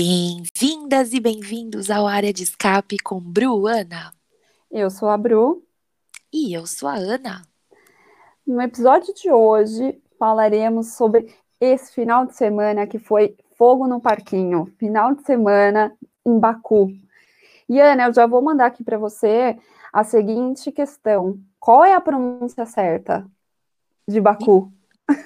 [0.00, 4.12] Bem-vindas e bem-vindos ao Área de Escape com Bruana.
[4.70, 5.60] Eu sou a Bru.
[6.32, 7.42] E eu sou a Ana.
[8.46, 14.72] No episódio de hoje, falaremos sobre esse final de semana que foi fogo no parquinho
[14.78, 15.92] final de semana
[16.24, 16.92] em Baku.
[17.68, 19.58] E Ana, eu já vou mandar aqui para você
[19.92, 23.28] a seguinte questão: qual é a pronúncia certa
[24.06, 24.72] de Baku?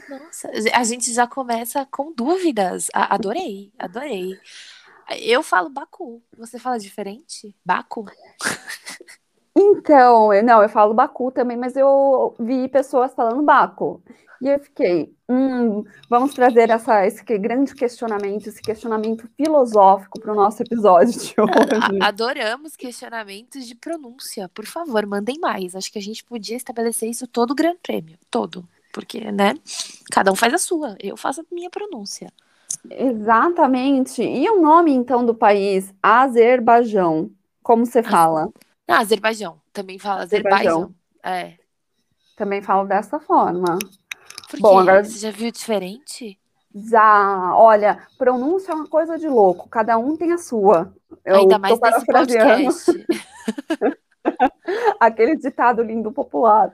[0.08, 2.88] Nossa, a gente já começa com dúvidas.
[2.92, 4.38] Adorei, adorei.
[5.18, 6.22] Eu falo Baku.
[6.38, 7.54] Você fala diferente?
[7.64, 8.06] Baku?
[9.54, 14.02] Então, eu, não, eu falo Baku também, mas eu vi pessoas falando Baku.
[14.40, 20.34] E eu fiquei, hum, vamos trazer essa, esse grande questionamento, esse questionamento filosófico para o
[20.34, 21.98] nosso episódio de hoje.
[22.00, 24.48] Adoramos questionamentos de pronúncia.
[24.48, 25.76] Por favor, mandem mais.
[25.76, 28.18] Acho que a gente podia estabelecer isso todo o Grande Prêmio.
[28.30, 29.54] Todo porque, né,
[30.10, 32.30] cada um faz a sua, eu faço a minha pronúncia.
[32.90, 34.22] Exatamente.
[34.22, 35.92] E o nome, então, do país?
[36.02, 37.30] Azerbaijão.
[37.62, 38.50] Como você fala?
[38.88, 39.60] Ah, Azerbaijão.
[39.72, 40.94] Também fala Azerbaijão.
[41.22, 41.54] É.
[42.36, 43.78] Também falo dessa forma.
[44.50, 45.04] Por Bom, agora...
[45.04, 46.38] Você já viu diferente?
[46.74, 50.92] Já, olha, pronúncia é uma coisa de louco, cada um tem a sua.
[51.22, 53.06] Eu Ainda mais nesse podcast.
[54.98, 56.72] Aquele ditado lindo popular.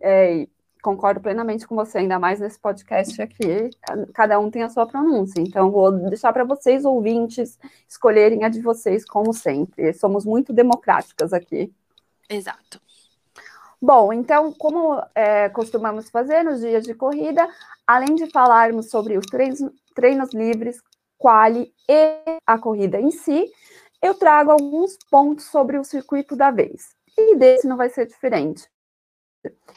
[0.00, 0.46] É,
[0.80, 3.70] concordo plenamente com você, ainda mais nesse podcast aqui.
[4.14, 5.40] Cada um tem a sua pronúncia.
[5.40, 9.92] Então, vou deixar para vocês, ouvintes, escolherem a de vocês, como sempre.
[9.92, 11.72] Somos muito democráticas aqui.
[12.28, 12.80] Exato.
[13.82, 17.48] Bom, então, como é, costumamos fazer nos dias de corrida,
[17.86, 19.62] além de falarmos sobre os treinos,
[19.94, 20.82] treinos livres,
[21.16, 23.50] quali e a corrida em si,
[24.02, 26.94] eu trago alguns pontos sobre o circuito da vez.
[27.16, 28.68] E desse não vai ser diferente.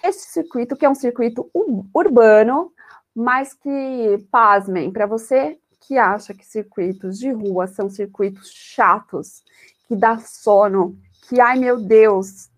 [0.03, 1.49] Este circuito, que é um circuito
[1.93, 2.71] urbano,
[3.15, 9.43] mas que, pasmem, para você que acha que circuitos de rua são circuitos chatos,
[9.87, 12.49] que dá sono, que, ai meu Deus,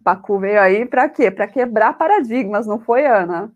[0.00, 1.30] Baku veio aí para quê?
[1.30, 3.52] Para quebrar paradigmas, não foi, Ana?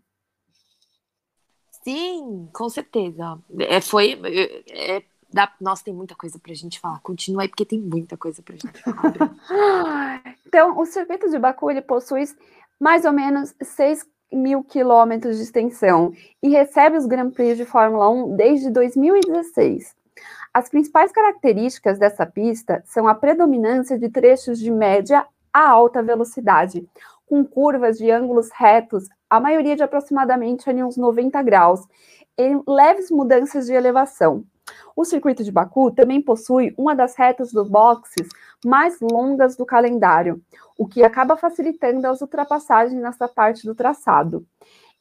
[1.83, 3.39] Sim, com certeza.
[3.57, 4.19] É, foi.
[4.23, 6.99] É, é, dá, nossa, tem muita coisa para a gente falar.
[6.99, 10.21] Continua aí, porque tem muita coisa para a gente falar.
[10.45, 12.25] então, o circuito de Baku ele possui
[12.81, 16.11] mais ou menos 6 mil quilômetros de extensão
[16.41, 19.95] e recebe os Grand Prix de Fórmula 1 desde 2016.
[20.51, 26.83] As principais características dessa pista são a predominância de trechos de média a alta velocidade,
[27.27, 31.81] com curvas de ângulos retos, a maioria de aproximadamente uns 90 graus,
[32.37, 34.43] e leves mudanças de elevação.
[34.95, 38.27] O circuito de Baku também possui uma das retas dos boxes
[38.65, 40.41] mais longas do calendário,
[40.77, 44.45] o que acaba facilitando as ultrapassagens nessa parte do traçado.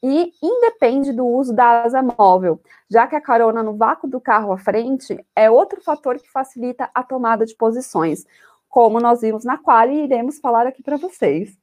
[0.02, 4.52] E independe do uso da asa móvel, já que a carona no vácuo do carro
[4.52, 8.24] à frente é outro fator que facilita a tomada de posições,
[8.68, 11.58] como nós vimos na qual e iremos falar aqui para vocês.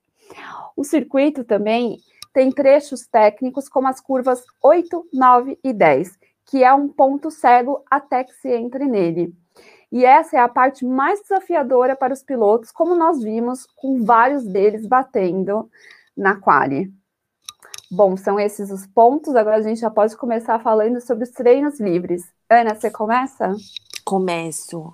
[0.75, 1.97] O circuito também
[2.31, 7.83] tem trechos técnicos como as curvas 8, 9 e 10, que é um ponto cego
[7.89, 9.35] até que se entre nele.
[9.91, 14.43] E essa é a parte mais desafiadora para os pilotos, como nós vimos com vários
[14.43, 15.69] deles batendo
[16.15, 16.91] na quali.
[17.89, 19.35] Bom, são esses os pontos.
[19.35, 22.23] Agora a gente já pode começar falando sobre os treinos livres.
[22.49, 23.53] Ana, você começa?
[24.03, 24.93] Começo.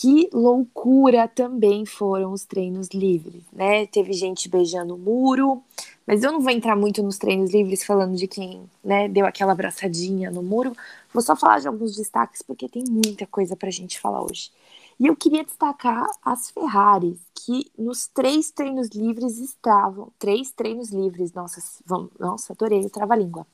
[0.00, 3.84] Que loucura também foram os treinos livres, né?
[3.84, 5.60] Teve gente beijando o muro,
[6.06, 9.50] mas eu não vou entrar muito nos treinos livres falando de quem né, deu aquela
[9.50, 10.72] abraçadinha no muro.
[11.12, 14.52] Vou só falar de alguns destaques, porque tem muita coisa para a gente falar hoje.
[15.00, 20.12] E eu queria destacar as Ferraris, que nos três treinos livres estavam.
[20.16, 23.44] Três treinos livres, nossa, vamos, nossa adorei o trava-língua.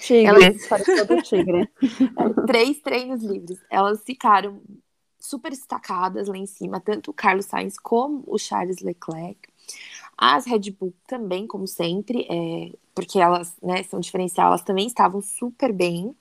[0.00, 0.66] Tigre, Elas...
[0.66, 1.68] pareceu do tigre.
[2.16, 3.58] É, três treinos livres.
[3.70, 4.62] Elas ficaram
[5.18, 9.38] super destacadas lá em cima, tanto o Carlos Sainz como o Charles Leclerc.
[10.16, 15.20] As Red Bull também, como sempre, é, porque elas né, são diferenciais, elas também estavam
[15.20, 16.14] super bem,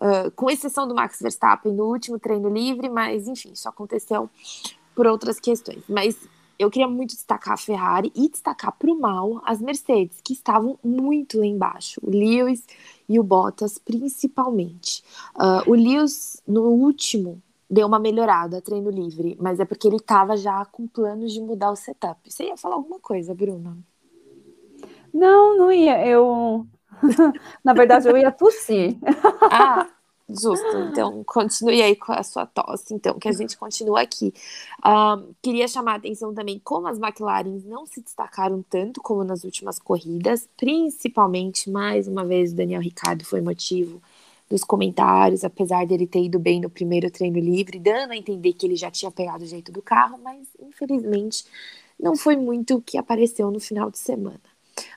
[0.00, 4.28] uh, com exceção do Max Verstappen no último treino livre, mas enfim, isso aconteceu
[4.94, 5.82] por outras questões.
[5.88, 6.16] Mas
[6.58, 10.78] eu queria muito destacar a Ferrari e destacar para o mal as Mercedes, que estavam
[10.84, 12.64] muito lá embaixo, o Lewis
[13.08, 15.02] e o Bottas principalmente.
[15.34, 17.42] Uh, o Lewis, no último
[17.74, 21.72] deu uma melhorada, treino livre, mas é porque ele estava já com planos de mudar
[21.72, 22.32] o setup.
[22.32, 23.76] Você ia falar alguma coisa, Bruna?
[25.12, 26.06] Não, não ia.
[26.06, 26.64] Eu,
[27.64, 28.96] na verdade, eu ia tossir.
[29.50, 29.88] ah,
[30.28, 30.78] justo.
[30.88, 34.32] Então, continue aí com a sua tosse, então, que a gente continua aqui.
[34.86, 39.42] Um, queria chamar a atenção também como as McLaren não se destacaram tanto como nas
[39.42, 44.00] últimas corridas, principalmente, mais uma vez, o Daniel Ricardo foi motivo
[44.50, 48.66] dos comentários, apesar dele ter ido bem no primeiro treino livre, dando a entender que
[48.66, 51.44] ele já tinha pegado o jeito do carro, mas infelizmente
[51.98, 54.40] não foi muito o que apareceu no final de semana.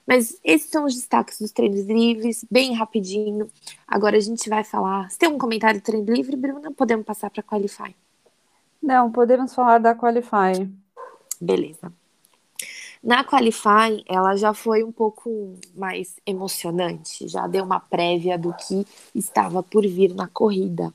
[0.06, 3.50] Mas esses são os destaques dos treinos livres, bem rapidinho.
[3.88, 5.10] Agora a gente vai falar.
[5.10, 6.72] Você tem um comentário do treino livre, Bruna?
[6.72, 7.96] Podemos passar para Qualify?
[8.82, 10.68] Não, podemos falar da Qualify.
[11.40, 11.92] Beleza.
[13.04, 18.86] Na Qualify, ela já foi um pouco mais emocionante, já deu uma prévia do que
[19.14, 20.94] estava por vir na corrida.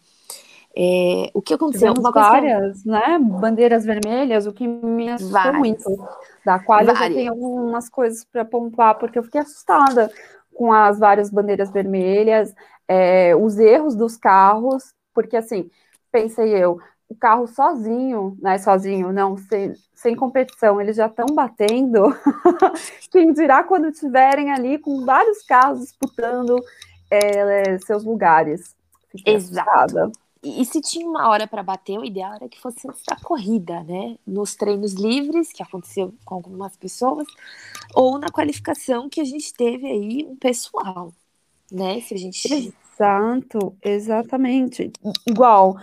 [0.75, 1.93] É, o que aconteceu?
[1.93, 3.19] Tivemos várias, né?
[3.20, 5.58] Bandeiras vermelhas, o que me assustou várias.
[5.58, 6.08] muito.
[6.44, 7.00] Da qual várias.
[7.00, 10.10] eu já tenho algumas coisas para pontuar, porque eu fiquei assustada
[10.55, 12.55] com as várias bandeiras vermelhas,
[12.88, 15.70] é, os erros dos carros, porque assim,
[16.10, 16.78] pensei eu,
[17.12, 18.59] o carro sozinho, né?
[18.59, 22.14] Sozinho, não, sem, sem competição, eles já estão batendo.
[23.11, 26.56] Quem dirá quando estiverem ali com vários carros disputando
[27.11, 28.75] é, seus lugares.
[29.11, 29.70] Fiquei Exato.
[29.70, 30.12] Assustada.
[30.44, 33.85] E, se tinha uma hora para bater, o ideal era que fosse antes da corrida,
[33.85, 34.17] né?
[34.26, 37.29] Nos treinos livres, que aconteceu com algumas pessoas,
[37.94, 41.12] ou na qualificação que a gente teve aí um pessoal,
[41.70, 42.00] né?
[42.00, 42.75] Se a gente.
[42.99, 44.93] Exato, exatamente.
[45.25, 45.76] Igual,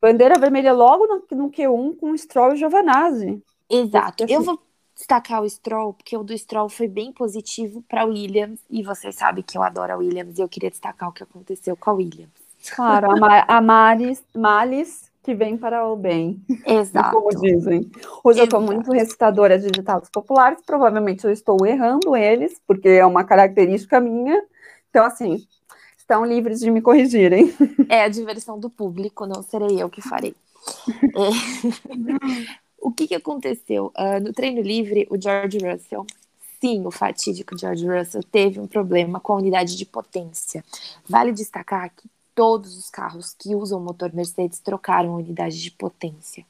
[0.00, 3.42] bandeira vermelha logo no, no Q1 com o Stroll e Giovanazzi.
[3.68, 4.24] Exato.
[4.28, 4.60] Eu vou
[4.94, 9.44] destacar o Stroll, porque o do Stroll foi bem positivo para Williams, e vocês sabem
[9.44, 12.30] que eu adoro a Williams, e eu queria destacar o que aconteceu com a Williams.
[12.74, 16.40] Claro, a, a Maris, Males que vem para o bem.
[16.64, 17.10] Exato.
[17.10, 17.90] Como dizem.
[18.22, 18.38] Hoje Exato.
[18.38, 23.24] eu estou muito recitadora de ditados populares, provavelmente eu estou errando eles, porque é uma
[23.24, 24.40] característica minha.
[24.88, 25.44] Então, assim,
[26.06, 27.52] estão livres de me corrigirem.
[27.88, 30.34] É a diversão do público, não serei eu que farei.
[31.02, 32.56] É.
[32.80, 33.92] o que, que aconteceu?
[33.96, 36.04] Uh, no treino livre, o George Russell
[36.60, 40.64] sim, o fatídico George Russell teve um problema com a unidade de potência.
[41.08, 46.44] Vale destacar que todos os carros que usam motor Mercedes trocaram a unidade de potência.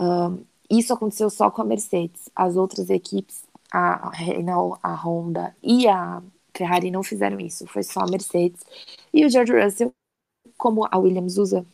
[0.00, 0.38] Um,
[0.70, 2.28] isso aconteceu só com a Mercedes.
[2.34, 6.22] As outras equipes, a Renault, a Honda e a
[6.54, 7.66] Ferrari não fizeram isso.
[7.66, 8.60] Foi só a Mercedes.
[9.12, 9.92] E o George Russell,
[10.56, 11.64] como a Williams usa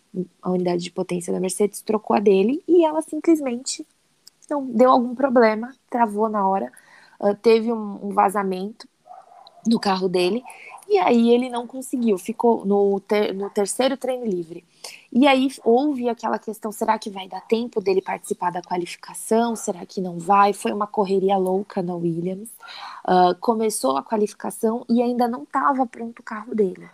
[0.42, 3.86] a unidade de potência da Mercedes, trocou a dele e ela simplesmente
[4.48, 6.72] não deu algum problema, travou na hora,
[7.20, 8.88] uh, teve um, um vazamento
[9.66, 10.42] no carro dele
[10.88, 14.64] e aí ele não conseguiu, ficou no, ter, no terceiro treino livre.
[15.12, 19.54] E aí houve aquela questão: será que vai dar tempo dele participar da qualificação?
[19.54, 20.54] Será que não vai?
[20.54, 22.48] Foi uma correria louca na Williams.
[23.06, 26.88] Uh, começou a qualificação e ainda não estava pronto o carro dele.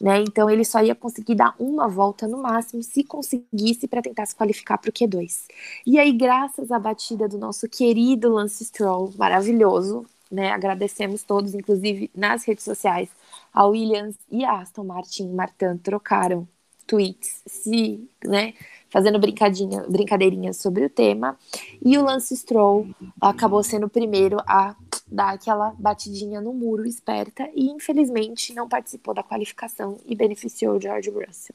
[0.00, 0.20] Né?
[0.20, 4.36] Então ele só ia conseguir dar uma volta no máximo se conseguisse para tentar se
[4.36, 5.46] qualificar para o Q2.
[5.86, 10.50] E aí, graças à batida do nosso querido Lance Stroll, maravilhoso, né?
[10.50, 13.08] Agradecemos todos, inclusive nas redes sociais.
[13.52, 16.48] A Williams e a Aston Martin Martin trocaram
[16.86, 18.54] tweets, se, né,
[18.88, 21.36] fazendo brincadinha, brincadeirinhas sobre o tema.
[21.84, 22.88] E o Lance Stroll
[23.20, 24.76] acabou sendo o primeiro a
[25.06, 30.80] dar aquela batidinha no muro esperta e, infelizmente, não participou da qualificação e beneficiou o
[30.80, 31.54] George Russell.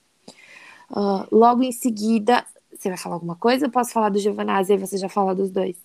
[0.89, 2.45] Uh, logo em seguida,
[2.77, 3.65] você vai falar alguma coisa?
[3.65, 5.77] Eu posso falar do Giovanazzi e você já fala dos dois?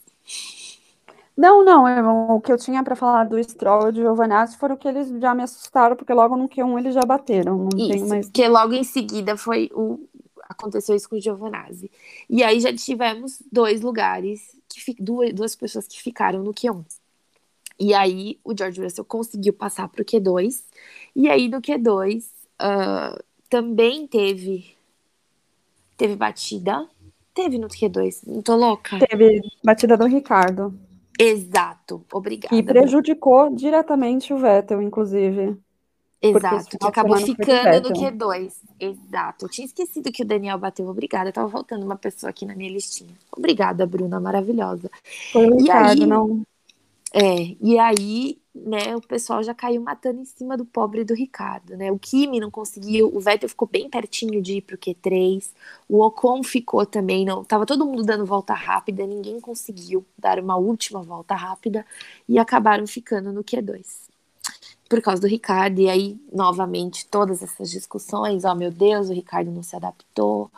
[1.37, 4.77] Não, não, eu, o que eu tinha para falar do Stroll e do Giovanazzi foram
[4.77, 7.59] que eles já me assustaram, porque logo no Q1 eles já bateram.
[7.59, 8.27] Não isso, tem mais...
[8.27, 10.01] porque logo em seguida foi o.
[10.49, 11.91] Aconteceu isso com o Giovanazzi.
[12.31, 16.85] E aí já tivemos dois lugares, que duas, duas pessoas que ficaram no Q1.
[17.79, 20.63] E aí o George Russell conseguiu passar para o Q2.
[21.15, 22.25] E aí no Q2 uh,
[22.59, 23.19] ah,
[23.51, 24.75] também teve
[25.99, 26.89] teve batida.
[27.35, 28.99] Teve no Q2, não tô louca?
[28.99, 30.73] Teve batida do Ricardo.
[31.19, 32.55] Exato, obrigada.
[32.55, 35.57] E prejudicou diretamente o Vettel, inclusive.
[36.21, 38.53] Exato, que acabou ficando no Q2.
[38.81, 39.45] Exato.
[39.45, 40.89] Eu tinha esquecido que o Daniel bateu.
[40.89, 41.31] Obrigada.
[41.31, 43.15] Tava faltando uma pessoa aqui na minha listinha.
[43.37, 44.91] Obrigada, Bruna, maravilhosa.
[45.33, 46.43] Foi o Ricardo, aí, não.
[47.13, 51.77] É, e aí né, o pessoal já caiu matando em cima do pobre do Ricardo,
[51.77, 51.93] né?
[51.93, 55.53] O Kimi não conseguiu, o Vettel ficou bem pertinho de ir pro Q3,
[55.89, 60.57] o Ocon ficou também, não, tava todo mundo dando volta rápida, ninguém conseguiu dar uma
[60.57, 61.85] última volta rápida
[62.29, 64.07] e acabaram ficando no Q2.
[64.89, 69.13] Por causa do Ricardo, e aí, novamente, todas essas discussões, ó, oh, meu Deus, o
[69.13, 70.51] Ricardo não se adaptou,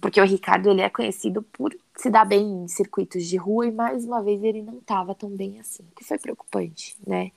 [0.00, 3.72] porque o Ricardo ele é conhecido por se dar bem em circuitos de rua e
[3.72, 7.32] mais uma vez ele não estava tão bem assim, que foi preocupante, né?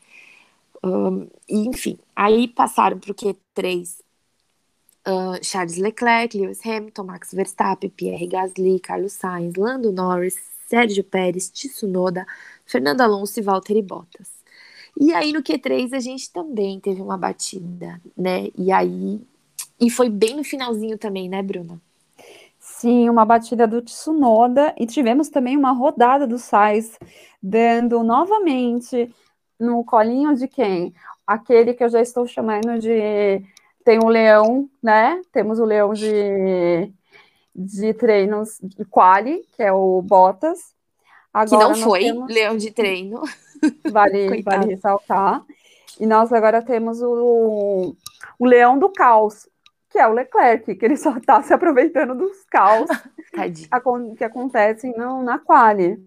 [0.83, 4.01] Um, e, enfim, aí passaram para o Q3
[5.07, 10.35] uh, Charles Leclerc, Lewis Hamilton, Max Verstappen, Pierre Gasly, Carlos Sainz, Lando Norris,
[10.67, 12.25] Sérgio Pérez, Tsunoda,
[12.65, 14.29] Fernando Alonso e Valtteri Bottas.
[14.99, 18.49] E aí no Q3 a gente também teve uma batida, né?
[18.57, 19.21] E aí
[19.81, 21.81] E foi bem no finalzinho também, né, Bruna?
[22.77, 26.95] Sim, uma batida do Tsunoda e tivemos também uma rodada do Sainz,
[27.41, 29.11] dando novamente
[29.59, 30.93] no colinho de quem?
[31.25, 33.41] Aquele que eu já estou chamando de
[33.83, 35.19] tem o leão, né?
[35.31, 36.93] Temos o leão de,
[37.55, 40.59] de treinos de quali, que é o Bottas.
[41.33, 42.31] Agora que não foi temos...
[42.31, 43.23] leão de treino.
[43.91, 45.43] Vale, vale ressaltar.
[45.99, 47.95] E nós agora temos o,
[48.37, 49.49] o leão do caos,
[49.97, 52.87] que é o Leclerc, que ele só está se aproveitando dos caos
[54.15, 55.99] que acontecem no, na quali.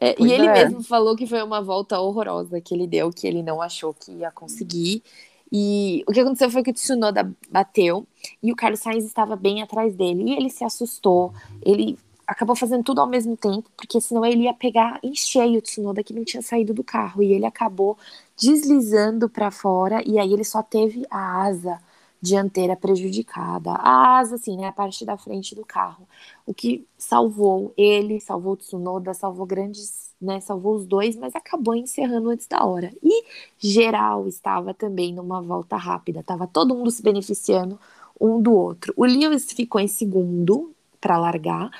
[0.00, 0.52] É, e ele é.
[0.52, 4.12] mesmo falou que foi uma volta horrorosa que ele deu, que ele não achou que
[4.12, 5.02] ia conseguir.
[5.50, 8.06] E o que aconteceu foi que o Tsunoda bateu
[8.40, 10.22] e o Carlos Sainz estava bem atrás dele.
[10.30, 11.32] E ele se assustou.
[11.60, 15.62] Ele acabou fazendo tudo ao mesmo tempo, porque senão ele ia pegar em cheio o
[15.62, 17.20] Tsunoda que não tinha saído do carro.
[17.20, 17.98] E ele acabou
[18.40, 20.00] deslizando para fora.
[20.06, 21.80] E aí ele só teve a asa
[22.20, 23.72] dianteira prejudicada.
[23.72, 26.06] A asa, assim, né, a parte da frente do carro.
[26.46, 31.74] O que salvou ele, salvou o Tsunoda, salvou grandes, né, salvou os dois, mas acabou
[31.74, 32.92] encerrando antes da hora.
[33.02, 33.24] E
[33.58, 37.78] geral estava também numa volta rápida, estava todo mundo se beneficiando
[38.20, 38.92] um do outro.
[38.96, 41.70] O Lewis ficou em segundo para largar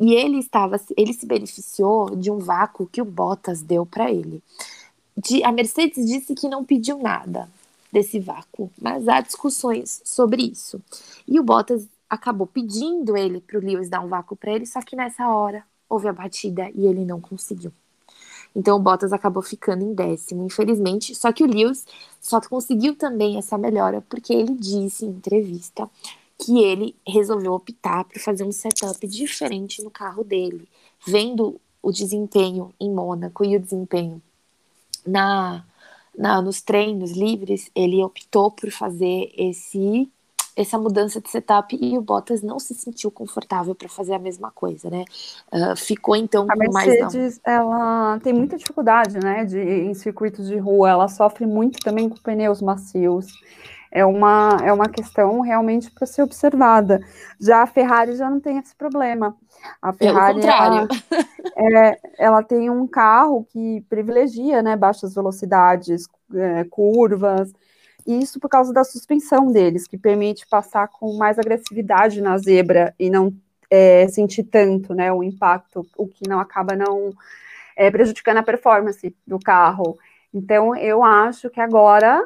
[0.00, 4.42] e ele estava, ele se beneficiou de um vácuo que o Bottas deu para ele.
[5.16, 7.48] De, a Mercedes disse que não pediu nada,
[7.98, 10.80] desse vácuo, mas há discussões sobre isso.
[11.26, 14.80] E o Bottas acabou pedindo ele para o Lewis dar um vácuo para ele, só
[14.80, 17.72] que nessa hora houve a batida e ele não conseguiu.
[18.54, 21.14] Então o Bottas acabou ficando em décimo, infelizmente.
[21.14, 21.84] Só que o Lewis
[22.20, 25.88] só conseguiu também essa melhora porque ele disse em entrevista
[26.38, 30.68] que ele resolveu optar por fazer um setup diferente no carro dele,
[31.04, 34.22] vendo o desempenho em Mônaco e o desempenho
[35.04, 35.64] na
[36.18, 40.10] na, nos treinos livres, ele optou por fazer esse
[40.56, 44.50] essa mudança de setup e o Bottas não se sentiu confortável para fazer a mesma
[44.50, 45.04] coisa, né?
[45.52, 47.52] Uh, ficou então a com Mercedes, mais não.
[47.52, 52.16] ela tem muita dificuldade, né, de em circuitos de rua, ela sofre muito também com
[52.16, 53.26] pneus macios.
[53.90, 57.00] É uma, é uma questão realmente para ser observada.
[57.40, 59.34] Já a Ferrari já não tem esse problema.
[59.80, 60.88] A Ferrari, ela,
[61.56, 67.52] é, ela, tem um carro que privilegia né, baixas velocidades, é, curvas,
[68.06, 72.94] e isso por causa da suspensão deles, que permite passar com mais agressividade na zebra
[72.98, 73.34] e não
[73.70, 77.12] é, sentir tanto né, o impacto, o que não acaba não
[77.76, 79.98] é, prejudicando a performance do carro.
[80.32, 82.22] Então, eu acho que agora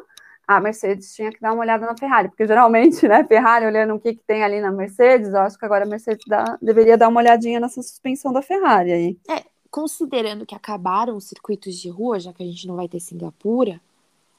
[0.47, 3.99] a Mercedes tinha que dar uma olhada na Ferrari, porque geralmente, né, Ferrari olhando o
[3.99, 7.07] que, que tem ali na Mercedes, eu acho que agora a Mercedes dá, deveria dar
[7.07, 9.17] uma olhadinha nessa suspensão da Ferrari aí.
[9.29, 12.99] É, considerando que acabaram os circuitos de rua, já que a gente não vai ter
[12.99, 13.79] Singapura,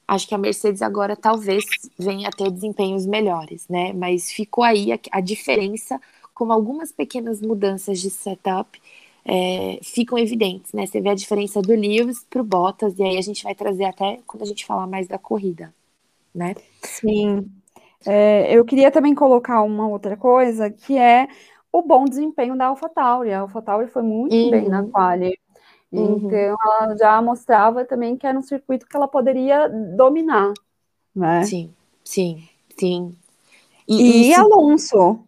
[0.07, 1.65] acho que a Mercedes agora talvez
[1.99, 3.93] venha a ter desempenhos melhores, né?
[3.95, 5.99] Mas ficou aí a, a diferença,
[6.35, 8.81] com algumas pequenas mudanças de setup,
[9.25, 10.85] é, ficam evidentes, né?
[10.87, 13.85] Você vê a diferença do Lewis para o Bottas, e aí a gente vai trazer
[13.85, 15.73] até quando a gente falar mais da corrida
[16.35, 16.55] né?
[16.83, 17.51] Sim.
[18.07, 21.29] É, eu queria também colocar uma outra coisa, que é
[21.73, 23.33] o bom desempenho da AlphaTauri.
[23.33, 24.51] A AlphaTauri foi muito uhum.
[24.51, 25.39] bem na quali.
[25.91, 26.17] Uhum.
[26.17, 30.53] Então, ela já mostrava também que era um circuito que ela poderia dominar,
[31.15, 31.45] né?
[31.45, 31.73] Sim,
[32.05, 33.17] sim, sim.
[33.87, 35.21] E, e Alonso.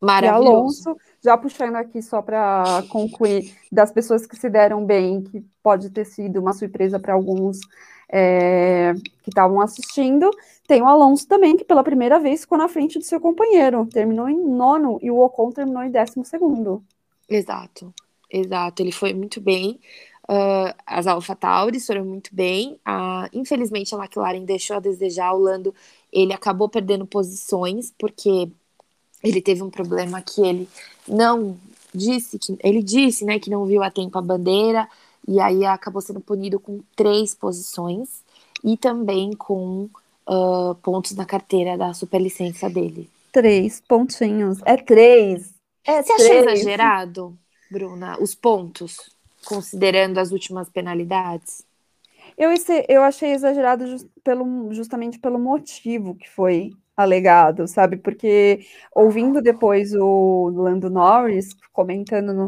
[0.00, 0.44] Maravilhoso.
[0.44, 5.44] E Alonso, já puxando aqui só para concluir, das pessoas que se deram bem, que
[5.62, 7.60] pode ter sido uma surpresa para alguns,
[8.08, 10.30] é, que estavam assistindo.
[10.66, 14.28] Tem o Alonso também, que pela primeira vez ficou na frente do seu companheiro, terminou
[14.28, 16.82] em nono e o Ocon terminou em décimo segundo.
[17.28, 17.92] Exato,
[18.30, 18.82] exato.
[18.82, 19.80] Ele foi muito bem.
[20.24, 22.78] Uh, as AlphaTauris foram muito bem.
[22.86, 25.34] Uh, infelizmente, a McLaren deixou a desejar.
[25.34, 25.74] O Lando
[26.10, 28.48] ele acabou perdendo posições porque
[29.22, 30.68] ele teve um problema que ele
[31.06, 31.58] não
[31.94, 34.88] disse que ele disse, né, que não viu a tempo a bandeira
[35.26, 38.22] e aí acabou sendo punido com três posições
[38.62, 39.88] e também com
[40.28, 43.10] uh, pontos na carteira da superlicença dele.
[43.32, 44.58] Três pontinhos.
[44.64, 45.54] É três.
[45.84, 46.30] É Você três.
[46.30, 47.38] achou exagerado,
[47.70, 49.10] Bruna, os pontos,
[49.44, 51.64] considerando as últimas penalidades?
[52.36, 52.50] Eu,
[52.88, 57.96] eu achei exagerado just, pelo, justamente pelo motivo que foi alegado, sabe?
[57.96, 62.46] Porque ouvindo depois o Lando Norris comentando no,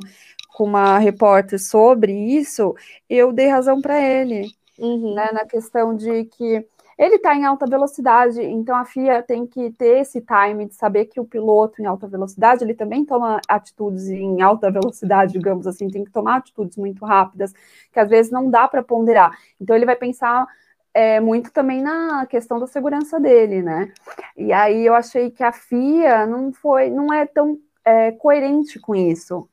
[0.56, 2.74] com uma repórter sobre isso,
[3.10, 4.48] eu dei razão para ele,
[4.78, 5.12] uhum.
[5.14, 6.66] né, na questão de que
[6.98, 11.04] ele está em alta velocidade, então a FIA tem que ter esse time de saber
[11.04, 15.90] que o piloto em alta velocidade, ele também toma atitudes em alta velocidade, digamos assim,
[15.90, 17.52] tem que tomar atitudes muito rápidas,
[17.92, 19.36] que às vezes não dá para ponderar.
[19.60, 20.46] Então ele vai pensar
[20.94, 23.92] é muito também na questão da segurança dele, né?
[24.34, 28.94] E aí eu achei que a FIA não foi, não é tão é, coerente com
[28.94, 29.46] isso,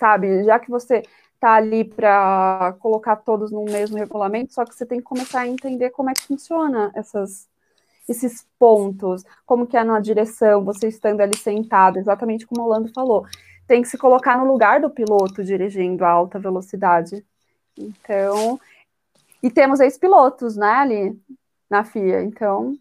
[0.00, 0.44] sabe?
[0.44, 1.02] Já que você
[1.38, 5.48] tá ali para colocar todos no mesmo regulamento, só que você tem que começar a
[5.48, 7.48] entender como é que funciona essas,
[8.08, 12.92] esses pontos, como que é na direção, você estando ali sentado, exatamente como o Lando
[12.92, 13.26] falou.
[13.66, 17.24] Tem que se colocar no lugar do piloto dirigindo a alta velocidade.
[17.78, 18.58] Então,
[19.42, 21.22] e temos ex-pilotos, né, ali
[21.68, 22.76] na FIA, então...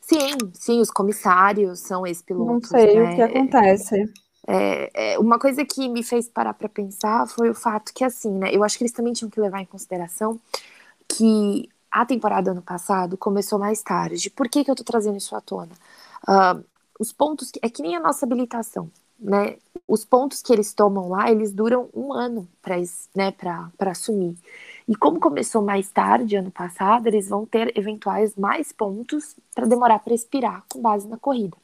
[0.00, 2.70] Sim, sim, os comissários são ex-pilotos.
[2.70, 3.12] Não sei né?
[3.12, 4.00] o que acontece.
[4.00, 8.30] É, é, uma coisa que me fez parar para pensar foi o fato que, assim,
[8.30, 10.40] né, eu acho que eles também tinham que levar em consideração
[11.08, 14.30] que a temporada ano passado começou mais tarde.
[14.30, 15.72] Por que, que eu tô trazendo isso à tona?
[16.28, 16.64] Uh,
[16.98, 19.56] os pontos, que, é que nem a nossa habilitação, né?
[19.86, 22.76] Os pontos que eles tomam lá, eles duram um ano para
[23.14, 23.34] né,
[23.80, 24.36] assumir.
[24.86, 29.98] E como começou mais tarde, ano passado, eles vão ter eventuais mais pontos para demorar
[30.00, 31.56] para expirar com base na corrida.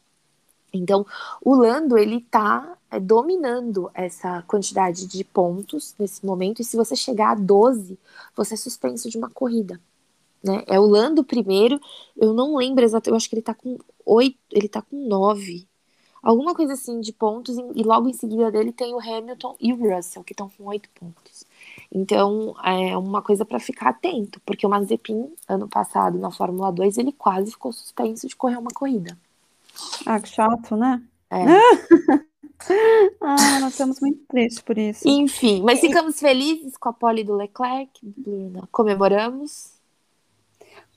[0.78, 1.07] Então,
[1.43, 6.97] o Lando, ele tá é, dominando essa quantidade de pontos nesse momento, e se você
[6.97, 7.99] chegar a 12,
[8.37, 9.81] você é suspenso de uma corrida.
[10.43, 10.62] Né?
[10.66, 11.81] É o Lando primeiro,
[12.16, 15.66] eu não lembro exatamente, eu acho que ele tá com 8, ele tá com 9.
[16.23, 19.76] Alguma coisa assim de pontos, e logo em seguida dele tem o Hamilton e o
[19.76, 21.45] Russell, que estão com 8 pontos.
[21.93, 26.99] Então, é uma coisa para ficar atento, porque o Mazepin, ano passado, na Fórmula 2,
[26.99, 29.16] ele quase ficou suspenso de correr uma corrida.
[30.07, 31.02] Ah, que chato, né?
[31.31, 31.45] É.
[33.21, 35.07] ah, nós estamos muito tristes por isso.
[35.07, 38.69] Enfim, mas ficamos felizes com a pole do Leclerc, Bruna.
[38.71, 39.75] Comemoramos.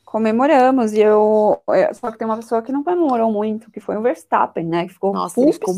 [0.06, 1.62] Comemoramos, e eu.
[1.70, 4.88] É, só que tem uma pessoa que não comemorou muito, que foi o Verstappen, né?
[4.88, 5.74] Que ficou Nossa, full ficou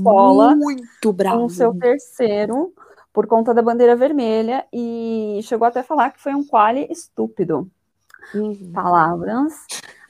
[0.55, 1.41] muito bravo.
[1.41, 2.71] Com seu terceiro,
[3.11, 7.69] por conta da bandeira vermelha, e chegou até a falar que foi um quali estúpido.
[8.33, 8.71] Uhum.
[8.73, 9.53] Palavras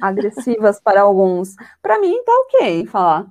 [0.01, 1.55] agressivas para alguns.
[1.81, 3.27] Para mim, tá ok falar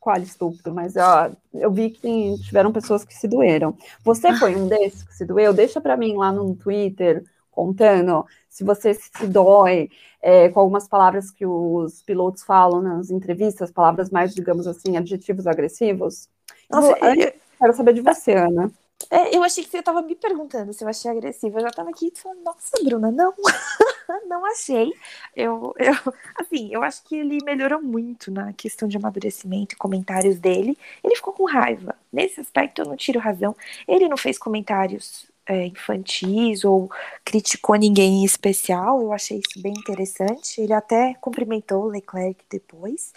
[0.00, 3.76] qual estúpido, mas ó, eu vi que tem, tiveram pessoas que se doeram.
[4.04, 5.52] Você foi um desses que se doeu?
[5.52, 9.90] Deixa para mim lá no Twitter contando se você se dói
[10.22, 15.46] é, com algumas palavras que os pilotos falam nas entrevistas, palavras mais, digamos assim, adjetivos
[15.46, 16.28] agressivos.
[16.70, 18.70] Nossa, eu, quero saber de você, Ana.
[19.10, 21.58] É, eu achei que você estava me perguntando se eu achei agressiva.
[21.58, 23.32] Eu já estava aqui falando, nossa, Bruna, não,
[24.28, 24.92] não achei.
[25.34, 25.94] Eu, eu,
[26.36, 30.76] assim, eu acho que ele melhorou muito na questão de amadurecimento e comentários dele.
[31.02, 31.94] Ele ficou com raiva.
[32.12, 33.56] Nesse aspecto, eu não tiro razão.
[33.86, 36.90] Ele não fez comentários é, infantis ou
[37.24, 39.00] criticou ninguém em especial.
[39.00, 40.60] Eu achei isso bem interessante.
[40.60, 43.12] Ele até cumprimentou o Leclerc depois.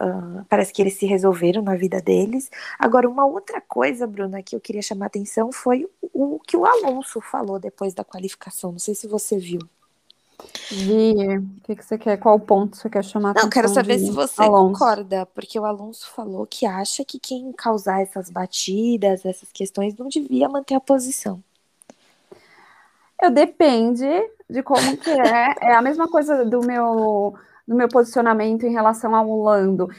[0.00, 2.48] Uh, parece que eles se resolveram na vida deles.
[2.78, 6.56] Agora, uma outra coisa, Bruna, que eu queria chamar a atenção foi o, o que
[6.56, 8.70] o Alonso falou depois da qualificação.
[8.70, 9.58] Não sei se você viu.
[10.70, 11.38] Vi.
[11.38, 12.16] O que, que você quer?
[12.16, 13.46] Qual ponto você quer chamar a atenção?
[13.46, 14.78] Não, quero saber se você Alonso.
[14.78, 20.08] concorda, porque o Alonso falou que acha que quem causar essas batidas, essas questões, não
[20.08, 21.42] devia manter a posição.
[23.20, 24.06] Eu depende
[24.48, 25.54] de como que é.
[25.60, 27.34] É a mesma coisa do meu
[27.68, 29.90] no meu posicionamento em relação ao Lando.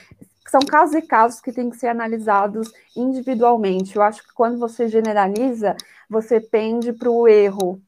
[0.50, 3.96] São casos e casos que têm que ser analisados individualmente.
[3.96, 5.78] Eu acho que quando você generaliza,
[6.10, 7.80] você pende para o erro.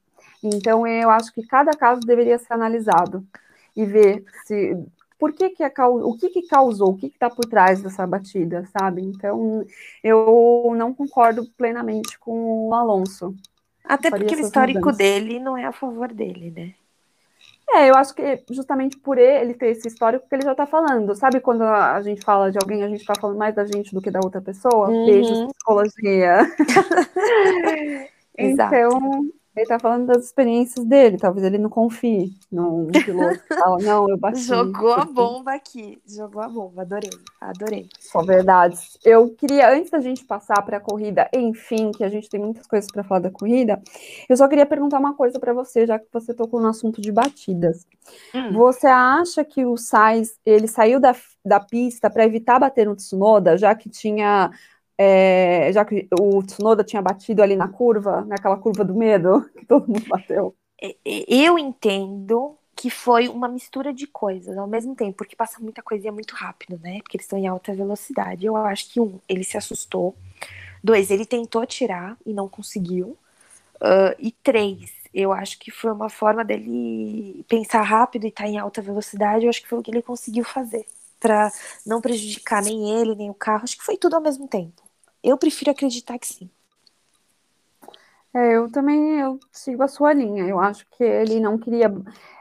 [0.44, 3.26] Então, eu acho que cada caso deveria ser analisado
[3.76, 4.78] e ver se
[5.18, 8.68] por que, que a, o que, que causou, o que está por trás dessa batida,
[8.78, 9.02] sabe?
[9.02, 9.66] Então,
[10.04, 13.36] eu não concordo plenamente com o Alonso.
[13.84, 14.98] Até porque o histórico mudanças.
[14.98, 16.74] dele não é a favor dele, né?
[17.70, 21.16] É, eu acho que justamente por ele ter esse histórico que ele já tá falando.
[21.16, 24.02] Sabe quando a gente fala de alguém, a gente tá falando mais da gente do
[24.02, 24.90] que da outra pessoa?
[24.90, 25.06] Uhum.
[25.06, 26.40] Beijos, psicologia.
[28.38, 33.78] então, ele tá falando das experiências dele, talvez ele não confie num piloto que fala,
[33.82, 34.42] não, eu bati.
[34.42, 37.10] Jogou a bomba aqui, jogou a bomba, adorei,
[37.40, 37.90] adorei.
[38.00, 38.98] Só verdades.
[39.04, 42.66] Eu queria, antes da gente passar para a corrida, enfim, que a gente tem muitas
[42.66, 43.82] coisas para falar da corrida,
[44.30, 47.12] eu só queria perguntar uma coisa para você, já que você tocou no assunto de
[47.12, 47.86] batidas.
[48.34, 48.54] Hum.
[48.54, 53.58] Você acha que o Sainz, ele saiu da, da pista para evitar bater no Tsunoda,
[53.58, 54.50] já que tinha
[55.04, 59.66] é, já que o Tsunoda tinha batido ali na curva, naquela curva do medo, que
[59.66, 60.56] todo mundo bateu.
[61.04, 66.12] Eu entendo que foi uma mistura de coisas ao mesmo tempo, porque passa muita coisinha
[66.12, 67.00] muito rápido, né?
[67.02, 68.46] Porque eles estão em alta velocidade.
[68.46, 70.16] Eu acho que, um, ele se assustou.
[70.84, 73.18] Dois, ele tentou tirar e não conseguiu.
[73.78, 78.50] Uh, e três, eu acho que foi uma forma dele pensar rápido e estar tá
[78.50, 79.46] em alta velocidade.
[79.46, 80.86] Eu acho que foi o que ele conseguiu fazer
[81.20, 81.52] para
[81.86, 83.64] não prejudicar nem ele, nem o carro.
[83.64, 84.81] Acho que foi tudo ao mesmo tempo.
[85.24, 86.50] Eu prefiro acreditar que sim.
[88.34, 90.46] É, eu também eu sigo a sua linha.
[90.46, 91.94] Eu acho que ele não queria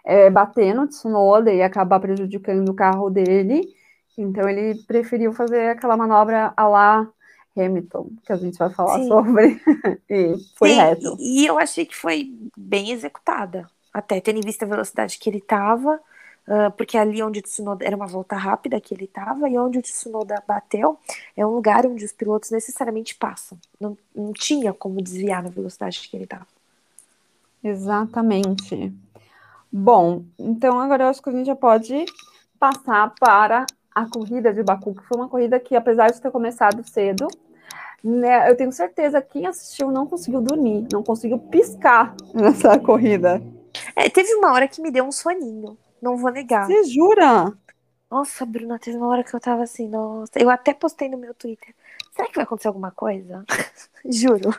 [0.04, 3.74] é, bater no Tsunoda e acabar prejudicando o carro dele.
[4.16, 7.08] Então ele preferiu fazer aquela manobra a lá
[7.56, 9.08] Hamilton, que a gente vai falar Sim.
[9.08, 9.60] sobre.
[10.08, 11.16] e foi Sim, reto.
[11.18, 13.68] E eu achei que foi bem executada.
[13.92, 16.00] Até tendo em vista a velocidade que ele estava,
[16.46, 19.78] uh, porque ali onde o Tsunoda era uma volta rápida que ele estava, e onde
[19.78, 20.98] o Tsunoda bateu
[21.36, 23.58] é um lugar onde os pilotos necessariamente passam.
[23.78, 26.46] Não, não tinha como desviar na velocidade que ele estava.
[27.62, 28.92] Exatamente.
[29.70, 32.04] Bom, então agora eu acho que a gente já pode
[32.58, 36.86] passar para a corrida de Baku, que foi uma corrida que, apesar de ter começado
[36.88, 37.28] cedo,
[38.02, 43.42] né, eu tenho certeza que quem assistiu não conseguiu dormir, não conseguiu piscar nessa corrida.
[43.94, 46.66] É, teve uma hora que me deu um soninho, não vou negar.
[46.66, 47.52] Você jura?
[48.10, 50.32] Nossa, Bruna, teve uma hora que eu tava assim, nossa.
[50.36, 51.74] Eu até postei no meu Twitter.
[52.12, 53.44] Será que vai acontecer alguma coisa?
[54.04, 54.50] Juro.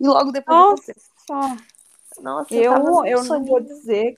[0.00, 0.94] E logo depois nossa.
[2.20, 4.16] Nossa, eu, eu, eu não vou dizer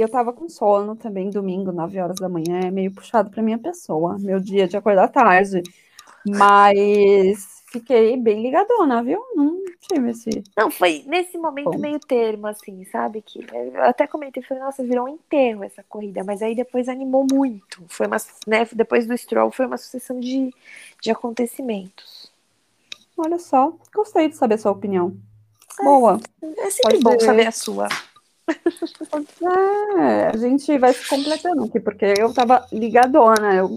[0.00, 3.58] eu tava com sono também, domingo, 9 horas da manhã, é meio puxado para minha
[3.58, 5.62] pessoa, meu dia de acordar tarde.
[6.24, 9.22] Mas fiquei bem ligadona, viu?
[9.34, 10.42] Não tive esse.
[10.56, 11.78] Não, foi nesse momento Bom.
[11.78, 13.22] meio termo, assim, sabe?
[13.22, 17.26] Que eu até comentei, falei, nossa, virou um enterro essa corrida, mas aí depois animou
[17.30, 17.84] muito.
[17.88, 20.52] Foi uma, né, depois do Stroll, foi uma sucessão de,
[21.00, 22.30] de acontecimentos.
[23.16, 25.16] Olha só, gostei de saber sua opinião.
[25.80, 26.20] É, Boa.
[26.56, 27.88] É sempre Pode bom saber a sua.
[28.48, 33.54] É, a gente vai se completando aqui, porque eu tava ligadona.
[33.54, 33.76] Eu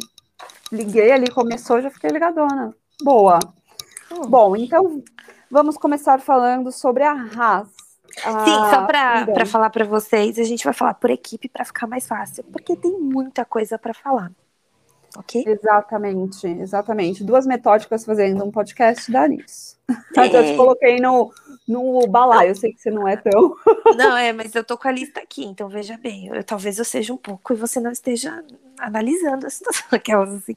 [0.72, 2.74] liguei ali, começou, já fiquei ligadona.
[3.04, 3.40] Boa.
[4.12, 4.28] Hum.
[4.28, 5.04] Bom, então
[5.50, 7.70] vamos começar falando sobre a Haas.
[8.14, 12.06] Sim, só para falar para vocês, a gente vai falar por equipe para ficar mais
[12.06, 14.32] fácil, porque tem muita coisa para falar.
[15.18, 15.44] Ok?
[15.46, 17.24] Exatamente, exatamente.
[17.24, 19.80] Duas metódicas fazendo um podcast dá nisso.
[20.18, 20.26] É.
[20.26, 21.34] Eu te coloquei no,
[21.68, 23.56] no balaio, eu sei que você não é tão.
[23.98, 26.86] Não, é, mas eu tô com a lista aqui, então veja bem, eu, talvez eu
[26.86, 28.44] seja um pouco e você não esteja
[28.80, 30.56] analisando a situação, aquelas assim.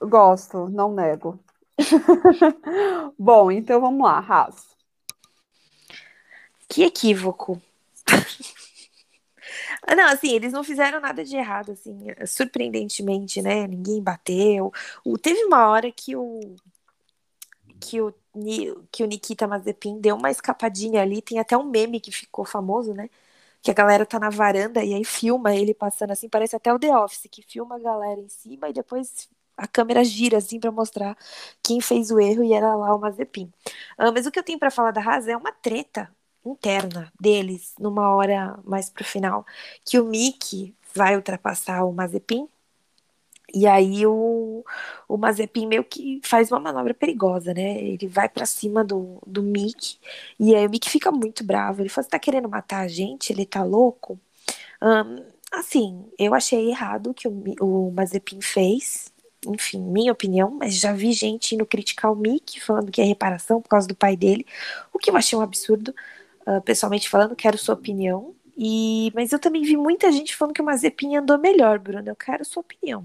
[0.00, 1.38] Gosto, não nego.
[3.18, 4.76] Bom, então vamos lá, Haas.
[6.68, 7.60] Que equívoco.
[9.96, 13.66] Não, assim, eles não fizeram nada de errado, assim, surpreendentemente, né?
[13.66, 14.72] Ninguém bateu.
[15.04, 16.56] O, teve uma hora que o
[17.80, 18.12] que o
[18.92, 22.92] que o Nikita Mazepin deu uma escapadinha ali, tem até um meme que ficou famoso,
[22.94, 23.08] né?
[23.62, 26.78] Que a galera tá na varanda e aí filma ele passando assim, parece até o
[26.78, 30.70] The Office, que filma a galera em cima e depois a câmera gira assim para
[30.70, 31.16] mostrar
[31.62, 33.52] quem fez o erro e era lá o Mazepin.
[33.98, 36.10] Uh, mas o que eu tenho para falar da Haas é uma treta
[36.44, 39.44] interna deles numa hora mais pro final,
[39.84, 42.48] que o Mickey vai ultrapassar o Mazepin
[43.54, 44.64] e aí o,
[45.08, 47.78] o Mazepin meio que faz uma manobra perigosa, né?
[47.82, 49.98] Ele vai para cima do, do Mick,
[50.38, 51.80] e aí o Mick fica muito bravo.
[51.80, 53.32] Ele fala, você tá querendo matar a gente?
[53.32, 54.18] Ele tá louco?
[54.82, 59.12] Um, assim, eu achei errado o que o, o Mazepin fez,
[59.46, 63.60] enfim, minha opinião, mas já vi gente indo criticar o Mick, falando que é reparação
[63.60, 64.46] por causa do pai dele,
[64.92, 65.94] o que eu achei um absurdo,
[66.46, 68.34] uh, pessoalmente falando, quero sua opinião.
[68.56, 72.08] E, mas eu também vi muita gente falando que o Mazepin andou melhor, Bruno.
[72.08, 73.04] Eu quero sua opinião.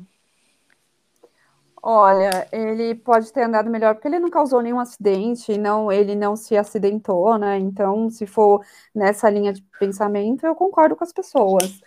[1.83, 6.35] Olha, ele pode ter andado melhor porque ele não causou nenhum acidente, não, ele não
[6.35, 7.57] se acidentou, né?
[7.57, 11.81] Então, se for nessa linha de pensamento, eu concordo com as pessoas.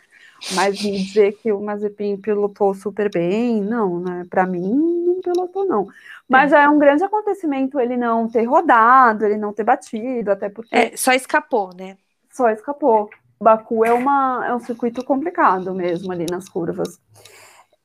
[0.53, 4.27] Mas me dizer que o Mazepin pilotou super bem, não, né?
[4.29, 4.61] Para mim,
[5.07, 5.89] não pilotou, não.
[6.29, 6.57] Mas é.
[6.57, 10.75] já é um grande acontecimento ele não ter rodado, ele não ter batido, até porque.
[10.75, 11.97] É, só escapou, né?
[12.31, 13.09] Só escapou.
[13.41, 17.01] Baku é, uma, é um circuito complicado mesmo ali nas curvas.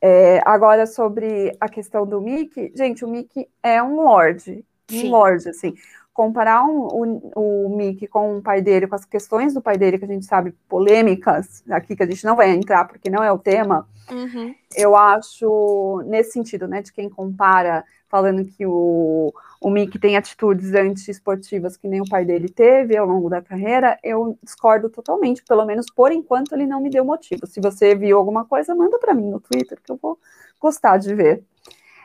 [0.02, 5.50] É, agora, sobre a questão do Mickey, gente, o Mickey é um lord, um lord,
[5.50, 5.74] assim.
[6.20, 9.98] Comparar um, o, o Mickey com o pai dele, com as questões do pai dele,
[9.98, 13.32] que a gente sabe, polêmicas, aqui que a gente não vai entrar porque não é
[13.32, 14.54] o tema, uhum.
[14.76, 20.74] eu acho, nesse sentido, né, de quem compara falando que o, o Mick tem atitudes
[20.74, 25.64] anti-esportivas que nem o pai dele teve ao longo da carreira, eu discordo totalmente, pelo
[25.64, 27.48] menos por enquanto ele não me deu motivo.
[27.48, 30.20] Se você viu alguma coisa, manda para mim no Twitter, que eu vou
[30.60, 31.42] gostar de ver.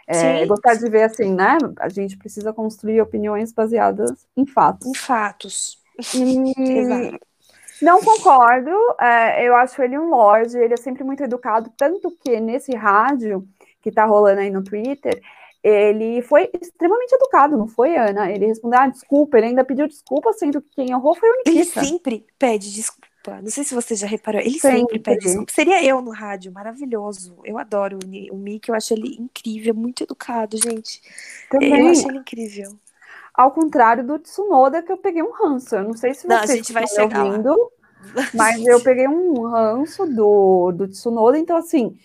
[0.06, 1.58] É, gostar de ver assim, né?
[1.78, 4.86] A gente precisa construir opiniões baseadas em fatos.
[4.86, 5.78] Em fatos.
[6.14, 7.18] E...
[7.82, 12.38] Não concordo, é, eu acho ele um lorde, ele é sempre muito educado, tanto que
[12.40, 13.46] nesse rádio
[13.82, 15.20] que tá rolando aí no Twitter,
[15.62, 18.30] ele foi extremamente educado, não foi, Ana?
[18.30, 21.50] Ele respondeu, ah, desculpa, ele ainda pediu desculpa, sendo que quem errou foi o Nikita.
[21.50, 23.06] Ele sempre pede desculpa.
[23.30, 25.52] Não sei se você já reparou, ele sempre, sempre pede desculpa.
[25.52, 27.38] Seria eu no rádio, maravilhoso.
[27.44, 27.98] Eu adoro
[28.30, 31.00] o Mickey, eu acho ele incrível, muito educado, gente.
[31.50, 31.80] Também.
[31.80, 32.78] Eu acho ele incrível.
[33.32, 35.74] Ao contrário do Tsunoda, que eu peguei um ranço.
[35.74, 37.24] Eu não sei se vai estão chegar lá.
[37.24, 37.72] ouvindo,
[38.34, 41.38] mas eu peguei um ranço do, do Tsunoda.
[41.38, 41.96] Então, assim,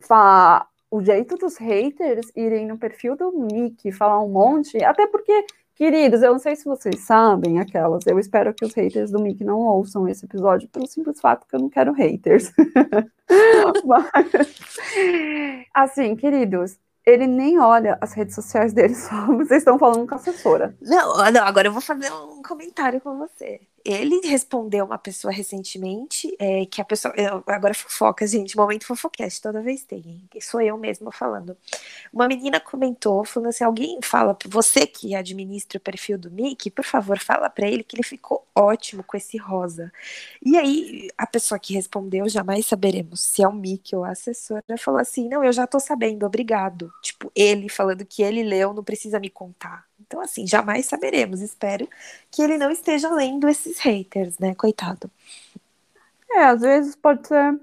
[0.00, 5.44] fa- o jeito dos haters irem no perfil do Mickey falar um monte, até porque,
[5.78, 9.44] queridos, eu não sei se vocês sabem aquelas, eu espero que os haters do Mickey
[9.44, 12.52] não ouçam esse episódio pelo simples fato que eu não quero haters.
[13.86, 14.56] Mas,
[15.72, 20.18] assim, queridos, ele nem olha as redes sociais dele, só vocês estão falando com a
[20.18, 20.76] assessora.
[20.82, 23.60] Não, não, agora eu vou fazer um comentário com você.
[23.90, 27.14] Ele respondeu uma pessoa recentemente, é, que a pessoa.
[27.16, 30.28] eu- agora fofoca, gente, momento fofocast, toda vez tem, hein?
[30.42, 31.56] Sou eu mesma falando.
[32.12, 36.84] Uma menina comentou, falando assim: alguém fala, você que administra o perfil do Mickey, por
[36.84, 39.92] favor, fala pra ele que ele ficou ótimo com esse rosa.
[40.44, 44.64] E aí, a pessoa que respondeu, jamais saberemos se é o Mickey ou a assessora,
[44.78, 46.92] falou assim: não, eu já tô sabendo, obrigado.
[47.02, 49.87] Tipo, ele falando que ele leu, não precisa me contar.
[50.00, 51.40] Então, assim, jamais saberemos.
[51.40, 51.88] Espero
[52.30, 54.54] que ele não esteja lendo esses haters, né?
[54.54, 55.10] Coitado.
[56.30, 57.60] É, às vezes pode ser,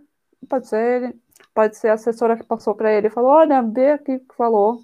[0.48, 1.16] pode ser ele,
[1.54, 4.36] pode ser a assessora que passou para ele e falou: olha, vê aqui o que
[4.36, 4.84] falou.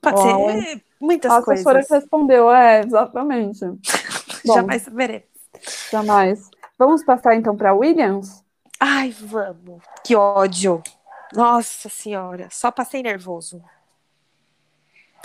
[0.00, 1.88] Pode ser muitas a assessora coisas.
[1.88, 3.64] que respondeu, é, exatamente.
[4.44, 4.54] Bom.
[4.54, 5.26] Jamais saberemos.
[5.90, 6.50] Jamais.
[6.78, 8.44] Vamos passar então para Williams?
[8.78, 9.82] Ai, vamos.
[10.04, 10.82] Que ódio.
[11.32, 12.48] Nossa senhora.
[12.50, 13.62] Só passei nervoso.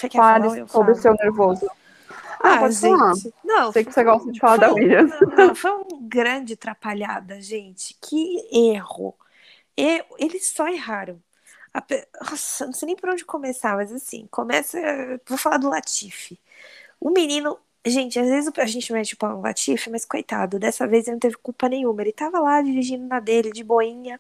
[0.01, 1.69] Você quer falar Fale eu sobre o seu nervoso.
[2.39, 3.13] Ah, pode falar.
[3.13, 3.33] gente.
[3.43, 5.13] Não, Sei que você gosta de falar da Williams.
[5.55, 7.95] Foi um grande atrapalhada, gente.
[8.01, 9.15] Que erro.
[9.77, 11.21] E- eles só erraram.
[11.71, 11.83] A
[12.19, 14.79] Nossa, não sei nem por onde começar, mas assim, começa.
[15.27, 16.39] Vou falar do Latifi.
[16.99, 17.57] O menino.
[17.85, 21.13] Gente, às vezes a gente mete o pau no Latifi, mas coitado, dessa vez ele
[21.15, 22.01] não teve culpa nenhuma.
[22.01, 24.19] Ele tava lá dirigindo na dele, de boinha.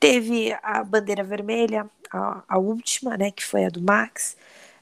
[0.00, 4.36] Teve a bandeira vermelha, a, a última, né, que foi a do Max.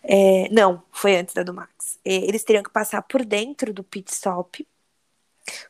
[0.08, 1.98] É, não, foi antes da do Max.
[2.04, 4.66] É, eles teriam que passar por dentro do pit stop,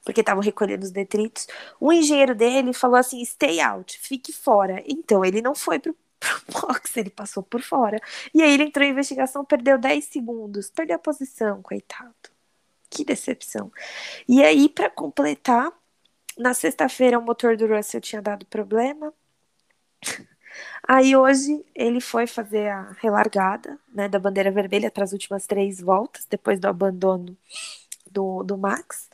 [0.05, 1.46] porque estavam recolhendo os detritos.
[1.81, 4.83] O engenheiro dele falou assim: stay out, fique fora.
[4.87, 7.99] Então ele não foi pro, pro box, ele passou por fora.
[8.35, 12.14] E aí ele entrou em investigação, perdeu 10 segundos, perdeu a posição, coitado.
[12.90, 13.72] Que decepção.
[14.29, 15.72] E aí, para completar,
[16.38, 19.12] na sexta-feira o motor do Russell tinha dado problema.
[20.86, 25.80] Aí hoje ele foi fazer a relargada né, da bandeira vermelha para as últimas três
[25.80, 27.36] voltas, depois do abandono
[28.10, 29.08] do, do Max.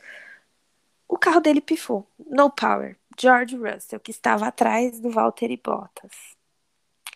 [1.07, 2.07] O carro dele pifou.
[2.27, 2.97] No power.
[3.19, 6.11] George Russell, que estava atrás do Valtteri Bottas.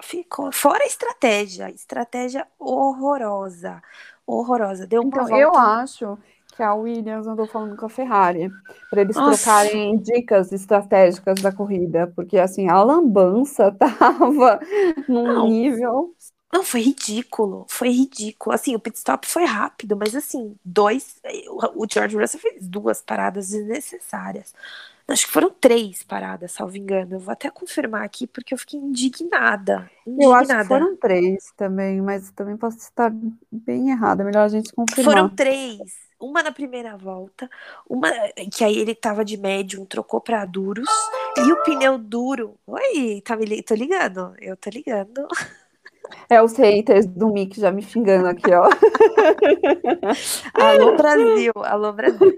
[0.03, 0.51] Ficou.
[0.51, 1.69] Fora a estratégia.
[1.71, 3.81] Estratégia horrorosa.
[4.25, 4.85] Horrorosa.
[4.85, 5.35] Deu uma Então, volta.
[5.41, 6.19] eu acho
[6.57, 8.49] que a Williams andou falando com a Ferrari
[8.89, 9.43] para eles Nossa.
[9.43, 14.59] trocarem dicas estratégicas da corrida, porque assim, a lambança tava
[15.07, 15.47] num Não.
[15.47, 16.15] nível.
[16.51, 17.65] Não, foi ridículo.
[17.69, 18.55] Foi ridículo.
[18.55, 21.21] Assim, o pit stop foi rápido, mas assim, dois.
[21.75, 24.53] O George Russell fez duas paradas desnecessárias.
[25.07, 27.15] Acho que foram três paradas, salvo engano.
[27.15, 29.89] Eu vou até confirmar aqui, porque eu fiquei indignada.
[30.19, 30.67] Eu acho que Indignada.
[30.67, 33.11] foram três também, mas também posso estar
[33.51, 34.23] bem errada.
[34.23, 35.15] Melhor a gente confirmar.
[35.15, 36.06] Foram três.
[36.19, 37.47] Uma na primeira volta,
[37.87, 38.09] uma
[38.51, 40.89] que aí ele tava de médium, trocou pra duros,
[41.37, 42.55] e o pneu duro.
[42.65, 45.27] Oi, tá me tô ligando, eu tô ligando.
[46.29, 48.69] É os haters do Mick já me xingando aqui, ó.
[50.53, 52.37] Alô Brasil, alô Brasil.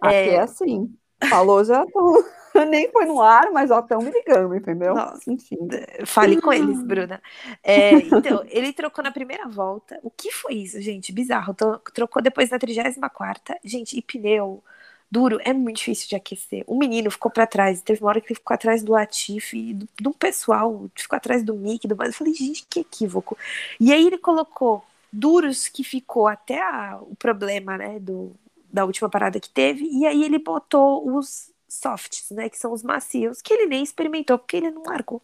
[0.00, 0.40] Aqui é, É.
[0.40, 0.94] assim.
[1.28, 2.24] Falou, já estão.
[2.68, 4.94] Nem foi no ar, mas já estão me ligando, entendeu?
[4.94, 5.30] Nossa.
[5.30, 5.56] Enfim.
[6.04, 7.22] Fale com eles, Bruna.
[7.62, 9.98] É, então, ele trocou na primeira volta.
[10.02, 11.12] O que foi isso, gente?
[11.12, 11.54] Bizarro.
[11.54, 13.56] Tro- Trocou depois da 34.
[13.64, 14.62] Gente, e pneu
[15.10, 16.64] duro é muito difícil de aquecer.
[16.66, 17.82] O menino ficou pra trás.
[17.82, 21.42] Teve uma hora que ele ficou atrás do Latifi, e do, do pessoal, ficou atrás
[21.42, 21.86] do Mick.
[21.88, 21.96] Do...
[22.02, 23.36] Eu falei, gente, que equívoco.
[23.78, 28.32] E aí ele colocou duros que ficou até a- o problema, né, do,
[28.72, 29.84] da última parada que teve.
[29.90, 34.38] E aí ele botou os softs, né, que são os macios, que ele nem experimentou,
[34.38, 35.22] porque ele não largou.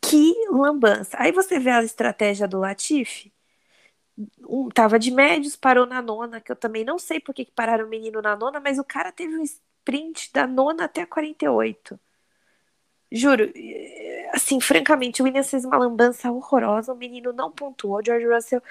[0.00, 1.16] Que lambança.
[1.20, 3.32] Aí você vê a estratégia do Latifi.
[4.48, 7.86] Um, tava de médios, parou na nona, que eu também não sei por que pararam
[7.86, 11.98] o menino na nona, mas o cara teve um sprint da nona até a 48.
[13.12, 13.52] Juro,
[14.32, 18.62] assim, francamente, o Williams fez uma lambança horrorosa, o menino não pontuou, o George Russell,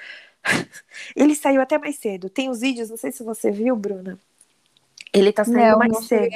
[1.15, 2.29] ele saiu até mais cedo.
[2.29, 4.19] Tem os vídeos, não sei se você viu, Bruna.
[5.15, 6.35] Ele tá saindo Não, mais não cedo.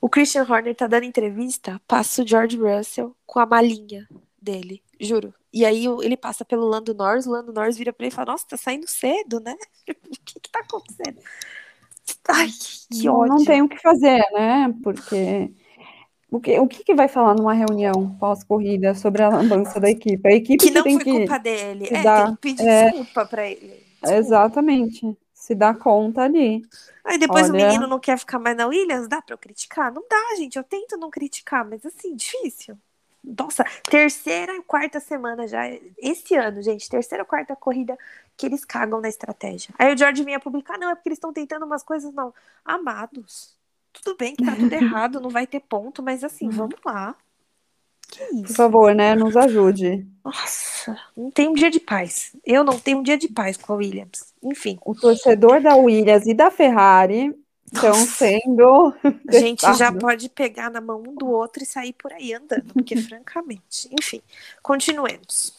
[0.00, 4.08] O Christian Horner tá dando entrevista, passa o George Russell com a malinha
[4.40, 5.32] dele, juro.
[5.52, 8.32] E aí ele passa pelo Lando Norris, o Lando Norris vira pra ele e fala,
[8.32, 9.54] nossa, tá saindo cedo, né?
[9.88, 11.18] O que que tá acontecendo?
[12.28, 12.48] Ai,
[12.90, 13.34] que não, ódio.
[13.34, 14.74] não tem o que fazer, né?
[14.82, 15.52] Porque
[16.30, 20.26] o que, o que, que vai falar numa reunião pós-corrida sobre a lambança da equipe?
[20.28, 21.10] A equipe Que não tem foi que.
[21.12, 21.86] culpa dele.
[21.86, 22.84] que É, dá- tem que pedir é.
[22.90, 23.68] desculpa pra ele.
[24.02, 24.14] Desculpa.
[24.16, 25.16] Exatamente.
[25.42, 26.62] Se dá conta ali.
[27.04, 27.52] Aí depois Olha...
[27.52, 29.92] o menino não quer ficar mais na Williams, dá pra eu criticar?
[29.92, 30.56] Não dá, gente.
[30.56, 32.78] Eu tento não criticar, mas assim, difícil.
[33.24, 35.62] Nossa, terceira e quarta semana já.
[35.98, 37.98] Esse ano, gente, terceira ou quarta corrida
[38.36, 39.74] que eles cagam na estratégia.
[39.76, 42.32] Aí o George vinha publicar, não, é porque eles estão tentando umas coisas, não.
[42.64, 43.56] Amados,
[43.92, 47.16] tudo bem que tá tudo errado, não vai ter ponto, mas assim, vamos lá.
[48.18, 49.14] Por favor, né?
[49.14, 50.06] Nos ajude.
[50.24, 52.34] Nossa, não tem um dia de paz.
[52.44, 54.32] Eu não tenho um dia de paz com a Williams.
[54.42, 57.34] Enfim, O torcedor da Williams e da Ferrari
[57.72, 58.94] estão sendo.
[59.28, 60.00] a gente já testados.
[60.00, 63.88] pode pegar na mão um do outro e sair por aí andando, porque francamente.
[63.90, 64.22] Enfim,
[64.62, 65.52] continuemos.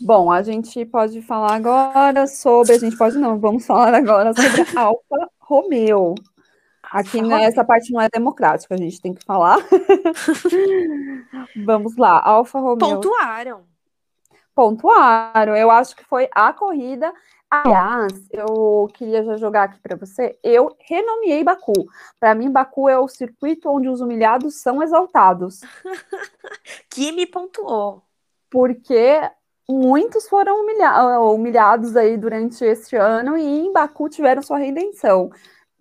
[0.00, 2.74] Bom, a gente pode falar agora sobre.
[2.74, 6.14] A gente pode não, vamos falar agora sobre a Alfa Romeo.
[6.98, 9.58] Aqui nessa parte não é democrática, a gente tem que falar.
[11.64, 13.62] Vamos lá, Alfa Romeo Pontuaram.
[14.54, 15.56] pontuaram.
[15.56, 17.12] Eu acho que foi a corrida.
[17.50, 20.38] Aliás, eu queria já jogar aqui para você.
[20.42, 21.72] Eu renomeei Baku.
[22.18, 25.60] Para mim, Baku é o circuito onde os humilhados são exaltados,
[26.90, 28.02] Kimi pontuou.
[28.50, 29.20] porque
[29.68, 35.30] muitos foram humilha- humilhados aí durante este ano e em Baku tiveram sua redenção.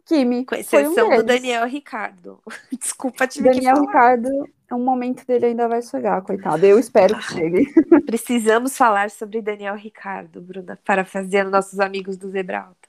[0.06, 1.24] Kimi Com foi um exceção do.
[1.24, 2.41] Daniel Ricardo.
[2.80, 3.88] Desculpa, tive que Daniel falar.
[3.88, 4.30] Ricardo,
[4.72, 6.65] o momento dele ainda vai chegar, coitado.
[6.65, 7.74] Eu espero que chegue.
[8.06, 12.88] Precisamos falar sobre Daniel Ricardo, Bruna, parafraseando nossos amigos do Zebralta.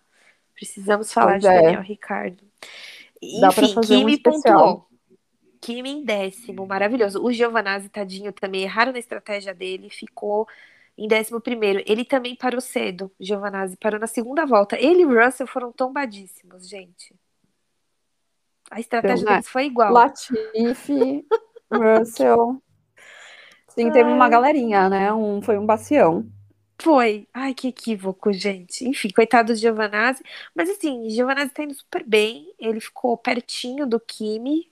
[0.54, 1.62] Precisamos falar Pois de é.
[1.62, 2.44] Daniel Ricardo.
[3.22, 4.58] Enfim, fazer um Kimi especial.
[4.58, 4.86] pontuou.
[5.60, 7.22] Kimi em décimo, maravilhoso.
[7.22, 10.46] O Giovanazzi, tadinho, também erraram na estratégia dele, ficou
[10.96, 11.82] em décimo primeiro.
[11.86, 14.78] Ele também parou cedo, Giovanazzi, parou na segunda volta.
[14.78, 17.14] Ele e o Russell foram tombadíssimos, gente.
[18.70, 19.36] A estratégia Então, é.
[19.36, 19.92] deles foi igual.
[19.92, 21.26] Latifi,
[21.72, 22.62] Russell.
[23.68, 25.12] Sim, teve uma galerinha, né?
[25.12, 26.26] Um, foi um bacião.
[26.80, 27.26] Foi.
[27.32, 28.86] Ai, que equívoco, gente.
[28.88, 30.22] Enfim, coitado do Giovanazzi.
[30.54, 32.54] Mas assim, Giovanazzi tá indo super bem.
[32.58, 34.70] Ele ficou pertinho do Kimi,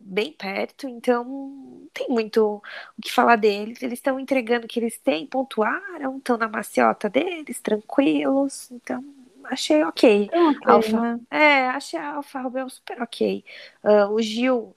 [0.00, 0.88] bem perto.
[0.88, 2.62] Então, não tem muito
[2.98, 3.82] o que falar deles.
[3.82, 8.70] Eles estão entregando o que eles têm, pontuaram, estão na maciota deles, tranquilos.
[8.70, 9.04] Então,
[9.44, 10.30] achei ok.
[10.32, 11.00] Ok, Alfa.
[11.00, 11.20] né?
[11.30, 13.44] É, achei a Alfa Romeo super ok.
[13.82, 14.74] Ah, o Gil,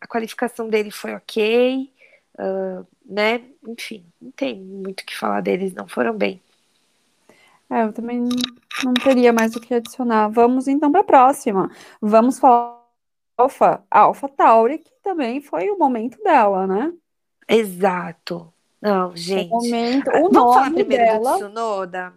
[0.00, 1.92] a qualificação dele foi ok.
[2.38, 3.42] ah, né?
[3.66, 6.40] Enfim, não tem muito o que falar deles, não foram bem.
[7.70, 8.28] É, eu também
[8.82, 10.28] não teria mais o que adicionar.
[10.28, 11.70] Vamos então para a próxima.
[12.00, 12.77] Vamos falar
[13.38, 16.92] Alfa, Alfa Tauri, que também foi o momento dela, né?
[17.48, 18.52] Exato.
[18.82, 19.48] Não, O gente.
[19.48, 22.14] momento, Ah, o Vamos falar primeiro do dela Tsunoda?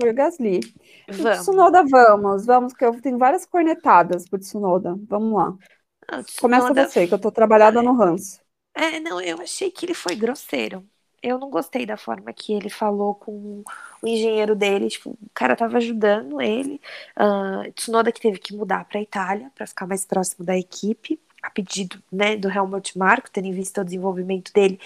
[0.00, 0.60] foi o Gasly.
[1.08, 1.38] O Vamos.
[1.40, 4.94] Tsunoda, vamos, vamos, que eu tenho várias cornetadas pro Tsunoda.
[5.08, 5.54] Vamos lá.
[6.06, 8.40] Ah, o Começa Tsunoda- você, que eu tô trabalhada no ranço.
[8.74, 10.86] É, não, eu achei que ele foi grosseiro.
[11.22, 13.64] Eu não gostei da forma que ele falou com
[14.02, 14.88] o engenheiro dele.
[14.88, 16.80] Tipo, o cara tava ajudando ele.
[17.16, 21.50] Ah, Tsunoda que teve que mudar para Itália para ficar mais próximo da equipe, a
[21.50, 24.80] pedido né, do Helmut Marko, tendo em vista o desenvolvimento dele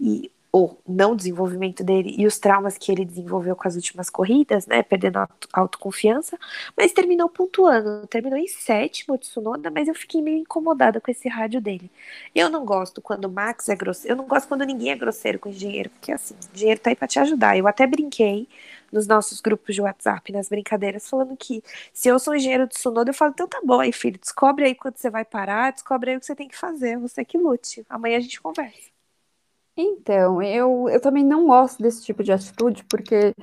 [0.00, 4.66] e o não desenvolvimento dele e os traumas que ele desenvolveu com as últimas corridas,
[4.66, 6.38] né, perdendo a auto- autoconfiança,
[6.76, 11.28] mas terminou pontuando, terminou em sétimo o Tsunoda, mas eu fiquei meio incomodada com esse
[11.28, 11.90] rádio dele.
[12.34, 14.12] Eu não gosto quando o Max é grosseiro.
[14.12, 16.96] Eu não gosto quando ninguém é grosseiro com o engenheiro, porque assim, o tá aí
[16.96, 17.56] pra te ajudar.
[17.58, 18.48] Eu até brinquei
[18.92, 21.62] nos nossos grupos de WhatsApp, nas brincadeiras, falando que
[21.92, 24.74] se eu sou engenheiro de Sonoda, eu falo, então tá bom aí, filho, descobre aí
[24.74, 27.84] quando você vai parar, descobre aí o que você tem que fazer, você que lute.
[27.88, 28.93] Amanhã a gente conversa.
[29.76, 33.34] Então, eu, eu também não gosto desse tipo de atitude, porque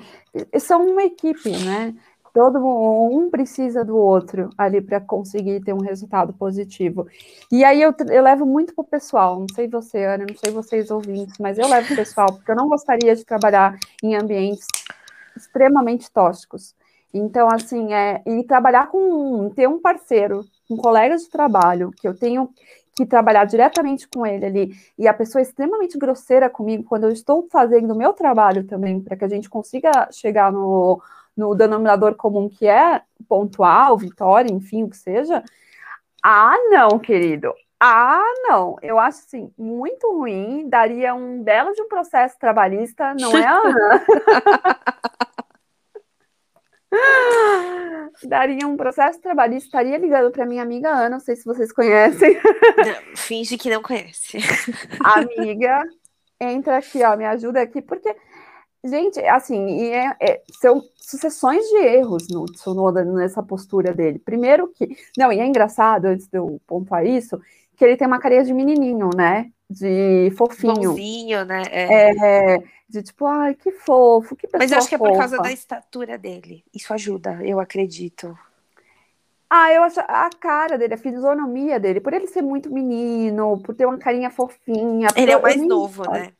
[0.59, 1.93] são uma equipe, né?
[2.33, 7.05] Todo um precisa do outro ali para conseguir ter um resultado positivo.
[7.51, 10.89] E aí eu, eu levo muito pro pessoal, não sei você, Ana, não sei vocês
[10.89, 14.65] ouvintes, mas eu levo pro pessoal, porque eu não gostaria de trabalhar em ambientes
[15.35, 16.73] extremamente tóxicos.
[17.13, 22.17] Então, assim, é, e trabalhar com ter um parceiro, um colega de trabalho, que eu
[22.17, 22.49] tenho
[22.95, 27.11] que trabalhar diretamente com ele ali, e a pessoa é extremamente grosseira comigo quando eu
[27.11, 31.01] estou fazendo o meu trabalho também, para que a gente consiga chegar no,
[31.35, 35.43] no denominador comum que é pontual, vitória, enfim, o que seja.
[36.23, 37.53] Ah, não, querido.
[37.79, 38.77] Ah, não.
[38.81, 44.05] Eu acho assim, muito ruim, daria um belo de um processo trabalhista, não é, Ana?
[48.27, 52.33] daria um processo trabalhista, estaria ligando para minha amiga Ana, não sei se vocês conhecem.
[52.33, 54.37] Não, finge que não conhece.
[55.03, 55.83] amiga,
[56.39, 58.15] entra aqui, ó, me ajuda aqui, porque,
[58.83, 64.19] gente, assim, e é, é, são sucessões de erros no Tsunoda nessa postura dele.
[64.19, 67.39] Primeiro que, não, e é engraçado, antes de eu pontuar isso,
[67.75, 69.49] que ele tem uma carinha de menininho, né?
[69.69, 70.91] De fofinho.
[70.91, 71.63] Bonzinho, né?
[71.71, 72.55] É.
[72.55, 75.19] é de tipo, ai, que fofo, que pessoa Mas eu acho que é por fofa.
[75.19, 76.63] causa da estatura dele.
[76.73, 78.37] Isso ajuda, eu acredito.
[79.49, 83.75] Ah, eu acho a cara dele, a fisionomia dele, por ele ser muito menino, por
[83.75, 85.07] ter uma carinha fofinha.
[85.15, 86.31] Ele é o mais nem- novo, né?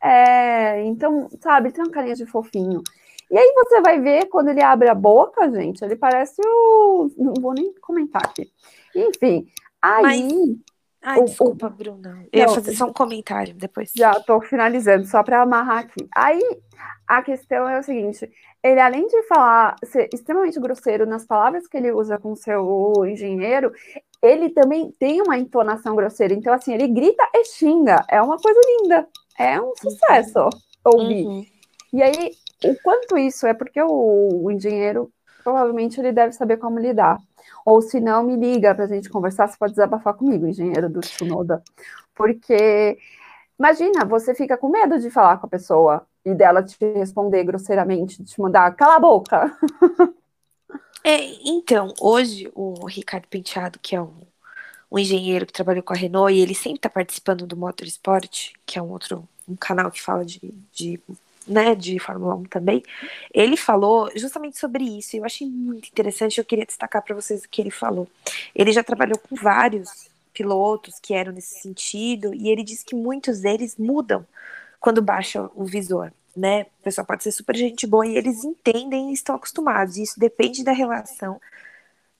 [0.00, 2.82] É, então, sabe, ele tem uma carinha de fofinho.
[3.30, 7.10] E aí você vai ver quando ele abre a boca, gente, ele parece o.
[7.16, 8.50] Não vou nem comentar aqui.
[8.94, 9.46] Enfim,
[9.82, 10.58] aí
[11.02, 12.24] Ai, O- desculpa, Bruna.
[12.32, 13.92] Eu ia Não, fazer só um comentário depois.
[13.96, 16.08] já estou finalizando, só para amarrar aqui.
[16.14, 16.40] Aí
[17.06, 18.28] a questão é o seguinte:
[18.62, 23.72] ele, além de falar, ser extremamente grosseiro nas palavras que ele usa com seu engenheiro,
[24.22, 26.34] ele também tem uma entonação grosseira.
[26.34, 28.04] Então, assim, ele grita e xinga.
[28.08, 29.08] É uma coisa linda.
[29.38, 30.50] É um sucesso
[30.84, 31.26] ouvir.
[31.26, 31.46] Uhum.
[31.92, 32.32] E aí,
[32.64, 35.10] o quanto isso é porque o, o engenheiro
[35.44, 37.18] provavelmente ele deve saber como lidar.
[37.68, 41.00] Ou se não, me liga para a gente conversar, você pode desabafar comigo, engenheiro do
[41.00, 41.62] Tsunoda.
[42.14, 42.96] Porque,
[43.58, 48.24] imagina, você fica com medo de falar com a pessoa e dela te responder grosseiramente,
[48.24, 49.58] te mandar, cala a boca.
[51.04, 54.14] É, então, hoje o Ricardo Penteado, que é um,
[54.90, 58.78] um engenheiro que trabalhou com a Renault, e ele sempre está participando do Motorsport, que
[58.78, 60.98] é um outro um canal que fala de, de,
[61.48, 62.82] né, de Fórmula 1 também.
[63.32, 66.38] Ele falou justamente sobre isso, eu achei muito interessante.
[66.38, 68.08] Eu queria destacar para vocês o que ele falou.
[68.54, 73.40] Ele já trabalhou com vários pilotos que eram nesse sentido, e ele disse que muitos
[73.40, 74.24] deles mudam
[74.80, 76.62] quando baixa o visor né?
[76.80, 79.96] O pessoal pode ser super gente boa e eles entendem e estão acostumados.
[79.96, 81.40] E isso depende da relação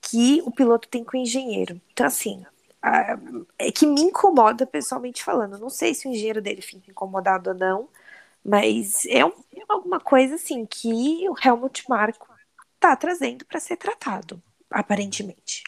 [0.01, 1.79] que o piloto tem com o engenheiro.
[1.93, 2.45] Então, assim,
[3.57, 5.57] é que me incomoda pessoalmente falando.
[5.57, 7.87] Não sei se o engenheiro dele fica incomodado ou não,
[8.43, 12.27] mas é, um- é alguma coisa assim que o Helmut Marko
[12.79, 15.63] tá trazendo para ser tratado, aparentemente.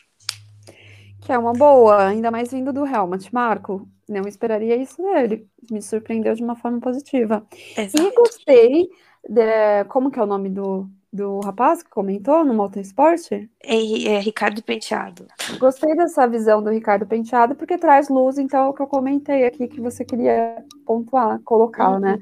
[1.22, 3.32] Que é uma boa, ainda mais vindo do Helmut.
[3.34, 5.48] Marco, não esperaria isso dele.
[5.70, 7.46] Me surpreendeu de uma forma positiva.
[7.78, 8.14] E Exato.
[8.16, 8.90] gostei,
[9.30, 13.32] de, como que é o nome do, do rapaz que comentou no Motorsport?
[13.34, 15.28] É, é Ricardo Penteado.
[15.60, 19.68] Gostei dessa visão do Ricardo Penteado, porque traz luz, então, o que eu comentei aqui,
[19.68, 22.00] que você queria pontuar, colocar, Uhum.
[22.00, 22.18] né?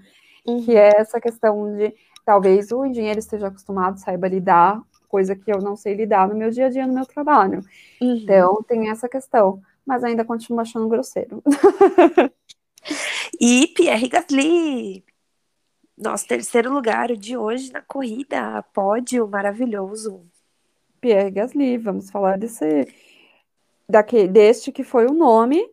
[0.45, 0.63] Uhum.
[0.63, 1.93] Que é essa questão de,
[2.25, 6.49] talvez o engenheiro esteja acostumado, saiba lidar, coisa que eu não sei lidar no meu
[6.49, 7.61] dia a dia, no meu trabalho.
[8.01, 8.15] Uhum.
[8.15, 9.61] Então, tem essa questão.
[9.85, 11.41] Mas ainda continuo achando grosseiro.
[13.39, 15.03] E Pierre Gasly,
[15.97, 20.25] nosso terceiro lugar de hoje na corrida, pódio maravilhoso.
[20.99, 22.87] Pierre Gasly, vamos falar desse,
[23.87, 25.69] daque, deste que foi o nome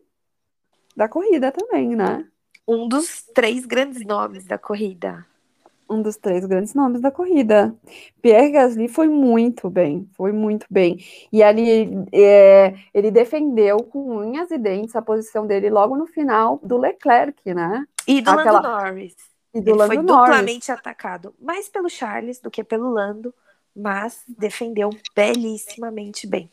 [0.95, 2.27] da corrida também, né?
[2.67, 5.25] Um dos três grandes nomes da corrida.
[5.89, 7.73] um dos três grandes nomes da corrida.
[8.21, 10.97] Pierre Gasly foi muito bem, foi muito bem.
[11.31, 16.59] E ali é, ele defendeu com unhas e dentes a posição dele logo no final
[16.61, 17.85] do Leclerc, né?
[18.05, 19.15] E do Aquela- Lando Norris.
[19.53, 20.29] E do Ele Lando foi Norris.
[20.29, 23.33] duplamente atacado, mais pelo Charles do que pelo Lando,
[23.73, 26.49] mas defendeu belíssimamente bem.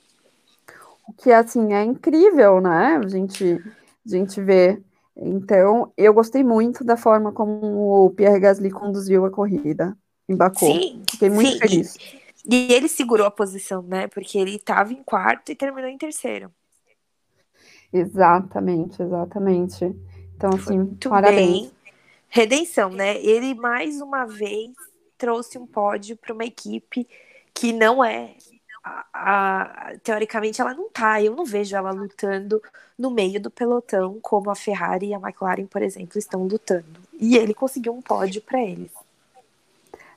[1.08, 3.00] O que assim é incrível, né?
[3.04, 3.60] A gente,
[4.06, 4.80] a gente vê.
[5.16, 9.96] Então, eu gostei muito da forma como o Pierre Gasly conduziu a corrida
[10.28, 10.58] em Baku.
[10.58, 11.58] Sim, Fiquei muito sim.
[11.58, 11.96] feliz.
[12.46, 14.06] E ele segurou a posição, né?
[14.08, 16.52] Porque ele estava em quarto e terminou em terceiro.
[17.92, 19.84] Exatamente, exatamente.
[20.36, 21.62] Então, assim, Muito parabéns.
[21.62, 21.72] bem.
[22.28, 23.16] Redenção, né?
[23.22, 24.70] Ele mais uma vez
[25.16, 27.06] trouxe um pódio para uma equipe
[27.54, 28.34] que não é.
[28.84, 31.22] A- a- teoricamente, ela não tá.
[31.22, 32.62] Eu não vejo ela lutando
[32.98, 36.84] no meio do pelotão como a Ferrari e a McLaren, por exemplo, estão lutando.
[37.18, 38.90] E ele conseguiu um pódio para eles.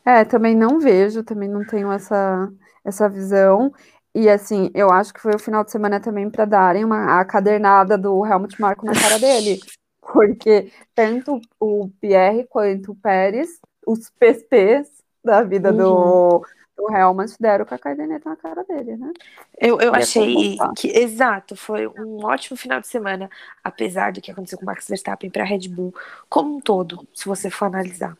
[0.05, 2.51] É, também não vejo, também não tenho essa,
[2.83, 3.73] essa visão.
[4.15, 7.25] E assim, eu acho que foi o final de semana também para darem uma, a
[7.25, 9.59] cadernada do Helmut Marko na cara dele.
[10.01, 14.89] Porque tanto o Pierre quanto o Pérez, os PPs
[15.23, 16.41] da vida do,
[16.77, 19.11] do Helmut, deram com a caderneta na cara dele, né?
[19.59, 23.29] Eu, eu achei que, exato, foi um ótimo final de semana,
[23.63, 25.93] apesar do que aconteceu com o Max Verstappen para a Red Bull,
[26.29, 28.15] como um todo, se você for analisar.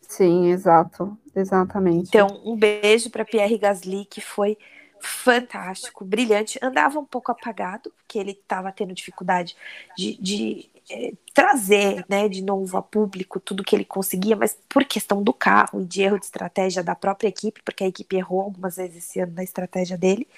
[0.00, 2.08] Sim, exato, exatamente.
[2.08, 4.56] Então, um beijo para Pierre Gasly, que foi
[5.00, 6.58] fantástico, brilhante.
[6.62, 9.56] Andava um pouco apagado, porque ele estava tendo dificuldade
[9.96, 14.84] de, de, eh, trazer né, de novo a público tudo que ele conseguia, mas por
[14.84, 18.40] questão do carro e de erro de estratégia da própria equipe, porque a equipe errou
[18.40, 20.28] algumas vezes esse ano na estratégia dele.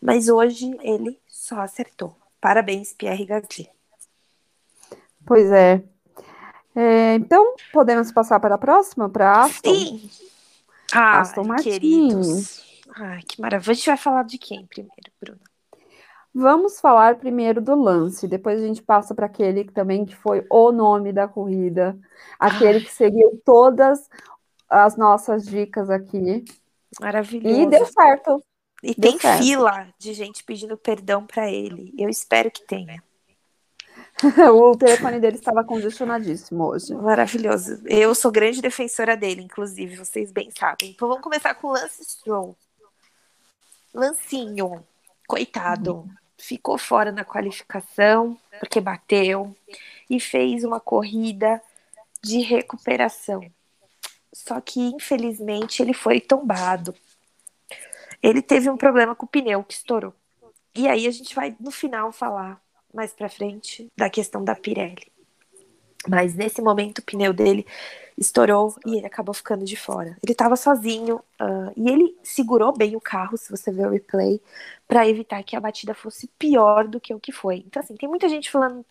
[0.00, 2.16] Mas hoje ele só acertou.
[2.40, 3.68] Parabéns, Pierre Gasly.
[5.26, 5.82] Pois é.
[6.74, 9.74] É, então, podemos passar para a próxima, para Aston?
[9.74, 10.10] Sim!
[10.92, 11.70] Ah, Aston Martin.
[11.70, 12.62] queridos.
[12.94, 13.72] Ai, que maravilha.
[13.72, 15.40] A gente vai falar de quem primeiro, Bruna?
[16.40, 20.46] Vamos falar primeiro do lance, depois a gente passa para aquele que também que foi
[20.48, 21.98] o nome da corrida,
[22.38, 24.08] aquele que seguiu todas
[24.70, 26.44] as nossas dicas aqui.
[27.00, 27.60] Maravilhoso.
[27.60, 28.40] E deu certo.
[28.84, 29.42] E deu tem certo.
[29.42, 31.92] fila de gente pedindo perdão para ele.
[31.98, 33.02] Eu espero que tenha.
[34.54, 36.94] o telefone dele estava congestionadíssimo hoje.
[36.94, 37.82] Maravilhoso.
[37.84, 40.90] Eu sou grande defensora dele, inclusive, vocês bem sabem.
[40.90, 42.56] Então vamos começar com o Lance Stroll.
[43.92, 44.84] Lancinho,
[45.26, 46.08] coitado,
[46.38, 49.54] ficou fora na qualificação porque bateu
[50.08, 51.60] e fez uma corrida
[52.22, 53.44] de recuperação.
[54.32, 56.94] Só que infelizmente ele foi tombado.
[58.22, 60.14] Ele teve um problema com o pneu que estourou.
[60.74, 62.60] E aí a gente vai no final falar
[62.92, 65.10] mais para frente da questão da Pirelli.
[66.06, 67.66] Mas nesse momento o pneu dele
[68.16, 70.16] estourou e ele acabou ficando de fora.
[70.22, 74.40] Ele estava sozinho uh, e ele segurou bem o carro, se você ver o replay,
[74.86, 77.64] para evitar que a batida fosse pior do que o que foi.
[77.66, 78.84] Então, assim, tem muita gente falando,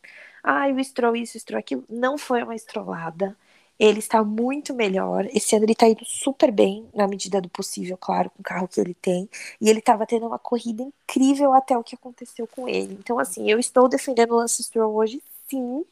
[0.44, 1.84] ah, o Stroll isso, Stroll aquilo.
[1.90, 3.36] Não foi uma estrolada.
[3.80, 5.28] Ele está muito melhor.
[5.34, 8.68] Esse ano ele está indo super bem, na medida do possível, claro, com o carro
[8.68, 9.30] que ele tem.
[9.62, 12.94] E ele estava tendo uma corrida incrível até o que aconteceu com ele.
[13.00, 15.86] Então, assim, eu estou defendendo o Lance Stroll hoje, sim.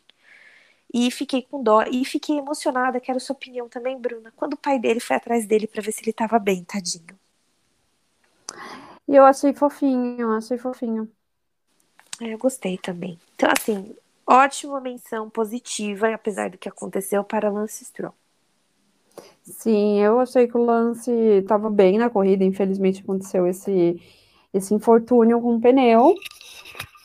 [0.93, 1.83] E fiquei com dó.
[1.83, 2.99] E fiquei emocionada.
[2.99, 4.31] Quero sua opinião também, Bruna.
[4.35, 7.19] Quando o pai dele foi atrás dele para ver se ele estava bem, tadinho.
[9.07, 11.09] E eu achei fofinho, achei fofinho.
[12.21, 13.19] É, eu gostei também.
[13.35, 18.13] Então, assim, ótima menção positiva, apesar do que aconteceu, para Lance Stroll.
[19.43, 24.01] Sim, eu achei que o Lance estava bem na corrida, infelizmente aconteceu esse,
[24.53, 26.15] esse infortúnio com o pneu,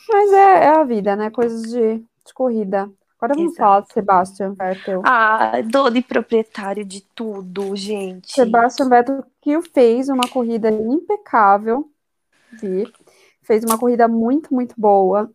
[0.09, 1.29] mas é, é a vida, né?
[1.29, 2.91] Coisas de, de corrida.
[3.21, 3.61] Agora vamos Exato.
[3.61, 5.01] falar de Sebastian Vettel.
[5.05, 8.31] Ah, dono e proprietário de tudo, gente.
[8.33, 11.87] Sebastian Vettel que fez uma corrida impecável,
[12.59, 12.91] vi.
[13.43, 15.29] fez uma corrida muito, muito boa,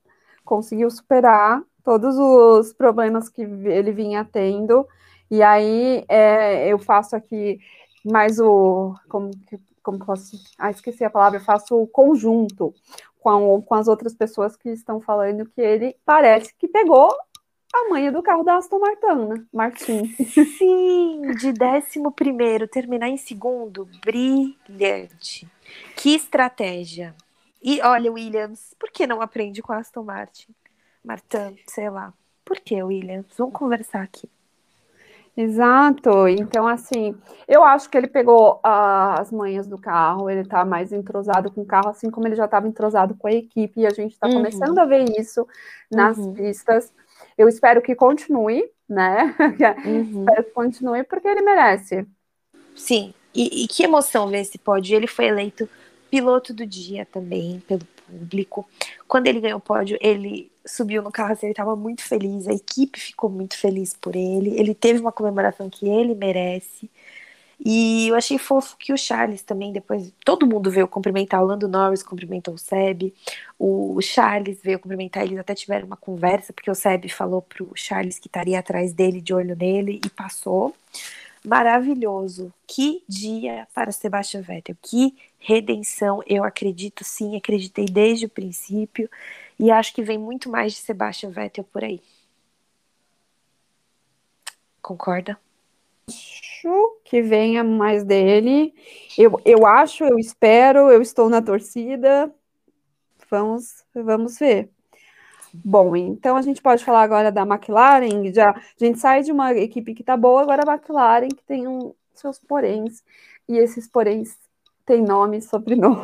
[0.44, 4.84] conseguiu superar todos os problemas que ele vinha tendo,
[5.30, 7.60] e aí é, eu faço aqui
[8.04, 9.30] mais o, como,
[9.80, 12.74] como posso, ah, esqueci a palavra, eu faço o conjunto
[13.20, 17.14] com, com as outras pessoas que estão falando que ele parece que pegou
[17.72, 19.44] a manha do carro da Aston Martin, né?
[19.52, 20.06] Martin.
[20.58, 25.46] Sim, de décimo primeiro, terminar em segundo, brilhante.
[25.96, 27.14] Que estratégia.
[27.62, 30.48] E olha, Williams, por que não aprende com a Aston Martin?
[31.04, 32.12] Martin, sei lá.
[32.44, 33.26] Por que, Williams?
[33.36, 34.28] Vamos conversar aqui.
[35.36, 36.26] Exato.
[36.28, 37.14] Então, assim,
[37.46, 41.60] eu acho que ele pegou ah, as manhas do carro, ele tá mais entrosado com
[41.60, 44.26] o carro, assim como ele já estava entrosado com a equipe, e a gente está
[44.28, 44.34] Uhum.
[44.34, 45.46] começando a ver isso
[45.90, 46.32] nas Uhum.
[46.32, 46.90] pistas.
[47.36, 49.34] Eu espero que continue, né?
[49.84, 50.20] Uhum.
[50.20, 52.06] espero que continue, porque ele merece.
[52.74, 54.96] Sim, e, e que emoção ver esse pódio.
[54.96, 55.68] Ele foi eleito
[56.10, 58.68] piloto do dia também pelo público.
[59.06, 62.52] Quando ele ganhou o pódio, ele subiu no carro, assim, ele estava muito feliz, a
[62.52, 64.58] equipe ficou muito feliz por ele.
[64.58, 66.90] Ele teve uma comemoração que ele merece.
[67.64, 71.66] E eu achei fofo que o Charles também, depois, todo mundo veio cumprimentar, o Lando
[71.66, 73.14] Norris cumprimentou o Seb,
[73.58, 78.18] o Charles veio cumprimentar, eles até tiveram uma conversa, porque o Seb falou pro Charles
[78.18, 80.74] que estaria atrás dele, de olho nele, e passou.
[81.44, 82.52] Maravilhoso.
[82.66, 84.76] Que dia para Sebastian Vettel.
[84.82, 86.20] Que redenção.
[86.26, 89.08] Eu acredito sim, acreditei desde o princípio.
[89.58, 92.02] E acho que vem muito mais de Sebastian Vettel por aí.
[94.82, 95.38] Concorda?
[96.66, 98.74] Acho que venha mais dele.
[99.16, 102.32] Eu, eu acho, eu espero, eu estou na torcida.
[103.30, 104.68] Vamos, vamos ver.
[105.54, 108.32] Bom, então a gente pode falar agora da McLaren.
[108.34, 111.68] Já, a gente sai de uma equipe que tá boa, agora a McLaren que tem
[111.68, 113.04] um, seus poréns.
[113.48, 114.36] E esses poréns
[114.84, 115.94] têm nome e sobrenome.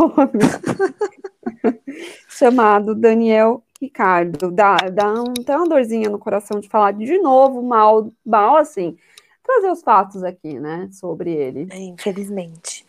[2.28, 4.52] Chamado Daniel Ricardo.
[4.52, 8.96] Dá, dá um, uma dorzinha no coração de falar de novo mal, mal assim.
[9.53, 11.68] Trazer os fatos aqui, né, sobre ele.
[11.70, 12.86] É, infelizmente.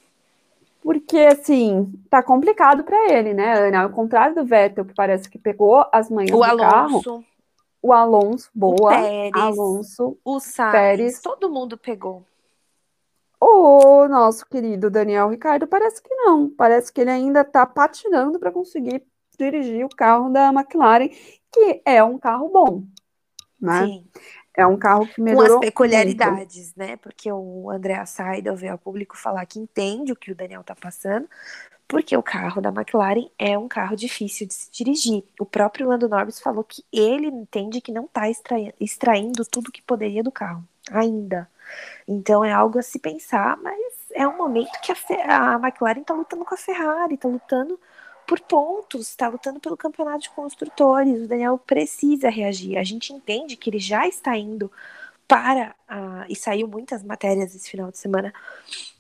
[0.81, 3.83] Porque, assim, tá complicado para ele, né, Ana?
[3.83, 6.89] Ao contrário do Vettel, que parece que pegou as manhas O do carro.
[6.89, 7.25] Alonso,
[7.81, 8.91] O Alonso, boa.
[8.91, 9.31] Pérez.
[9.35, 10.17] Alonso.
[10.23, 11.19] o Sainz, Pérez.
[11.21, 12.23] todo mundo pegou.
[13.39, 16.49] O nosso querido Daniel Ricardo parece que não.
[16.49, 19.03] Parece que ele ainda tá patinando para conseguir
[19.37, 21.09] dirigir o carro da McLaren,
[21.51, 22.83] que é um carro bom,
[23.59, 23.85] né?
[23.85, 24.05] Sim.
[24.55, 26.97] É um carro que com melhorou as peculiaridades, né?
[26.97, 30.75] Porque o André Seidel veio ao público falar que entende o que o Daniel tá
[30.75, 31.27] passando,
[31.87, 35.23] porque o carro da McLaren é um carro difícil de se dirigir.
[35.39, 39.81] O próprio Lando Norris falou que ele entende que não tá extrai- extraindo tudo que
[39.81, 41.49] poderia do carro, ainda.
[42.07, 43.77] Então é algo a se pensar, mas
[44.13, 47.79] é um momento que a, Fe- a McLaren tá lutando com a Ferrari, tá lutando
[48.27, 51.21] por pontos, está lutando pelo campeonato de construtores.
[51.21, 52.77] O Daniel precisa reagir.
[52.77, 54.71] A gente entende que ele já está indo
[55.27, 55.75] para.
[55.89, 58.33] Uh, e saiu muitas matérias esse final de semana,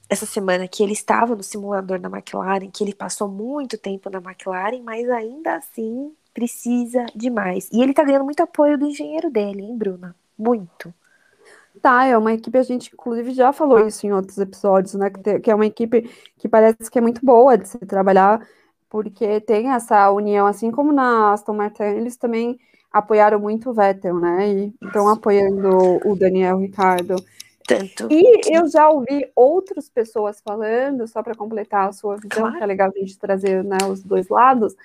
[0.09, 4.19] essa semana, que ele estava no simulador da McLaren, que ele passou muito tempo na
[4.19, 7.69] McLaren, mas ainda assim precisa de mais.
[7.71, 10.15] E ele está ganhando muito apoio do engenheiro dele, hein, Bruna?
[10.37, 10.93] Muito.
[11.81, 15.09] Tá, é uma equipe, a gente inclusive já falou isso em outros episódios, né?
[15.41, 18.45] Que, é uma equipe que parece que é muito boa de se trabalhar,
[18.93, 22.59] porque tem essa união, assim como na Aston Martin, eles também
[22.91, 24.47] apoiaram muito o Vettel, né?
[24.47, 27.15] E estão apoiando o Daniel Ricardo.
[27.67, 28.07] Tanto.
[28.11, 32.57] E eu já ouvi outras pessoas falando, só para completar a sua visão, claro.
[32.57, 34.75] que é legal a gente trazer né, os dois lados,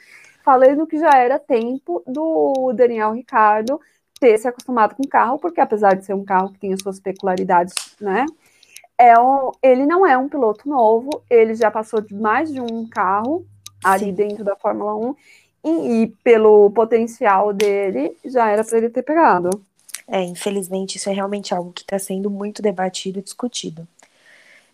[0.43, 3.79] falando que já era tempo do Daniel Ricardo
[4.19, 6.81] ter se acostumado com o carro, porque apesar de ser um carro que tem as
[6.81, 8.25] suas peculiaridades, né?
[8.97, 12.89] É um, ele não é um piloto novo, ele já passou de mais de um
[12.89, 13.47] carro
[13.85, 14.13] ali Sim.
[14.13, 15.17] dentro da Fórmula 1,
[15.65, 19.51] e, e pelo potencial dele, já era para ele ter pegado.
[20.07, 23.87] É, infelizmente, isso é realmente algo que está sendo muito debatido e discutido.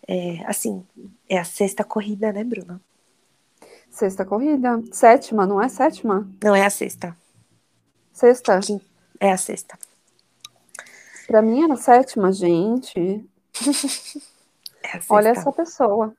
[0.07, 0.85] É, assim,
[1.27, 2.79] é a sexta corrida, né, Bruna?
[3.89, 4.81] Sexta corrida.
[4.91, 6.27] Sétima, não é sétima?
[6.43, 7.15] Não, é a sexta.
[8.13, 8.59] Sexta?
[9.19, 9.77] É a sexta.
[11.27, 13.25] Pra mim era a sétima, gente.
[14.83, 16.13] é Olha essa pessoa.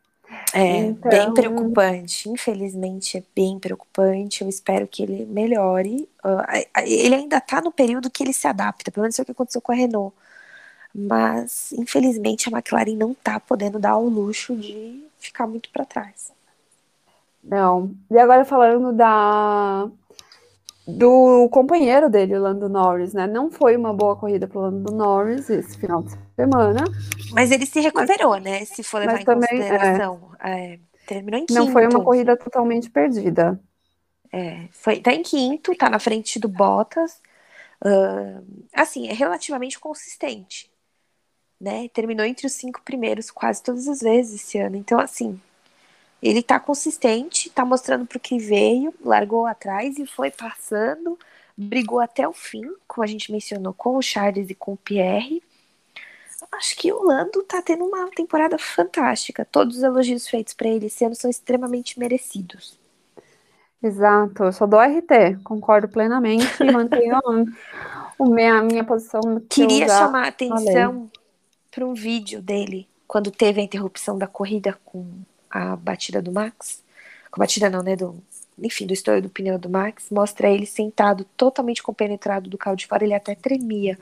[0.53, 1.11] É então...
[1.11, 4.43] bem preocupante, infelizmente é bem preocupante.
[4.43, 6.09] Eu espero que ele melhore.
[6.85, 9.61] Ele ainda está no período que ele se adapta, pelo menos é o que aconteceu
[9.61, 10.14] com a Renault.
[10.95, 16.33] Mas infelizmente a McLaren não está podendo dar o luxo de ficar muito para trás.
[17.43, 17.91] Não.
[18.11, 19.89] E agora falando da
[20.87, 23.26] do companheiro dele, o Lando Norris, né?
[23.26, 26.84] Não foi uma boa corrida pro Lando Norris esse final de semana.
[27.32, 28.64] Mas ele se recuperou, mas, né?
[28.64, 29.57] Se for levar em também, é.
[29.57, 30.30] consideração.
[30.39, 31.59] É, é, terminou em quinto.
[31.59, 33.61] Não foi uma corrida totalmente perdida.
[34.32, 37.20] É, foi, tá em quinto, tá na frente do Bottas.
[37.84, 40.70] Uh, assim, é relativamente consistente.
[41.61, 41.89] Né?
[41.89, 44.76] Terminou entre os cinco primeiros quase todas as vezes esse ano.
[44.76, 45.41] Então, assim,
[46.23, 51.19] ele tá consistente, tá mostrando pro que veio, largou atrás e foi passando,
[51.57, 55.43] brigou até o fim, como a gente mencionou, com o Charles e com o Pierre.
[56.53, 59.45] Acho que o Lando tá tendo uma temporada fantástica.
[59.45, 62.79] Todos os elogios feitos para ele esse ano são extremamente merecidos.
[63.83, 67.19] Exato, eu só dou RT, concordo plenamente e mantenho
[68.19, 69.21] o minha, a minha posição.
[69.49, 71.11] Que Queria chamar a atenção
[71.71, 75.07] para um vídeo dele, quando teve a interrupção da corrida com
[75.57, 76.82] a batida do Max,
[77.30, 78.22] com a batida não, né, do,
[78.59, 82.86] enfim, do estouro do pneu do Max, mostra ele sentado totalmente compenetrado do carro de
[82.86, 83.98] fora, ele até tremia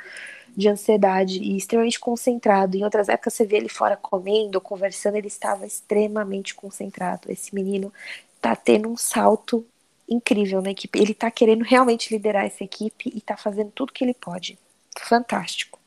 [0.56, 2.76] de ansiedade e extremamente concentrado.
[2.76, 7.30] Em outras épocas você vê ele fora comendo conversando, ele estava extremamente concentrado.
[7.30, 7.92] Esse menino
[8.40, 9.66] tá tendo um salto
[10.08, 10.98] incrível na equipe.
[10.98, 14.58] Ele tá querendo realmente liderar essa equipe e tá fazendo tudo que ele pode.
[14.96, 15.78] Fantástico.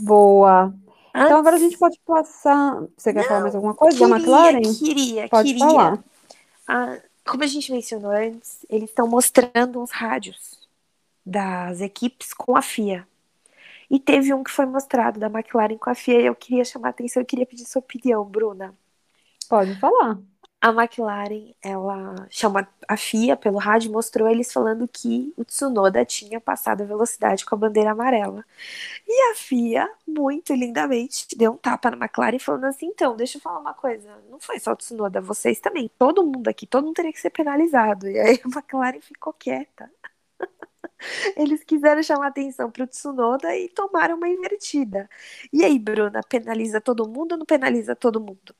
[0.00, 0.72] Boa.
[1.14, 1.26] Antes...
[1.26, 2.82] Então agora a gente pode passar.
[2.96, 4.74] Você quer Não, falar mais alguma coisa queria, da McLaren?
[4.74, 5.66] Queria, pode queria.
[5.66, 6.04] Falar.
[6.66, 10.58] Ah, como a gente mencionou antes, eles estão mostrando uns rádios
[11.24, 13.06] das equipes com a FIA.
[13.90, 16.88] E teve um que foi mostrado da McLaren com a FIA e eu queria chamar
[16.88, 18.74] a atenção, eu queria pedir sua opinião, Bruna.
[19.48, 20.18] Pode falar
[20.62, 26.40] a McLaren, ela chama a FIA pelo rádio, mostrou eles falando que o Tsunoda tinha
[26.40, 28.44] passado a velocidade com a bandeira amarela.
[29.06, 33.42] E a FIA, muito lindamente, deu um tapa na McLaren falando assim: então, deixa eu
[33.42, 36.94] falar uma coisa, não foi só o Tsunoda, vocês também, todo mundo aqui, todo mundo
[36.94, 38.08] teria que ser penalizado.
[38.08, 39.90] E aí a McLaren ficou quieta.
[41.36, 45.08] Eles quiseram chamar atenção para o Tsunoda e tomaram uma invertida.
[45.52, 48.54] E aí, Bruna, penaliza todo mundo ou não penaliza todo mundo?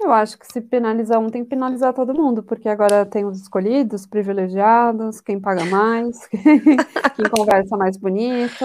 [0.00, 3.40] Eu acho que se penalizar um, tem que penalizar todo mundo, porque agora tem os
[3.40, 8.64] escolhidos, privilegiados, quem paga mais, quem conversa mais bonito.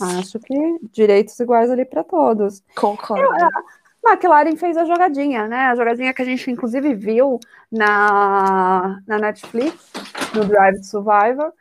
[0.00, 2.62] Acho que direitos iguais ali para todos.
[2.76, 3.20] Concordo.
[3.20, 5.66] Eu, a McLaren fez a jogadinha, né?
[5.66, 7.40] A jogadinha que a gente inclusive viu
[7.70, 9.92] na, na Netflix,
[10.34, 11.52] no Drive to Survivor,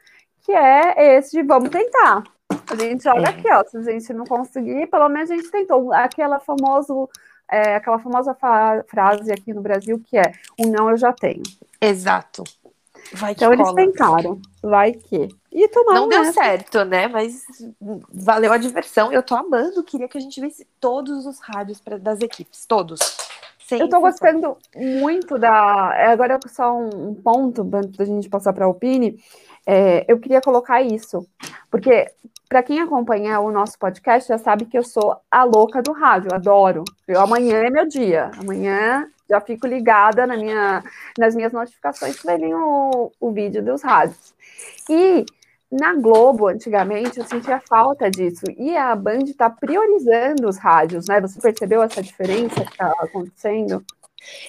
[0.45, 2.23] que é esse de vamos tentar.
[2.71, 3.29] A gente joga é.
[3.29, 3.63] aqui, ó.
[3.65, 5.91] Se a gente não conseguir, pelo menos a gente tentou.
[5.91, 7.09] Aquela famoso
[7.49, 8.35] é, aquela famosa
[8.87, 11.43] frase aqui no Brasil que é: o um não eu já tenho.
[11.81, 12.43] Exato.
[13.13, 15.29] Vai então eles tentaram, vai que.
[15.51, 16.33] E tomaram Não deu essa.
[16.33, 17.07] certo, né?
[17.07, 17.43] Mas
[18.13, 19.11] valeu a diversão.
[19.11, 22.99] Eu tô amando, queria que a gente visse todos os rádios pra, das equipes, todos.
[23.65, 25.91] Sem eu tô gostando muito da.
[25.95, 29.19] É, agora só um ponto, antes da gente passar para a Alpine.
[29.65, 31.27] É, eu queria colocar isso,
[31.69, 32.07] porque
[32.47, 36.33] para quem acompanha o nosso podcast já sabe que eu sou a louca do rádio,
[36.33, 36.83] adoro.
[37.07, 40.83] Eu, amanhã é meu dia, amanhã já fico ligada na minha,
[41.17, 44.33] nas minhas notificações para ver o, o vídeo dos rádios.
[44.89, 45.23] E
[45.71, 48.43] na Globo, antigamente, eu sentia falta disso.
[48.57, 51.21] E a Band está priorizando os rádios, né?
[51.21, 53.85] Você percebeu essa diferença que está acontecendo?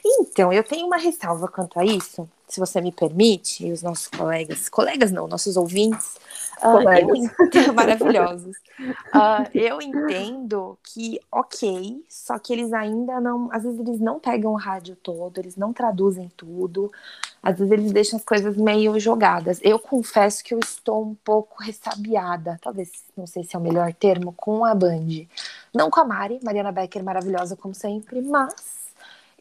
[0.04, 4.08] Então, eu tenho uma ressalva quanto a isso, se você me permite, e os nossos
[4.08, 6.16] colegas, colegas não, nossos ouvintes,
[6.62, 8.56] uh, eu entendo, maravilhosos.
[9.14, 14.52] Uh, eu entendo que, ok, só que eles ainda não, às vezes eles não pegam
[14.52, 16.90] o rádio todo, eles não traduzem tudo,
[17.40, 19.60] às vezes eles deixam as coisas meio jogadas.
[19.62, 23.94] Eu confesso que eu estou um pouco ressabiada, talvez, não sei se é o melhor
[23.94, 25.26] termo, com a Band.
[25.72, 28.79] Não com a Mari, Mariana Becker maravilhosa como sempre, mas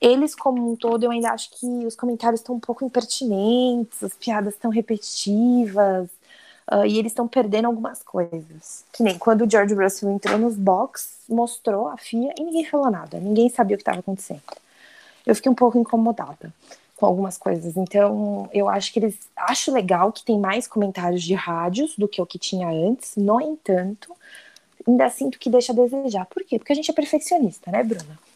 [0.02, 4.14] eles, como um todo, eu ainda acho que os comentários estão um pouco impertinentes, as
[4.14, 6.10] piadas estão repetitivas,
[6.72, 8.86] uh, e eles estão perdendo algumas coisas.
[8.94, 12.90] Que nem quando o George Russell entrou nos box, mostrou a FIA e ninguém falou
[12.90, 14.42] nada, ninguém sabia o que estava acontecendo.
[15.26, 16.54] Eu fiquei um pouco incomodada
[16.96, 17.78] com algumas coisas.
[17.78, 19.18] Então, eu acho que eles.
[19.36, 23.16] Acho legal que tem mais comentários de rádios do que o que tinha antes.
[23.16, 24.16] No entanto,
[24.88, 26.26] ainda sinto que deixa a desejar.
[26.26, 26.58] Por quê?
[26.58, 28.29] Porque a gente é perfeccionista, né, Bruna?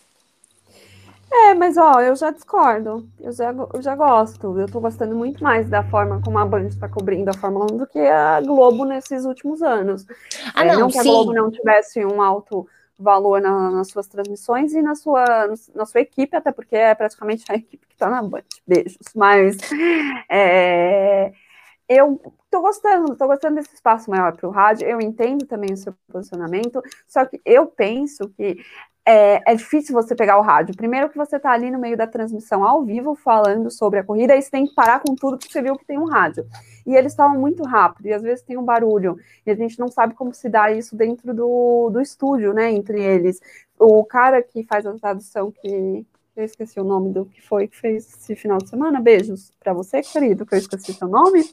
[1.35, 3.09] É, mas ó, eu já discordo.
[3.19, 4.59] Eu já, eu já gosto.
[4.59, 7.77] Eu tô gostando muito mais da forma como a Band está cobrindo a Fórmula 1
[7.77, 10.05] do que a Globo nesses últimos anos.
[10.53, 12.67] Ah, é, não, não que a Globo não tivesse um alto
[12.99, 15.25] valor na, nas suas transmissões e na sua,
[15.73, 18.43] na sua equipe, até porque é praticamente a equipe que está na Band.
[18.67, 18.97] Beijos.
[19.15, 19.57] Mas
[20.29, 21.33] é,
[21.89, 22.21] eu
[22.51, 24.87] tô gostando, tô gostando desse espaço maior para o rádio.
[24.87, 28.63] Eu entendo também o seu posicionamento, só que eu penso que
[29.05, 30.75] é, é, difícil você pegar o rádio.
[30.75, 34.33] Primeiro que você está ali no meio da transmissão ao vivo falando sobre a corrida,
[34.33, 36.45] aí você tem que parar com tudo que você viu que tem um rádio.
[36.85, 39.89] E eles estavam muito rápido, e às vezes tem um barulho, e a gente não
[39.89, 43.41] sabe como se dá isso dentro do, do estúdio, né, entre eles.
[43.77, 47.77] O cara que faz a tradução, que eu esqueci o nome do que foi que
[47.77, 51.43] fez esse final de semana, beijos para você, querido, que eu esqueci seu nome.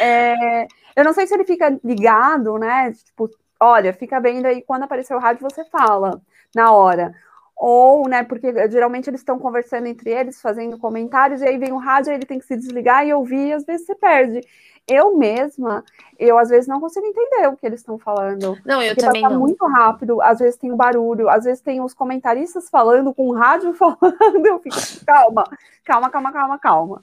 [0.00, 0.66] É,
[0.96, 5.14] eu não sei se ele fica ligado, né, tipo, olha, fica vendo aí, quando aparecer
[5.14, 6.20] o rádio você fala
[6.54, 7.14] na hora.
[7.56, 11.78] Ou, né, porque geralmente eles estão conversando entre eles, fazendo comentários, e aí vem o
[11.78, 14.40] rádio, ele tem que se desligar e ouvir, e às vezes você perde.
[14.86, 15.82] Eu mesma,
[16.18, 18.58] eu às vezes não consigo entender o que eles estão falando.
[18.66, 19.38] Não, eu também não.
[19.38, 23.34] muito rápido, às vezes tem o barulho, às vezes tem os comentaristas falando com o
[23.34, 24.76] rádio falando, eu fico,
[25.06, 25.44] calma,
[25.84, 27.02] calma, calma, calma, calma.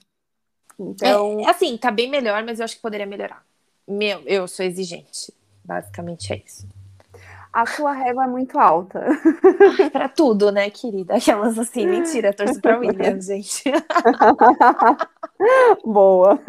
[0.78, 1.40] Então...
[1.40, 3.44] É, assim, tá bem melhor, mas eu acho que poderia melhorar.
[3.88, 5.34] Meu, eu sou exigente.
[5.64, 6.81] Basicamente é isso
[7.54, 9.06] a sua régua é muito alta.
[9.92, 11.16] Para tudo, né, querida?
[11.16, 13.64] Aquelas assim, mentira, torço para Williams, gente.
[15.84, 16.40] Boa.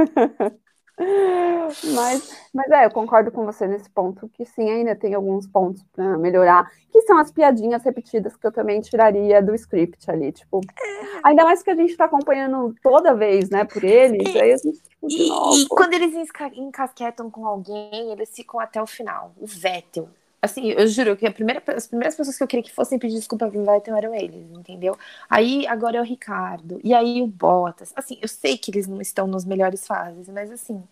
[1.94, 5.82] Mas, mas é, eu concordo com você nesse ponto, que sim, ainda tem alguns pontos
[5.92, 10.61] para melhorar, que são as piadinhas repetidas que eu também tiraria do script ali, tipo,
[10.61, 11.20] é.
[11.24, 14.42] ainda mais que a gente está acompanhando toda vez, né, por eles, é.
[14.42, 16.14] aí a gente, tipo, e, e, quando eles
[16.55, 19.32] encasquetam com alguém, eles ficam até o final.
[19.40, 20.09] O Vettel,
[20.43, 23.49] assim, eu juro que primeira, as primeiras pessoas que eu queria que fossem pedir desculpa
[23.49, 24.99] pro Vettel eram eles, entendeu?
[25.30, 27.93] Aí agora é o Ricardo, e aí o Bottas.
[27.95, 30.82] Assim, eu sei que eles não estão nas melhores fases, mas assim,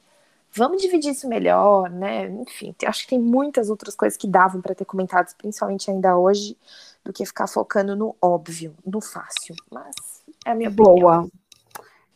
[0.53, 2.29] vamos dividir isso melhor, né?
[2.29, 6.57] Enfim, acho que tem muitas outras coisas que davam para ter comentado, principalmente ainda hoje,
[7.05, 9.57] do que ficar focando no óbvio, no fácil.
[9.69, 11.23] Mas é a minha Boa.
[11.23, 11.31] Opinião.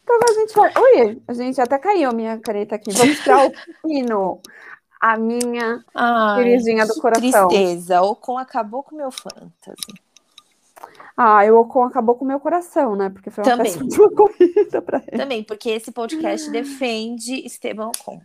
[0.04, 0.72] Então a gente vai.
[0.76, 2.92] Oi, a gente até caiu a minha caneta aqui.
[2.92, 4.40] Vamos para o pino
[5.04, 7.48] a minha Ai, queridinha do coração.
[7.48, 10.00] Tristeza, Ocon acabou com o meu fantasy.
[11.14, 13.10] Ah, o Ocon acabou com o meu coração, né?
[13.10, 13.70] Porque foi uma Também.
[13.70, 15.18] péssima corrida para ele.
[15.18, 18.18] Também, porque esse podcast defende Esteban Ocon.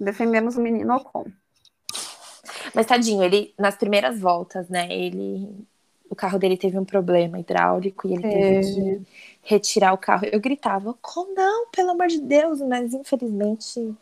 [0.00, 1.26] Defendemos o menino Ocon.
[2.74, 4.88] Mas tadinho, ele nas primeiras voltas, né?
[4.90, 5.48] Ele
[6.10, 8.30] o carro dele teve um problema hidráulico e ele é.
[8.30, 9.06] teve que
[9.42, 10.26] retirar o carro.
[10.26, 13.94] Eu gritava, Ocon, não, pelo amor de Deus, mas infelizmente,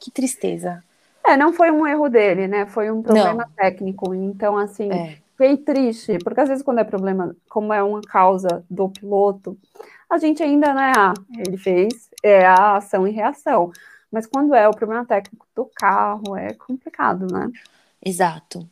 [0.00, 0.82] que tristeza.
[1.26, 2.66] É, não foi um erro dele, né?
[2.66, 3.50] Foi um problema não.
[3.56, 4.14] técnico.
[4.14, 5.18] Então, assim, é.
[5.32, 9.58] fiquei triste, porque às vezes quando é problema, como é uma causa do piloto,
[10.08, 10.92] a gente ainda, né?
[10.96, 13.72] Ah, ele fez, é a ação e reação.
[14.10, 17.50] Mas quando é o problema técnico do carro, é complicado, né?
[18.04, 18.68] Exato.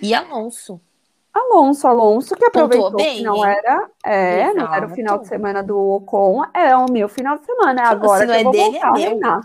[0.00, 0.80] E Alonso?
[1.32, 5.62] Alonso, Alonso, que aproveitou bem, que não era, é, não era o final de semana
[5.62, 8.90] do Ocon, é o meu final de semana, é agora Se não é dele, é
[8.94, 9.42] meu.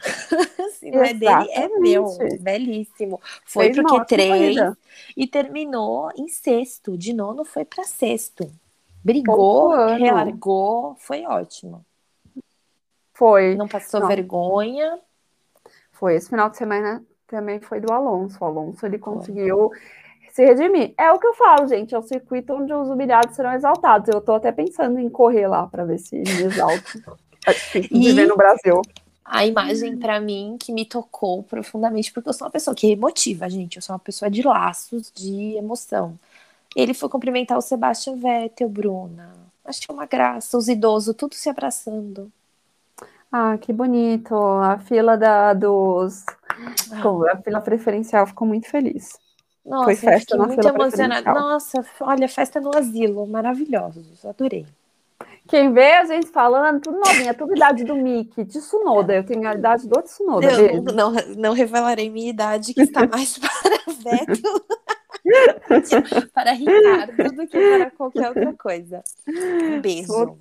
[0.72, 3.22] Se não é dele, é meu, belíssimo.
[3.46, 4.58] Foi porque três
[5.16, 8.50] e terminou em sexto, de nono foi para sexto.
[9.04, 11.86] Brigou, relargou, foi ótimo.
[13.14, 13.54] Foi.
[13.56, 14.08] Não passou não.
[14.08, 14.98] vergonha.
[15.92, 18.38] Foi, esse final de semana também foi do Alonso.
[18.42, 19.70] O Alonso, ele conseguiu...
[19.70, 20.03] Foi
[20.34, 20.94] que se redimir.
[20.98, 21.94] É o que eu falo, gente.
[21.94, 24.10] É o circuito onde os humilhados serão exaltados.
[24.10, 27.02] Eu tô até pensando em correr lá para ver se me exalto.
[27.92, 28.82] Viver no Brasil.
[29.24, 32.92] A imagem para mim que me tocou profundamente, porque eu sou uma pessoa que é
[32.92, 33.78] emotiva, gente.
[33.78, 36.18] Eu sou uma pessoa de laços, de emoção.
[36.76, 39.32] Ele foi cumprimentar o Sebastian Vettel, Bruna.
[39.64, 42.32] Achei uma graça, os idosos, tudo se abraçando.
[43.32, 44.36] Ah, que bonito.
[44.36, 46.26] A fila da, dos.
[46.92, 47.32] Ah.
[47.32, 49.23] A fila preferencial ficou muito feliz.
[49.66, 51.34] Nossa, Foi festa na muito emocionada.
[51.34, 54.66] Nossa, olha, festa no asilo, maravilhosos, adorei.
[55.47, 59.14] Quem vê a gente falando, tudo novinha, tudo idade do Mickey, de Tsunoda.
[59.14, 60.47] Eu tenho a idade do Tsunoda.
[60.47, 64.61] Eu não, não, não revelarei minha idade, que está mais para Vettel,
[66.34, 69.03] para Ricardo, do que para qualquer outra coisa.
[69.28, 70.39] Um beijo.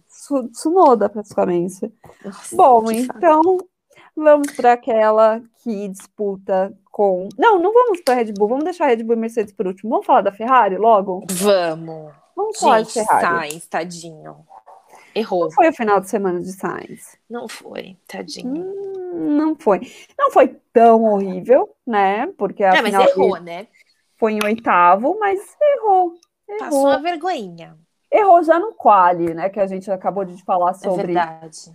[0.52, 1.92] Tsunoda, praticamente.
[2.24, 3.71] Nossa, Bom, então, fato.
[4.16, 7.28] Vamos para aquela que disputa com.
[7.38, 9.90] Não, não vamos para Red Bull, vamos deixar Red Bull e Mercedes por último.
[9.90, 11.24] Vamos falar da Ferrari logo?
[11.30, 12.12] Vamos.
[12.36, 13.50] Vamos falar de Ferrari.
[13.50, 14.36] Sainz, tadinho.
[15.14, 15.44] Errou.
[15.44, 17.18] Não foi o final de semana de Sainz.
[17.28, 18.64] Não foi, tadinho.
[18.64, 19.80] Hum, não foi.
[20.18, 22.26] Não foi tão horrível, né?
[22.38, 23.66] Porque a é, mas errou, né?
[24.18, 26.14] Foi em oitavo, mas errou.
[26.48, 26.58] errou.
[26.58, 27.76] Passou uma vergonhinha.
[28.12, 29.48] Errou já no quali, né?
[29.48, 31.02] Que a gente acabou de falar é sobre.
[31.02, 31.72] É verdade.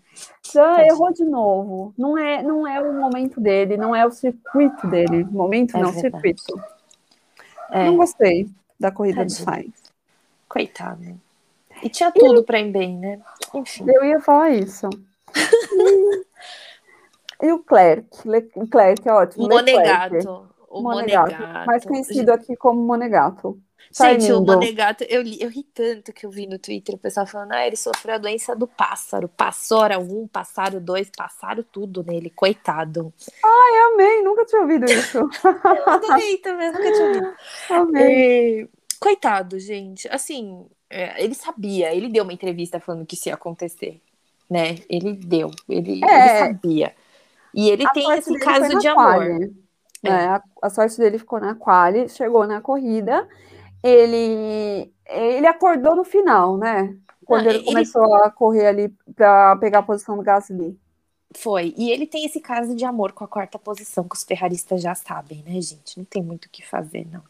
[0.53, 1.93] Já errou de novo.
[1.97, 5.23] Não é, não é o momento dele, não é o circuito dele.
[5.23, 6.21] Momento é não, verdade.
[6.21, 6.63] circuito.
[7.71, 7.85] É.
[7.85, 8.47] Não gostei
[8.79, 9.39] da corrida Tadinho.
[9.39, 9.83] do Sainz.
[10.47, 11.19] Coitado.
[11.81, 13.19] E tinha tudo para ir bem, né?
[13.55, 13.85] Enfim.
[13.89, 14.87] Eu ia falar isso.
[17.41, 18.05] e o Clerc?
[18.55, 19.45] O Clerc é ótimo.
[19.45, 20.47] O Monegato.
[20.69, 21.65] O Monegato, Monegato.
[21.65, 23.59] Mais conhecido aqui como Monegato.
[23.91, 27.25] Gente, o Monegato, eu, li, eu ri tanto que eu vi no Twitter o pessoal
[27.25, 29.27] falando, ah, ele sofreu a doença do pássaro.
[29.29, 33.13] Passou hora um, passaram dois, passaram tudo nele, coitado.
[33.43, 35.17] Ai, amei, nunca tinha ouvido isso.
[35.17, 37.33] eu adorei também, nunca tinha ouvido.
[37.69, 38.61] Amei.
[38.61, 38.69] E,
[38.99, 40.07] coitado, gente.
[40.09, 44.01] Assim, é, ele sabia, ele deu uma entrevista falando que isso ia acontecer,
[44.49, 44.75] né?
[44.89, 46.95] Ele deu, ele, é, ele sabia.
[47.53, 49.23] E ele tem esse caso de amor.
[50.03, 50.09] É.
[50.09, 50.11] é.
[50.11, 53.27] A, a, sorte dele ficou na quali, chegou na corrida,
[53.83, 56.95] ele, ele acordou no final, né?
[57.25, 60.77] Quando Não, ele, ele começou a correr ali para pegar a posição do Gasly.
[61.35, 61.73] Foi.
[61.77, 64.95] E ele tem esse caso de amor com a quarta posição, que os ferraristas já
[64.95, 65.97] sabem, né, gente?
[65.97, 67.21] Não tem muito o que fazer, não.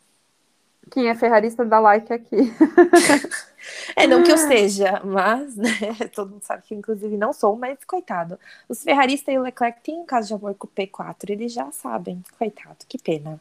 [0.91, 2.35] Quem é ferrarista dá like aqui.
[3.95, 5.69] é, não que eu seja, mas, né,
[6.15, 8.39] todo mundo sabe que inclusive não sou, mas coitado.
[8.69, 11.71] Os ferraristas e o Leclerc têm um caso de amor com o P4, eles já
[11.71, 13.39] sabem, coitado, que pena.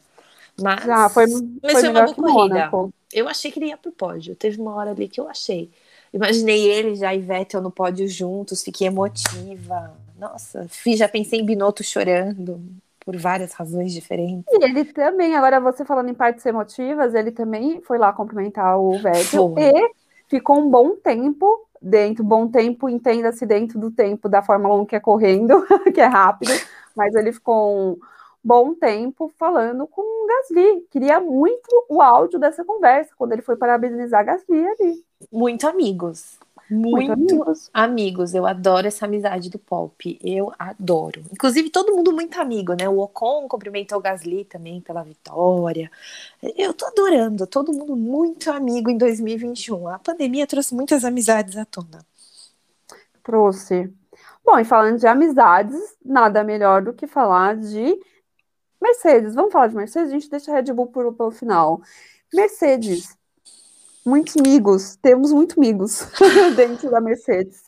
[0.61, 1.25] Mas, já, foi,
[1.61, 2.71] mas foi, foi uma boa corrida.
[3.13, 5.69] Eu achei que ele ia pro pódio, teve uma hora ali que eu achei.
[6.13, 9.93] Imaginei ele já e Vettel no pódio juntos, fiquei emotiva.
[10.17, 12.59] Nossa, já pensei em Binotto chorando
[12.99, 14.45] por várias razões diferentes.
[14.51, 18.97] E ele também, agora você falando em partes emotivas, ele também foi lá cumprimentar o
[18.97, 19.91] Vettel e
[20.27, 24.95] ficou um bom tempo dentro, bom tempo, entenda-se dentro do tempo da Fórmula 1 que
[24.95, 26.51] é correndo, que é rápido,
[26.95, 27.97] mas ele ficou um
[28.47, 30.87] bom tempo falando com o Gasly.
[30.89, 35.03] Queria muito o áudio dessa conversa, quando ele foi parabenizar Gasly ali.
[35.29, 36.39] Muito amigos.
[36.69, 37.69] Muito, amigos.
[37.73, 38.33] amigos.
[38.33, 40.17] Eu adoro essa amizade do Pop.
[40.23, 41.21] Eu adoro.
[41.29, 42.87] Inclusive, todo mundo muito amigo, né?
[42.87, 45.91] O Ocon cumprimentou o Gasly também pela vitória.
[46.41, 47.45] Eu tô adorando.
[47.47, 49.89] Todo mundo muito amigo em 2021.
[49.89, 52.05] A pandemia trouxe muitas amizades à tona.
[53.23, 53.93] Trouxe.
[54.45, 57.97] Bom, e falando de amizades, nada melhor do que falar de
[58.81, 59.35] Mercedes.
[59.35, 60.09] Vamos falar de Mercedes?
[60.09, 61.81] A gente deixa a Red Bull por, pelo final.
[62.33, 63.17] Mercedes
[64.07, 66.07] muitos amigos, temos muitos amigos
[66.55, 67.67] dentro da Mercedes.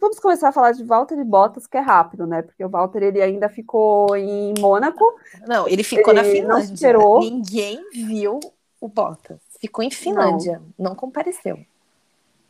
[0.00, 2.42] Vamos começar a falar de Walter e Bottas, que é rápido, né?
[2.42, 5.04] Porque o Walter ele ainda ficou em Mônaco.
[5.46, 6.98] Não, ele ficou ele na Finlândia.
[7.20, 8.40] Ninguém viu
[8.80, 9.38] o Bottas.
[9.60, 10.90] Ficou em Finlândia, não.
[10.90, 11.58] não compareceu.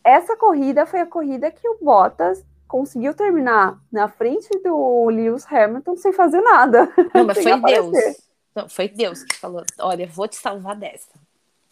[0.05, 5.97] Essa corrida foi a corrida que o Bottas conseguiu terminar na frente do Lewis Hamilton
[5.97, 6.93] sem fazer nada.
[7.15, 7.91] Não, mas foi aparecer.
[7.91, 8.17] Deus.
[8.55, 11.11] Não, foi Deus que falou: olha, vou te salvar dessa.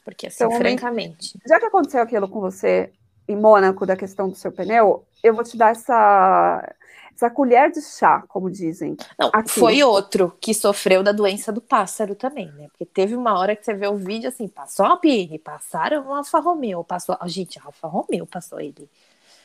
[0.05, 1.39] Porque, assim, então, francamente.
[1.47, 2.93] Já que aconteceu aquilo com você
[3.27, 6.75] em Mônaco, da questão do seu pneu, eu vou te dar essa,
[7.15, 8.99] essa colher de chá, como dizem.
[9.19, 9.49] Não, aqui.
[9.49, 12.69] foi outro que sofreu da doença do pássaro também, né?
[12.69, 16.13] Porque teve uma hora que você vê o vídeo assim, passou a Alpine, passaram o
[16.13, 17.17] Alfa Romeo, passou.
[17.25, 18.87] Gente, Alfa Romeo passou ele.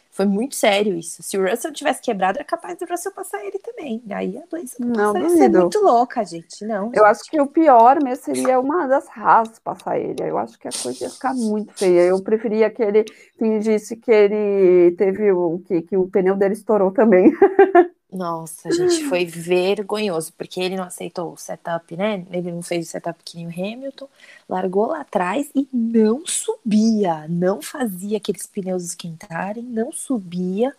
[0.09, 1.21] Foi muito sério isso.
[1.21, 4.01] Se o Russell tivesse quebrado, é capaz do Russell passar ele também.
[4.09, 6.65] Aí a doença não ser muito louca, gente.
[6.65, 6.87] Não.
[6.87, 7.03] Eu gente.
[7.03, 10.21] acho que o pior mesmo seria uma das Haas passar ele.
[10.21, 12.01] Eu acho que a coisa ia ficar muito feia.
[12.01, 13.05] Eu preferia que ele
[13.37, 17.31] fingisse que ele teve o que, que o pneu dele estourou também.
[18.11, 22.25] Nossa, gente, foi vergonhoso, porque ele não aceitou o setup, né?
[22.31, 24.09] Ele não fez o setup que nem o Hamilton,
[24.47, 30.75] largou lá atrás e não subia, não fazia aqueles pneus esquentarem, não subia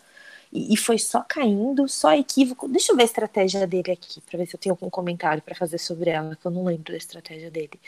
[0.52, 2.68] e, e foi só caindo, só equívoco.
[2.68, 5.54] Deixa eu ver a estratégia dele aqui, para ver se eu tenho algum comentário para
[5.54, 7.80] fazer sobre ela, que eu não lembro da estratégia dele.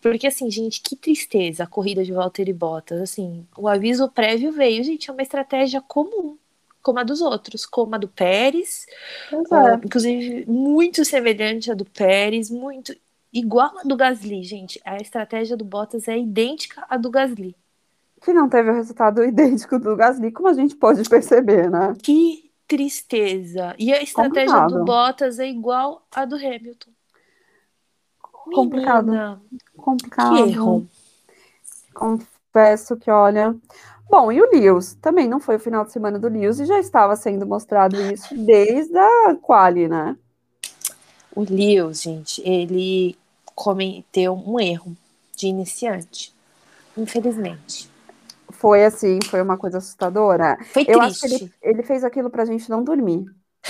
[0.00, 4.84] Porque assim, gente, que tristeza a corrida de Valtteri Bottas, assim, o aviso prévio veio,
[4.84, 6.38] gente, é uma estratégia comum
[6.86, 8.86] como a dos outros, como a do Pérez,
[9.32, 12.94] uh, inclusive muito semelhante à do Pérez, muito
[13.32, 14.80] igual a do Gasly, gente.
[14.84, 17.56] A estratégia do Bottas é idêntica à do Gasly.
[18.22, 21.92] Que não teve o resultado idêntico do Gasly, como a gente pode perceber, né?
[22.00, 23.74] Que tristeza.
[23.80, 24.78] E a estratégia Complicado.
[24.78, 26.90] do Bottas é igual à do Hamilton.
[28.54, 29.06] Complicado.
[29.06, 29.42] Menina,
[29.76, 30.36] Complicado.
[30.36, 30.86] Que erro.
[31.92, 33.56] Confesso que, olha,
[34.08, 36.78] Bom, e o Lewis também não foi o final de semana do Lewis e já
[36.78, 40.16] estava sendo mostrado isso desde a quali, né?
[41.34, 43.16] O Lewis, gente, ele
[43.54, 44.96] cometeu um erro
[45.36, 46.34] de iniciante,
[46.96, 47.90] infelizmente.
[48.52, 50.56] Foi assim, foi uma coisa assustadora.
[50.72, 51.26] Foi Eu triste.
[51.26, 53.26] acho que ele, ele fez aquilo pra gente não dormir,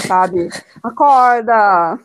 [0.07, 0.49] sabe?
[0.83, 1.99] Acorda!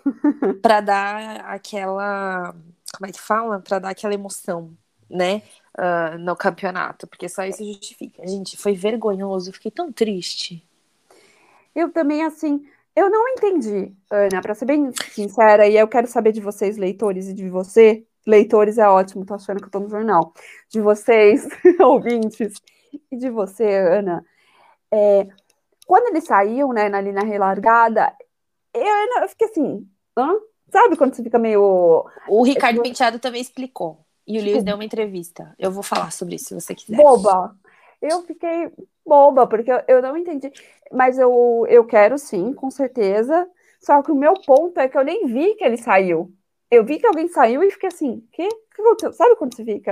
[0.61, 2.53] pra dar aquela,
[2.95, 3.59] como é que fala?
[3.59, 4.75] Pra dar aquela emoção,
[5.09, 5.41] né?
[5.77, 8.25] Uh, no campeonato, porque só isso justifica.
[8.27, 10.65] Gente, foi vergonhoso, fiquei tão triste.
[11.73, 12.65] Eu também, assim,
[12.95, 17.29] eu não entendi, Ana, para ser bem sincera, e eu quero saber de vocês, leitores,
[17.29, 20.33] e de você, leitores é ótimo, tô achando que eu tô no jornal,
[20.69, 21.47] de vocês,
[21.79, 22.53] ouvintes,
[23.11, 24.25] e de você, Ana.
[24.91, 25.27] É,
[25.87, 28.13] quando eles saíam, né, ali na relargada,
[28.73, 30.37] eu, eu fiquei assim, hã?
[30.71, 32.05] Sabe quando você fica meio.
[32.29, 34.05] O Ricardo Penteado também explicou.
[34.27, 35.53] E o Lewis tipo, deu uma entrevista.
[35.57, 36.95] Eu vou falar sobre isso se você quiser.
[36.95, 37.55] Boba.
[38.01, 38.71] Eu fiquei
[39.05, 40.51] boba, porque eu, eu não entendi.
[40.91, 43.47] Mas eu, eu quero sim, com certeza.
[43.79, 46.31] Só que o meu ponto é que eu nem vi que ele saiu.
[46.69, 48.47] Eu vi que alguém saiu e fiquei assim, que?
[48.47, 49.13] que aconteceu?
[49.13, 49.91] Sabe quando você fica?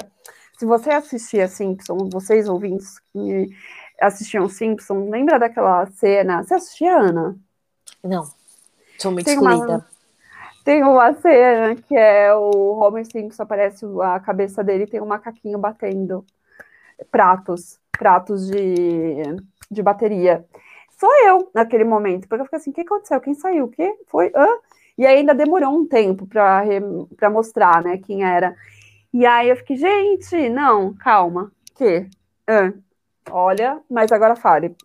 [0.57, 3.49] Se você assistia Simpson, vocês ouvintes que
[3.99, 6.43] assistiam Simpson, lembra daquela cena?
[6.43, 7.37] Você assistia, Ana?
[8.03, 8.29] Não.
[8.97, 9.65] Sou muito Tem excluída.
[9.65, 9.87] Uma
[10.63, 15.57] tem uma cena que é o Homer Simpson aparece a cabeça dele tem um macaquinho
[15.57, 16.25] batendo
[17.11, 19.23] pratos, pratos de,
[19.69, 20.45] de bateria.
[20.99, 23.21] Sou eu naquele momento, porque eu fiquei assim, o que aconteceu?
[23.21, 23.65] Quem saiu?
[23.65, 24.31] O que foi?
[24.35, 24.47] Hã?
[24.97, 28.53] E ainda demorou um tempo para mostrar, né, quem era.
[29.13, 31.51] E aí eu fiquei, gente, não, calma.
[31.75, 32.09] Que?
[32.47, 32.73] Hã?
[33.31, 34.75] Olha, mas agora fale.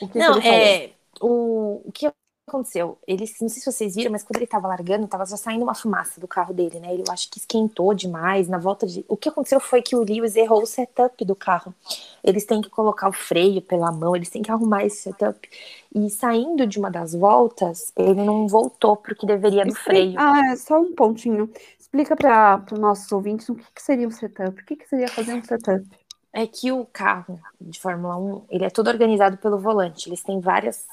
[0.00, 0.90] O que não, é
[1.20, 2.10] o, o que
[2.48, 2.96] aconteceu?
[3.06, 5.74] Ele, não sei se vocês viram, mas quando ele tava largando, tava só saindo uma
[5.74, 6.94] fumaça do carro dele, né?
[6.94, 9.04] Ele eu acho que esquentou demais na volta de.
[9.08, 11.74] O que aconteceu foi que o Lewis errou o setup do carro.
[12.22, 15.48] Eles têm que colocar o freio pela mão, eles têm que arrumar esse setup.
[15.94, 20.14] E saindo de uma das voltas, ele não voltou pro que deveria do freio.
[20.16, 21.50] Ah, é só um pontinho.
[21.78, 24.60] Explica para os nossos ouvintes o que, que seria um setup.
[24.60, 25.84] O que, que seria fazer um setup?
[26.32, 30.08] É que o carro de Fórmula 1, ele é todo organizado pelo volante.
[30.08, 30.84] Eles têm várias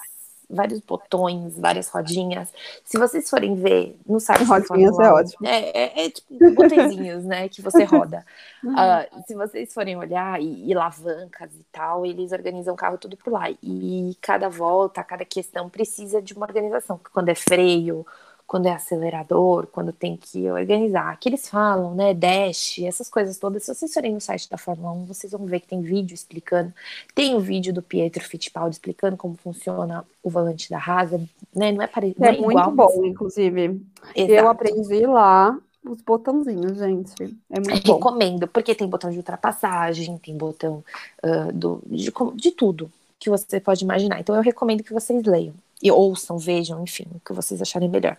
[0.53, 2.49] vários botões, várias rodinhas.
[2.83, 5.47] Se vocês forem ver no site rodinhas é ótimo.
[5.47, 8.25] É, é, é tipo botõezinhos, né, que você roda.
[8.63, 13.17] Uh, se vocês forem olhar e, e, alavancas e tal, eles organizam o carro tudo
[13.17, 13.51] por lá.
[13.61, 16.97] E cada volta, cada questão precisa de uma organização.
[17.11, 18.07] Quando é freio,
[18.53, 21.17] quando é acelerador, quando tem que organizar.
[21.19, 23.63] Que eles falam, né, dash, essas coisas todas.
[23.63, 26.71] Se vocês forem no site da Fórmula 1, vocês vão ver que tem vídeo explicando.
[27.15, 31.09] Tem o vídeo do Pietro Fittipaldi explicando como funciona o volante da Haas,
[31.55, 31.71] né?
[31.71, 32.23] Não é parecido.
[32.23, 33.09] É, é muito igual, bom, mas...
[33.09, 33.81] inclusive.
[34.15, 34.31] Exato.
[34.31, 37.35] Eu aprendi lá os botãozinhos, gente.
[37.49, 37.95] É muito bom.
[37.95, 40.83] Recomendo, porque tem botão de ultrapassagem, tem botão
[41.23, 44.19] uh, do, de, de tudo que você pode imaginar.
[44.19, 48.17] Então eu recomendo que vocês leiam e ouçam, vejam, enfim, o que vocês acharem melhor.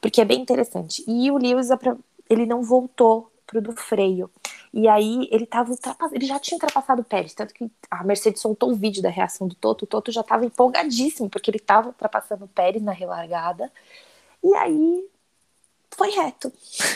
[0.00, 1.04] Porque é bem interessante.
[1.06, 1.68] E o Lewis,
[2.28, 4.28] ele não voltou pro do freio.
[4.72, 5.72] E aí ele tava
[6.12, 9.46] ele já tinha ultrapassado o Pérez, tanto que a Mercedes soltou o vídeo da reação
[9.46, 13.70] do Toto, o Toto já estava empolgadíssimo, porque ele estava ultrapassando o Pérez na relargada.
[14.42, 15.08] E aí
[15.96, 16.52] foi reto.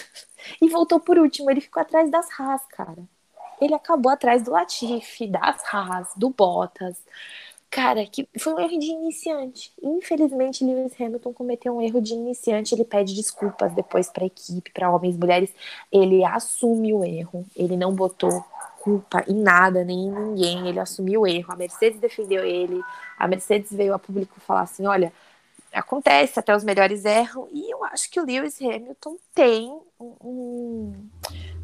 [0.60, 3.04] e voltou por último, ele ficou atrás das Haas, cara.
[3.60, 6.96] Ele acabou atrás do Latifi, das Haas, do Bottas.
[7.70, 9.72] Cara, que foi um erro de iniciante.
[9.82, 12.74] Infelizmente, Lewis Hamilton cometeu um erro de iniciante.
[12.74, 15.54] Ele pede desculpas depois para a equipe, para homens e mulheres.
[15.92, 17.44] Ele assume o erro.
[17.54, 18.42] Ele não botou
[18.80, 20.66] culpa em nada, nem em ninguém.
[20.66, 21.52] Ele assumiu o erro.
[21.52, 22.82] A Mercedes defendeu ele.
[23.18, 25.12] A Mercedes veio a público falar assim: olha,
[25.72, 27.48] acontece, até os melhores erram.
[27.52, 30.14] E eu acho que o Lewis Hamilton tem um,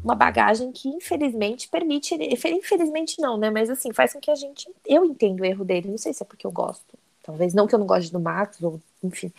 [0.05, 3.49] uma bagagem que infelizmente permite infelizmente não, né?
[3.49, 6.21] Mas assim, faz com que a gente, eu entendo o erro dele, não sei se
[6.21, 6.85] é porque eu gosto.
[7.23, 9.33] Talvez não que eu não goste do Max, ou enfim.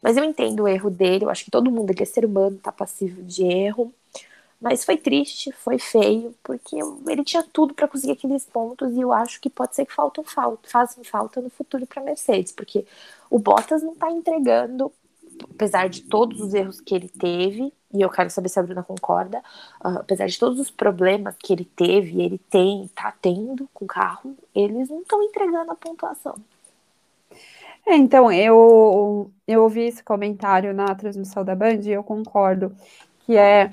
[0.00, 2.56] Mas eu entendo o erro dele, eu acho que todo mundo aqui é ser humano,
[2.56, 3.92] tá passivo de erro.
[4.60, 6.76] Mas foi triste, foi feio, porque
[7.08, 10.22] ele tinha tudo para conseguir aqueles pontos e eu acho que pode ser que faltam
[10.22, 12.86] falta, fazem falta no futuro para Mercedes, porque
[13.28, 14.92] o Bottas não está entregando,
[15.44, 18.82] apesar de todos os erros que ele teve, e eu quero saber se a Bruna
[18.82, 19.38] concorda,
[19.84, 23.88] uh, apesar de todos os problemas que ele teve, ele tem, está tendo com o
[23.88, 26.36] carro, eles não estão entregando a pontuação.
[27.86, 32.74] É, então, eu, eu ouvi esse comentário na transmissão da Band e eu concordo,
[33.24, 33.70] que é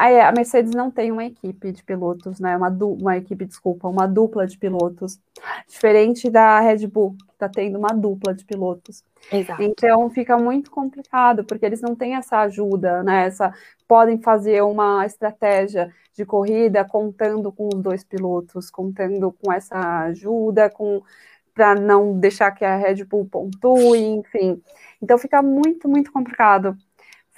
[0.00, 2.56] a Mercedes não tem uma equipe de pilotos, né?
[2.56, 5.20] Uma, du uma equipe, desculpa, uma dupla de pilotos.
[5.68, 9.04] Diferente da Red Bull, que está tendo uma dupla de pilotos.
[9.30, 9.62] Exato.
[9.62, 13.26] Então fica muito complicado, porque eles não têm essa ajuda, né?
[13.26, 13.52] Essa,
[13.86, 20.70] podem fazer uma estratégia de corrida contando com os dois pilotos, contando com essa ajuda,
[20.70, 21.02] com
[21.52, 24.62] para não deixar que a Red Bull pontue, enfim.
[25.02, 26.76] Então fica muito, muito complicado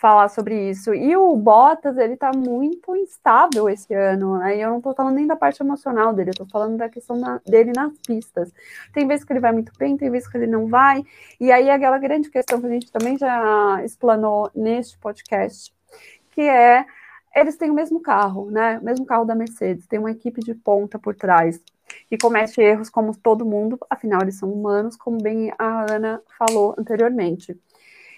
[0.02, 0.92] falar sobre isso.
[0.92, 4.56] E o Bottas, ele tá muito instável esse ano, né?
[4.58, 7.16] E eu não tô falando nem da parte emocional dele, eu tô falando da questão
[7.16, 8.52] na, dele nas pistas.
[8.92, 11.04] Tem vezes que ele vai muito bem, tem vezes que ele não vai.
[11.38, 15.72] E aí aquela grande questão que a gente também já explanou neste podcast,
[16.32, 16.84] que é
[17.36, 18.80] eles têm o mesmo carro, né?
[18.80, 21.62] O mesmo carro da Mercedes, tem uma equipe de ponta por trás
[22.10, 26.74] e comete erros como todo mundo, afinal eles são humanos, como bem a Ana falou
[26.76, 27.56] anteriormente.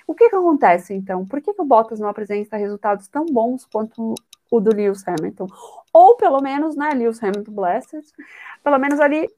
[0.07, 1.27] O que, que acontece, então?
[1.27, 4.15] Por que, que o Bottas não apresenta resultados tão bons quanto
[4.51, 5.47] o do Lewis Hamilton?
[5.93, 8.03] Ou pelo menos, né, Lewis Hamilton Blessed,
[8.63, 9.31] pelo menos ali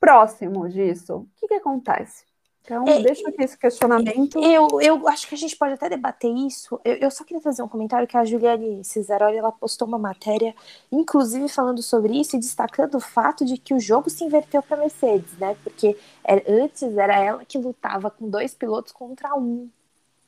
[0.00, 1.16] próximo disso.
[1.16, 2.24] O que, que acontece?
[2.62, 4.38] Então, é, deixa aqui esse questionamento.
[4.38, 6.80] Eu, eu acho que a gente pode até debater isso.
[6.84, 10.54] Eu, eu só queria fazer um comentário que a Juliane Cesaroli, ela postou uma matéria,
[10.92, 14.76] inclusive falando sobre isso e destacando o fato de que o jogo se inverteu para
[14.76, 15.56] Mercedes, né?
[15.64, 19.68] Porque é, antes era ela que lutava com dois pilotos contra um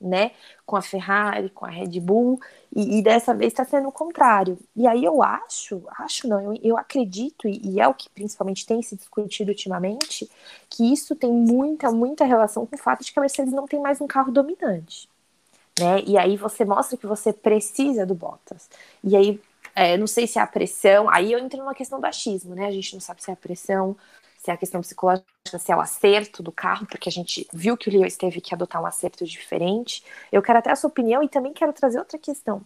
[0.03, 0.33] né,
[0.67, 2.41] com a Ferrari, com a Red Bull,
[2.75, 4.59] e, e dessa vez está sendo o contrário.
[4.75, 8.67] E aí eu acho, acho não, eu, eu acredito, e, e, é o que principalmente
[8.67, 10.29] tem se discutido ultimamente,
[10.69, 13.81] que isso tem muita, muita relação com o fato de que a Mercedes não tem
[13.81, 15.09] mais um carro dominante.
[15.79, 16.03] Né?
[16.07, 18.69] E aí você mostra que você precisa do Bottas.
[19.03, 19.41] E aí,
[19.75, 22.67] é, não sei se é a pressão, aí eu entro numa questão do achismo, né?
[22.67, 23.97] A gente não sabe se é a pressão,
[24.43, 25.25] se é a questão psicológica,
[25.59, 28.53] se é o acerto do carro, porque a gente viu que o Lewis teve que
[28.53, 30.03] adotar um acerto diferente.
[30.33, 32.61] Eu quero até a sua opinião e também quero trazer outra questão,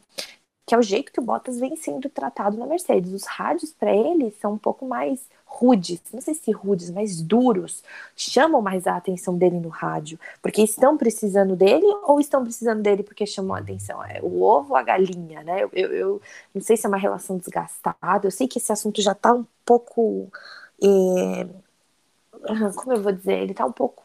[0.66, 3.12] que é o jeito que o Bottas vem sendo tratado na Mercedes.
[3.12, 7.82] Os rádios para ele são um pouco mais rudes, não sei se rudes, mas duros,
[8.16, 13.02] chamam mais a atenção dele no rádio, porque estão precisando dele ou estão precisando dele
[13.02, 14.02] porque chamou a atenção?
[14.04, 15.62] É o ovo ou a galinha, né?
[15.62, 16.22] Eu, eu, eu
[16.54, 19.44] não sei se é uma relação desgastada, eu sei que esse assunto já está um
[19.64, 20.30] pouco.
[20.82, 21.46] Eh,
[22.76, 24.04] como eu vou dizer, ele tá um pouco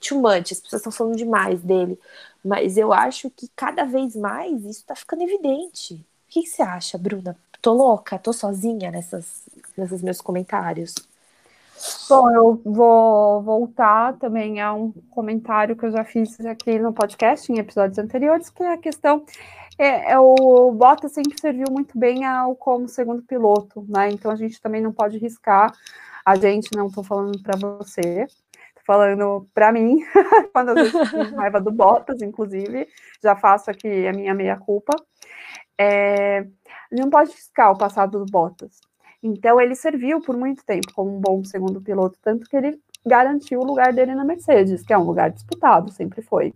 [0.00, 1.98] too much, as pessoas estão falando demais dele,
[2.44, 5.94] mas eu acho que cada vez mais isso tá ficando evidente.
[5.94, 7.36] O que, você acha, Bruna?
[7.60, 8.18] Tô louca?
[8.18, 9.42] Tô sozinha nessas,
[9.76, 10.94] nesses meus comentários?
[12.08, 17.50] Bom, eu vou voltar também a um comentário que eu já fiz aqui no podcast,
[17.50, 19.24] em episódios anteriores, que é a questão.
[19.78, 24.10] É, é o Bottas sempre serviu muito bem ao como segundo piloto, né?
[24.10, 25.72] Então a gente também não pode riscar
[26.24, 29.98] a gente, não estou falando para você, estou falando para mim,
[30.52, 32.88] quando eu tive raiva do Bottas, inclusive,
[33.22, 34.94] já faço aqui a minha meia-culpa.
[35.78, 36.46] É,
[36.90, 38.80] não pode fiscar o passado do Bottas.
[39.22, 43.60] Então, ele serviu por muito tempo como um bom segundo piloto, tanto que ele garantiu
[43.60, 46.54] o lugar dele na Mercedes, que é um lugar disputado, sempre foi.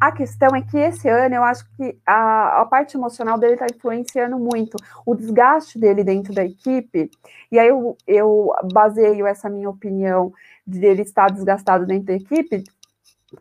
[0.00, 3.66] A questão é que esse ano eu acho que a, a parte emocional dele está
[3.66, 4.76] influenciando muito.
[5.06, 7.10] O desgaste dele dentro da equipe,
[7.50, 10.32] e aí eu, eu baseio essa minha opinião
[10.66, 12.64] de ele estar desgastado dentro da equipe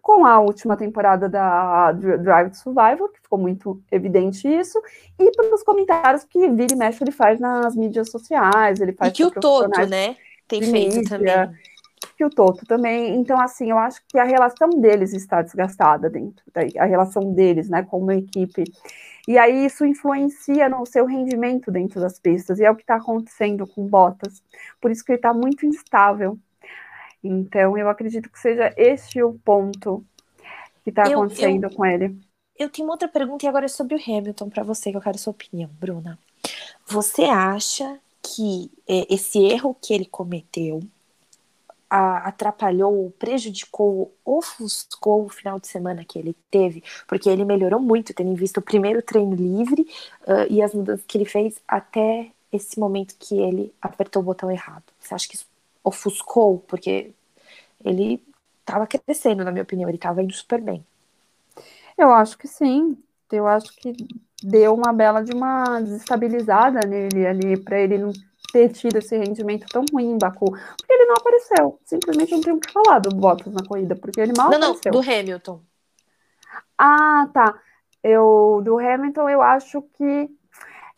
[0.02, 4.82] com a última temporada da Drive to Survival, que ficou muito evidente isso,
[5.20, 9.16] e pelos comentários que vira e mexe ele faz nas mídias sociais, ele faz e
[9.16, 10.16] que o Toto, né,
[10.48, 11.10] tem feito mídia.
[11.10, 11.73] também
[12.24, 13.16] que o Toto também.
[13.16, 17.70] Então, assim, eu acho que a relação deles está desgastada dentro, da, a relação deles,
[17.70, 18.64] né, como equipe.
[19.28, 22.96] E aí isso influencia no seu rendimento dentro das pistas, e é o que está
[22.96, 24.42] acontecendo com Bottas.
[24.82, 26.38] Por isso que ele está muito instável.
[27.24, 30.04] Então, eu acredito que seja este o ponto
[30.84, 32.18] que está acontecendo eu, com ele.
[32.58, 35.16] Eu tenho outra pergunta, e agora é sobre o Hamilton, para você, que eu quero
[35.16, 36.20] a sua opinião, Bruna.
[36.86, 40.82] Você acha que é, esse erro que ele cometeu
[41.96, 48.34] atrapalhou, prejudicou, ofuscou o final de semana que ele teve, porque ele melhorou muito, tendo
[48.36, 49.84] visto o primeiro treino livre
[50.28, 54.50] uh, e as mudanças que ele fez até esse momento que ele apertou o botão
[54.50, 54.84] errado.
[55.00, 55.46] Você acha que isso
[55.84, 56.60] ofuscou?
[56.68, 57.12] Porque
[57.86, 58.24] ele
[58.66, 60.84] tava crescendo, na minha opinião, ele tava indo super bem.
[61.96, 62.98] Eu acho que sim.
[63.32, 63.96] Eu acho que
[64.44, 68.12] deu uma bela de uma desestabilizada nele ali, para ele não
[68.54, 70.46] ter tido esse rendimento tão ruim em Baku.
[70.46, 71.80] Porque ele não apareceu.
[71.84, 74.94] Simplesmente não tem o que falar do Bottas na corrida, porque ele mal não, apareceu.
[74.94, 75.62] Não, do Hamilton.
[76.78, 77.60] Ah, tá.
[78.04, 80.30] Eu, do Hamilton, eu acho que.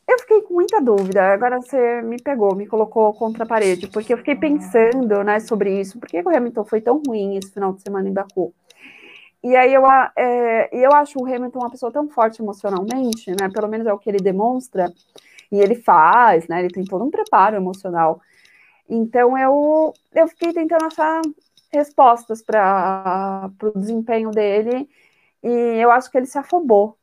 [0.08, 1.34] Eu fiquei com muita dúvida.
[1.34, 5.80] Agora você me pegou, me colocou contra a parede, porque eu fiquei pensando né, sobre
[5.80, 5.98] isso.
[6.00, 8.54] Por que o Hamilton foi tão ruim esse final de semana em Baku?
[9.44, 9.84] E aí eu,
[10.18, 13.50] é, eu acho o Hamilton uma pessoa tão forte emocionalmente, né?
[13.52, 14.92] Pelo menos é o que ele demonstra,
[15.52, 16.60] e ele faz, né?
[16.60, 18.22] Ele tem todo um preparo emocional.
[18.90, 21.22] Então eu, eu fiquei tentando achar
[21.72, 24.88] respostas para o desempenho dele
[25.44, 26.98] e eu acho que ele se afobou,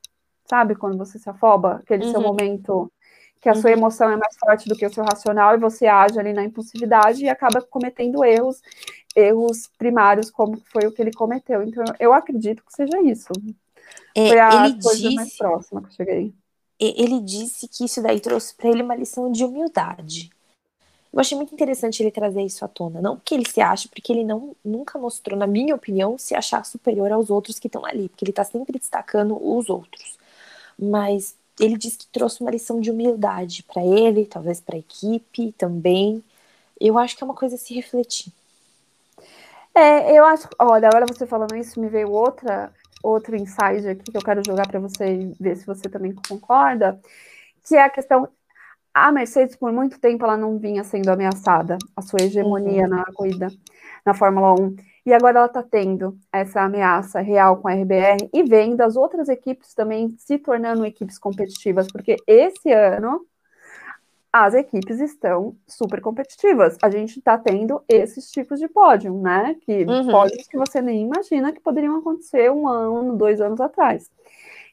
[0.45, 0.75] sabe?
[0.75, 2.11] Quando você se afoba, aquele uhum.
[2.11, 2.93] seu momento
[3.41, 3.61] que a uhum.
[3.61, 6.45] sua emoção é mais forte do que o seu racional e você age ali na
[6.45, 8.63] impulsividade e acaba cometendo erros,
[9.17, 11.61] erros primários, como foi o que ele cometeu.
[11.63, 13.33] Então, eu acredito que seja isso.
[14.15, 16.35] É, foi a ele coisa disse, mais próxima que eu cheguei.
[16.85, 20.31] Ele disse que isso daí trouxe para ele uma lição de humildade.
[21.13, 23.01] Eu achei muito interessante ele trazer isso à tona.
[23.01, 26.65] Não porque ele se acha, porque ele não nunca mostrou, na minha opinião, se achar
[26.65, 30.19] superior aos outros que estão ali, porque ele está sempre destacando os outros.
[30.79, 35.53] Mas ele disse que trouxe uma lição de humildade para ele, talvez para a equipe
[35.53, 36.25] também.
[36.81, 38.33] Eu acho que é uma coisa a se refletir.
[39.75, 40.49] É, eu acho.
[40.59, 42.73] Olha, agora você falando isso, me veio outra
[43.03, 47.01] outro insight aqui que eu quero jogar para você ver se você também concorda,
[47.65, 48.29] que é a questão
[48.95, 52.91] a Mercedes, por muito tempo, ela não vinha sendo ameaçada, a sua hegemonia uhum.
[52.91, 53.49] na corrida,
[54.05, 54.77] na Fórmula 1.
[55.07, 59.29] E agora ela está tendo essa ameaça real com a RBR e vendo as outras
[59.29, 63.27] equipes também se tornando equipes competitivas, porque esse ano
[64.33, 66.79] as equipes estão super competitivas.
[66.83, 69.57] A gente está tendo esses tipos de pódio, né?
[69.61, 70.09] Que uhum.
[70.09, 74.11] pódios que você nem imagina que poderiam acontecer um ano, dois anos atrás.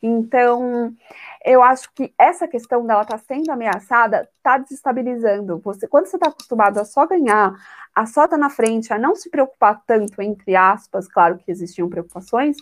[0.02, 0.95] Então,
[1.44, 5.60] eu acho que essa questão dela estar tá sendo ameaçada está desestabilizando.
[5.60, 7.53] Você, quando você está acostumado a só ganhar,
[7.94, 11.52] a só estar tá na frente, a não se preocupar tanto, entre aspas, claro que
[11.52, 12.56] existiam preocupações,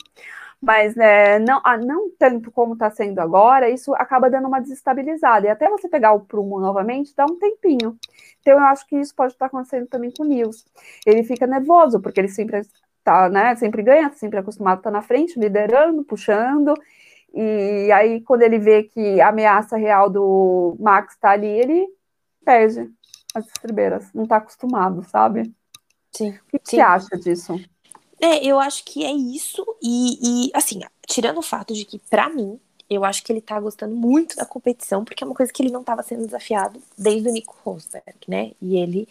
[0.61, 5.47] mas né, não, não tanto como está sendo agora, isso acaba dando uma desestabilizada.
[5.47, 7.97] E até você pegar o prumo novamente, dá um tempinho.
[8.41, 10.65] Então, eu acho que isso pode estar acontecendo também com o Nils.
[11.05, 12.61] Ele fica nervoso, porque ele sempre
[13.03, 16.73] tá, né, sempre ganha, sempre acostumado a estar tá na frente, liderando, puxando,
[17.39, 21.87] e aí, quando ele vê que a ameaça real do Max está ali, ele
[22.43, 22.89] perde
[23.35, 24.11] as estribeiras.
[24.11, 25.53] Não está acostumado, sabe?
[26.15, 26.29] Sim.
[26.29, 26.77] O que, sim.
[26.77, 27.59] você acha disso?
[28.21, 29.65] É, eu acho que é isso.
[29.81, 33.59] E, e assim, tirando o fato de que, para mim, eu acho que ele tá
[33.59, 37.29] gostando muito da competição, porque é uma coisa que ele não estava sendo desafiado desde
[37.29, 38.51] o Nico Rosberg, né?
[38.61, 39.07] E ele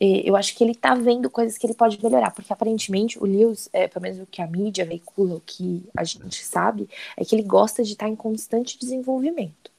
[0.00, 3.68] eu acho que ele tá vendo coisas que ele pode melhorar, porque aparentemente o Lewis,
[3.72, 7.34] é, pelo menos o que a mídia veicula, o que a gente sabe, é que
[7.34, 9.70] ele gosta de estar tá em constante desenvolvimento.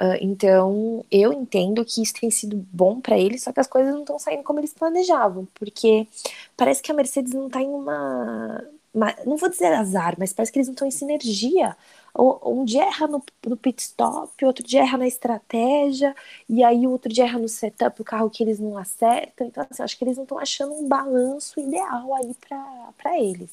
[0.00, 3.92] Uh, então, eu entendo que isso tem sido bom para ele, só que as coisas
[3.92, 6.06] não estão saindo como eles planejavam, porque
[6.56, 8.62] parece que a Mercedes não tá em uma,
[8.92, 11.74] uma não vou dizer azar, mas parece que eles não estão em sinergia
[12.18, 16.14] um dia erra no, no pit stop, outro dia erra na estratégia,
[16.48, 19.46] e aí o outro dia erra no setup, o carro que eles não acertam.
[19.46, 22.34] Então, assim, acho que eles não estão achando um balanço ideal aí
[22.98, 23.50] para eles.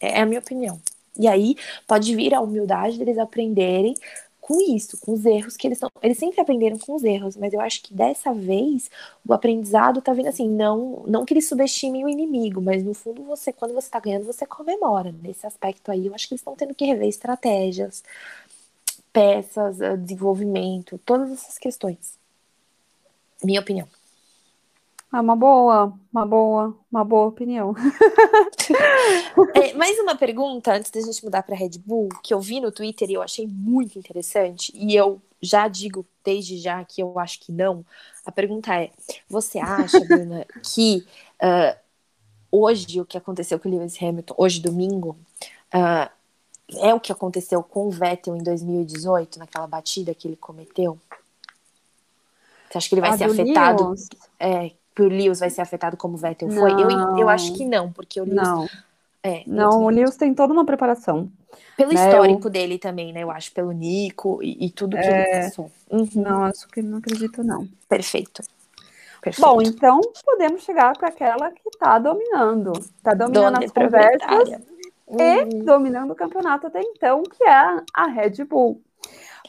[0.00, 0.80] É, é a minha opinião.
[1.18, 3.94] E aí pode vir a humildade deles aprenderem
[4.44, 5.90] com isso, com os erros que eles estão.
[6.02, 8.90] Eles sempre aprenderam com os erros, mas eu acho que dessa vez
[9.26, 13.24] o aprendizado tá vindo assim, não, não que eles subestimem o inimigo, mas no fundo
[13.24, 15.14] você, quando você tá ganhando, você comemora.
[15.22, 18.04] Nesse aspecto aí, eu acho que eles estão tendo que rever estratégias,
[19.12, 22.18] peças, eh, desenvolvimento, todas essas questões.
[23.42, 23.88] Minha opinião.
[25.14, 27.72] Ah, uma boa, uma boa, uma boa opinião.
[29.54, 32.72] é, mais uma pergunta antes da gente mudar para Red Bull, que eu vi no
[32.72, 37.38] Twitter e eu achei muito interessante, e eu já digo desde já que eu acho
[37.38, 37.86] que não.
[38.26, 38.90] A pergunta é:
[39.28, 41.06] você acha, Bruna, que
[41.40, 41.78] uh,
[42.50, 45.16] hoje o que aconteceu com o Lewis Hamilton, hoje domingo,
[45.72, 46.10] uh,
[46.80, 50.98] é o que aconteceu com o Vettel em 2018, naquela batida que ele cometeu?
[52.68, 53.94] Você acha que ele vai a ser afetado?
[54.40, 56.72] É, que o Lewis vai ser afetado como o Vettel foi?
[56.72, 58.36] Eu, eu acho que não, porque o Lewis.
[58.36, 58.68] Não,
[59.22, 61.30] é, não o Lewis tem toda uma preparação.
[61.76, 62.50] Pelo né, histórico eu...
[62.50, 63.22] dele também, né?
[63.22, 65.36] Eu acho, pelo Nico e, e tudo que é...
[65.36, 65.70] ele passou.
[65.90, 66.08] Uhum.
[66.14, 67.66] Não, acho que não acredito, não.
[67.88, 68.42] Perfeito.
[69.20, 69.48] Perfeito.
[69.48, 72.72] Bom, então podemos chegar para aquela que está dominando.
[72.72, 74.60] Está dominando Dona as conversas
[75.06, 75.18] uhum.
[75.18, 78.80] e dominando o campeonato até então, que é a Red Bull.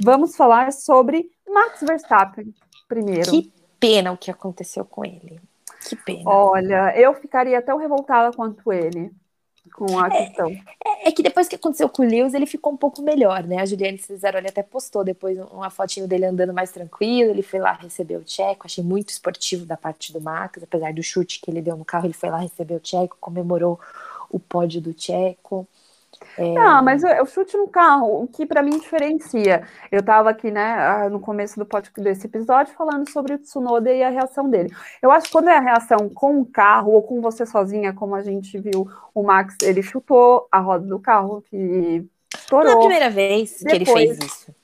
[0.01, 2.53] Vamos falar sobre Max Verstappen
[2.87, 3.29] primeiro.
[3.29, 3.51] Que
[3.85, 5.39] pena o que aconteceu com ele.
[5.87, 6.23] Que pena.
[6.25, 9.11] Olha, eu ficaria tão revoltada quanto ele
[9.73, 10.49] com a é, questão.
[10.83, 13.57] É, é, que depois que aconteceu com o Lewis, ele ficou um pouco melhor, né?
[13.57, 17.73] A Juliane Cesaroli até postou depois uma fotinho dele andando mais tranquilo, ele foi lá
[17.73, 21.61] receber o Tcheco, achei muito esportivo da parte do Max, apesar do chute que ele
[21.61, 23.79] deu no carro, ele foi lá receber o Tcheco, comemorou
[24.29, 25.67] o pódio do Tcheco.
[26.37, 26.53] É...
[26.53, 29.63] Não, mas eu chute no carro, o que para mim diferencia.
[29.91, 34.03] Eu estava aqui, né, no começo do podcast desse episódio, falando sobre o Tsunoda e
[34.03, 34.73] a reação dele.
[35.01, 38.15] Eu acho que quando é a reação com o carro ou com você sozinha, como
[38.15, 42.65] a gente viu, o Max, ele chutou a roda do carro, que estourou.
[42.65, 44.55] Não é a primeira vez depois, que ele fez isso.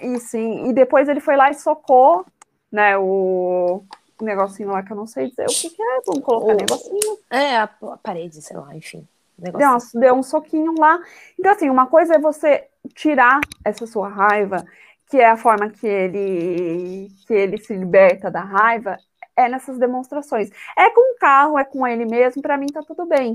[0.00, 2.24] E sim, e depois ele foi lá e socou,
[2.70, 3.82] né, o
[4.20, 7.18] negocinho lá que eu não sei dizer o que, que é, vamos colocar o negocinho.
[7.28, 9.06] É, a, a parede, sei lá, enfim.
[9.50, 11.00] Deu, deu um soquinho lá.
[11.38, 14.64] Então, assim, uma coisa é você tirar essa sua raiva,
[15.10, 18.96] que é a forma que ele, que ele se liberta da raiva,
[19.36, 20.50] é nessas demonstrações.
[20.76, 23.32] É com o carro, é com ele mesmo, para mim tá tudo bem.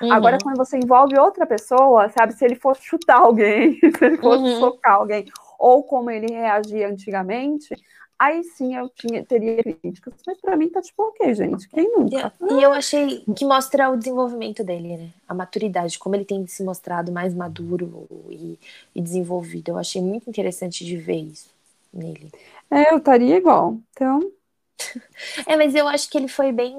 [0.00, 0.12] Uhum.
[0.12, 4.42] Agora, quando você envolve outra pessoa, sabe, se ele fosse chutar alguém, se ele fosse
[4.42, 4.60] uhum.
[4.60, 5.26] socar alguém,
[5.58, 7.74] ou como ele reagia antigamente,
[8.20, 10.12] aí sim eu tinha, teria críticas.
[10.26, 12.32] Mas para mim tá tipo, ok, gente, quem nunca?
[12.50, 15.10] E eu achei que mostra o desenvolvimento dele, né?
[15.26, 18.58] A maturidade, como ele tem se mostrado mais maduro e,
[18.94, 19.70] e desenvolvido.
[19.70, 21.48] Eu achei muito interessante de ver isso
[21.92, 22.30] nele.
[22.70, 23.78] É, eu estaria igual.
[23.92, 24.20] Então.
[25.46, 26.74] É, mas eu acho que ele foi bem,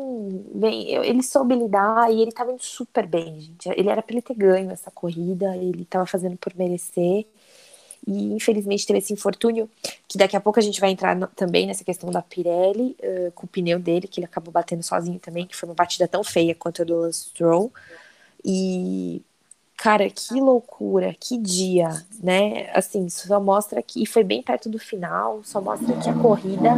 [0.53, 3.69] bem, ele soube lidar e ele estava indo super bem, gente.
[3.69, 7.26] Ele era para ele ter ganho essa corrida, ele estava fazendo por merecer
[8.06, 9.69] e infelizmente teve esse infortúnio,
[10.07, 13.32] que daqui a pouco a gente vai entrar no, também nessa questão da Pirelli, uh,
[13.34, 16.23] com o pneu dele, que ele acabou batendo sozinho também, que foi uma batida tão
[16.23, 17.72] feia quanto a do Lance Stroll.
[18.44, 19.22] E,
[19.78, 21.90] cara, que loucura, que dia,
[22.22, 22.72] né?
[22.73, 26.73] Assim, só mostra que, e foi bem perto do final, só mostra que a corrida,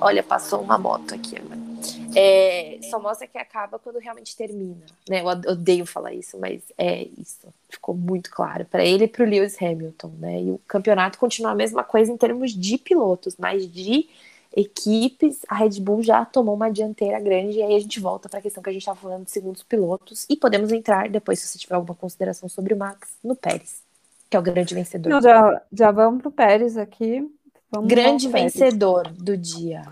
[0.00, 1.67] olha, passou uma moto aqui agora
[2.14, 4.84] é, só mostra que acaba quando realmente termina.
[5.08, 5.20] Né?
[5.20, 7.46] Eu odeio falar isso, mas é isso.
[7.68, 10.12] Ficou muito claro para ele e para o Lewis Hamilton.
[10.18, 10.42] Né?
[10.42, 14.08] E o campeonato continua a mesma coisa em termos de pilotos, mas de
[14.56, 17.58] equipes, a Red Bull já tomou uma dianteira grande.
[17.58, 19.62] E aí a gente volta para a questão que a gente estava falando de segundos
[19.62, 20.26] pilotos.
[20.28, 23.82] E podemos entrar, depois, se você tiver alguma consideração sobre o Max, no Pérez,
[24.28, 25.10] que é o grande vencedor.
[25.10, 27.30] Não, já, já vamos para o Pérez aqui.
[27.70, 29.82] Vamos grande vencedor do dia.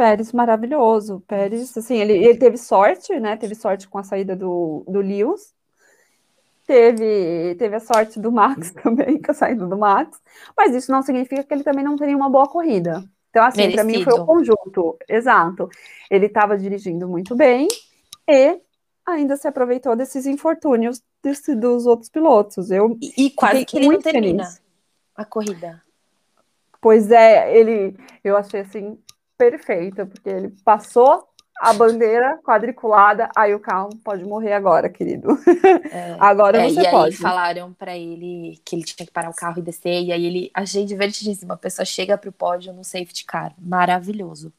[0.00, 1.22] Pérez maravilhoso.
[1.28, 3.36] Pérez, assim, ele, ele teve sorte, né?
[3.36, 5.52] Teve sorte com a saída do, do Lewis.
[6.66, 10.18] Teve, teve a sorte do Max também, com a saída do Max.
[10.56, 13.04] Mas isso não significa que ele também não teria uma boa corrida.
[13.28, 14.96] Então, assim, para mim foi o conjunto.
[15.06, 15.68] Exato.
[16.10, 17.68] Ele estava dirigindo muito bem
[18.26, 18.58] e
[19.04, 22.70] ainda se aproveitou desses infortúnios desse, dos outros pilotos.
[22.70, 24.62] Eu e, e quase que ele não termina feliz.
[25.14, 25.82] a corrida.
[26.80, 27.94] Pois é, ele,
[28.24, 28.98] eu achei assim
[29.40, 31.26] perfeita, porque ele passou
[31.58, 35.28] a bandeira quadriculada, aí o carro pode morrer agora, querido.
[35.90, 37.14] É, agora é, você e pode.
[37.14, 40.12] E aí falaram para ele que ele tinha que parar o carro e descer, e
[40.12, 41.52] aí ele achei divertidíssimo.
[41.52, 43.54] A pessoa chega pro pódio no safety car.
[43.58, 44.52] Maravilhoso.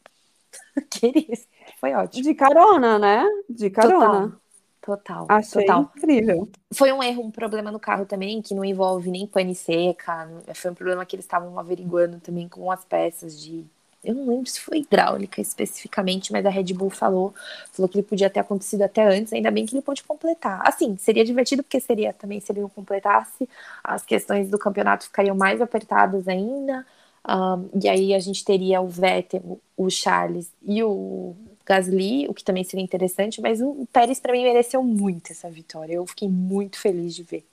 [0.89, 1.33] Querido,
[1.79, 2.23] foi ótimo.
[2.23, 3.25] De carona, né?
[3.47, 4.35] De carona.
[4.81, 5.27] Total.
[5.29, 5.91] Achei total.
[5.95, 6.49] incrível.
[6.73, 10.27] Foi um erro, um problema no carro também, que não envolve nem pane seca.
[10.55, 13.65] Foi um problema que eles estavam averiguando também com as peças de
[14.03, 17.33] eu não lembro se foi hidráulica especificamente, mas a Red Bull falou,
[17.71, 20.61] falou que ele podia ter acontecido até antes, ainda bem que ele pôde completar.
[20.65, 23.47] Assim, seria divertido porque seria também se ele não completasse,
[23.83, 26.85] as questões do campeonato ficariam mais apertadas ainda.
[27.27, 32.43] Um, e aí a gente teria o Vettel, o Charles e o Gasly, o que
[32.43, 35.93] também seria interessante, mas o Pérez para mim mereceu muito essa vitória.
[35.93, 37.45] Eu fiquei muito feliz de ver.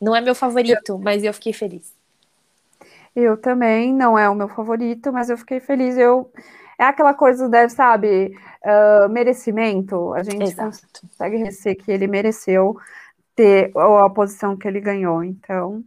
[0.00, 1.99] Não é meu favorito, mas eu fiquei feliz.
[3.14, 5.96] Eu também, não é o meu favorito, mas eu fiquei feliz.
[5.96, 6.30] Eu
[6.78, 10.14] é aquela coisa, deve, sabe, uh, merecimento.
[10.14, 10.78] A gente Exato.
[11.02, 12.76] consegue reconhecer que ele mereceu
[13.34, 15.22] ter a posição que ele ganhou.
[15.22, 15.84] Então,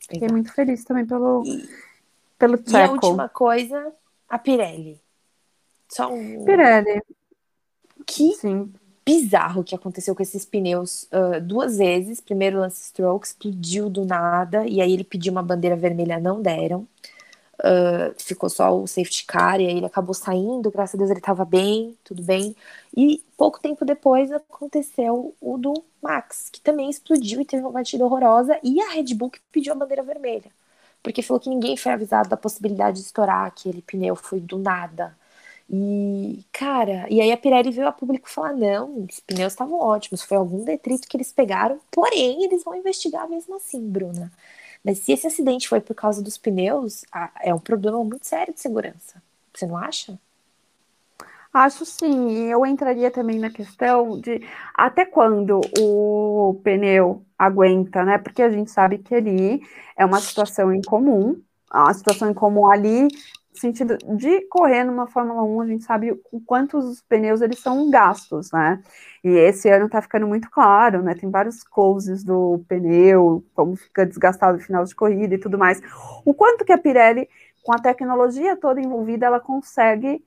[0.00, 0.32] fiquei Exato.
[0.32, 1.68] muito feliz também pelo, e,
[2.38, 2.70] pelo Checo.
[2.70, 3.92] E a última coisa,
[4.28, 5.00] a Pirelli.
[5.88, 6.44] Só um...
[6.44, 7.02] Pirelli.
[8.06, 8.72] Que Sim
[9.04, 12.20] bizarro que aconteceu com esses pneus uh, duas vezes.
[12.20, 16.86] Primeiro Lance Stroke explodiu do nada, e aí ele pediu uma bandeira vermelha, não deram.
[17.60, 21.20] Uh, ficou só o safety car, e aí ele acabou saindo, graças a Deus ele
[21.20, 22.56] estava bem, tudo bem.
[22.96, 28.04] E pouco tempo depois aconteceu o do Max, que também explodiu e teve uma batida
[28.04, 30.50] horrorosa, e a Red Bull que pediu a bandeira vermelha.
[31.02, 35.16] Porque falou que ninguém foi avisado da possibilidade de estourar aquele pneu, foi do nada.
[35.72, 40.22] E, cara, e aí a Pirelli veio a público falar: não, os pneus estavam ótimos,
[40.22, 44.32] foi algum detrito que eles pegaram, porém eles vão investigar mesmo assim, Bruna.
[44.84, 47.04] Mas se esse acidente foi por causa dos pneus,
[47.40, 49.22] é um problema muito sério de segurança.
[49.54, 50.18] Você não acha?
[51.52, 54.40] Acho sim, eu entraria também na questão de
[54.74, 58.18] até quando o pneu aguenta, né?
[58.18, 59.60] Porque a gente sabe que ali
[59.96, 61.40] é uma situação incomum,
[61.70, 63.08] a situação incomum ali,
[63.52, 67.90] sentido de correr numa Fórmula 1, a gente sabe o quanto os pneus eles são
[67.90, 68.82] gastos, né?
[69.24, 71.14] E esse ano tá ficando muito claro, né?
[71.14, 75.80] Tem vários closes do pneu, como fica desgastado no final de corrida e tudo mais.
[76.24, 77.28] O quanto que a Pirelli,
[77.62, 80.24] com a tecnologia toda envolvida, ela consegue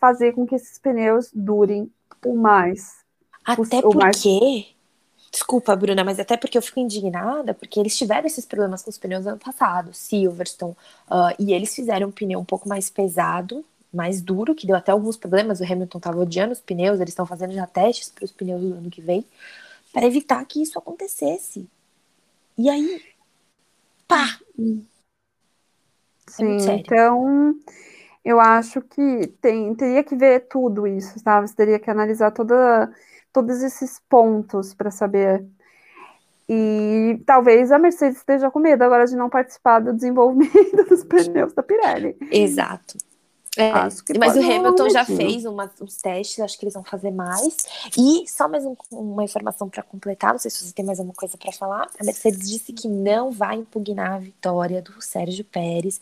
[0.00, 1.90] fazer com que esses pneus durem
[2.24, 3.04] o mais.
[3.44, 3.98] Até o porque.
[3.98, 4.74] Mais...
[5.34, 8.96] Desculpa, Bruna, mas até porque eu fico indignada, porque eles tiveram esses problemas com os
[8.96, 10.76] pneus ano passado, Silverstone,
[11.10, 14.92] uh, e eles fizeram um pneu um pouco mais pesado, mais duro, que deu até
[14.92, 15.58] alguns problemas.
[15.58, 18.74] O Hamilton estava odiando os pneus, eles estão fazendo já testes para os pneus do
[18.74, 19.26] ano que vem,
[19.92, 21.68] para evitar que isso acontecesse.
[22.56, 23.02] E aí,
[24.06, 24.38] pá!
[24.56, 24.94] É
[26.30, 27.56] Sim, é então
[28.24, 31.48] eu acho que tem, teria que ver tudo isso, sabe?
[31.48, 32.88] Você teria que analisar toda,
[33.34, 35.44] todos esses pontos para saber.
[36.48, 41.52] E talvez a Mercedes esteja com medo agora de não participar do desenvolvimento dos pneus
[41.52, 42.16] da Pirelli.
[42.30, 42.96] Exato.
[43.56, 43.70] É,
[44.18, 47.56] mas o Hamilton já fez uma, uns testes, acho que eles vão fazer mais.
[47.96, 51.14] E só mais um, uma informação para completar, não sei se você tem mais alguma
[51.14, 51.88] coisa para falar.
[51.98, 56.00] A Mercedes disse que não vai impugnar a vitória do Sérgio Pérez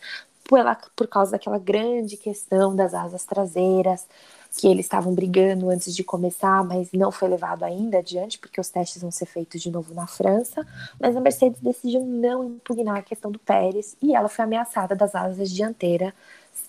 [0.49, 4.07] pela, por causa daquela grande questão das asas traseiras,
[4.55, 8.69] que eles estavam brigando antes de começar, mas não foi levado ainda adiante, porque os
[8.69, 10.67] testes vão ser feitos de novo na França.
[11.01, 15.15] Mas a Mercedes decidiu não impugnar a questão do Pérez e ela foi ameaçada das
[15.15, 16.13] asas dianteiras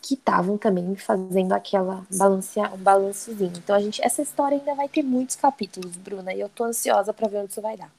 [0.01, 3.53] que estavam também fazendo aquela balancea, um balançozinho.
[3.57, 7.13] Então a gente, essa história ainda vai ter muitos capítulos, Bruna, e eu tô ansiosa
[7.13, 7.91] para ver onde isso vai dar.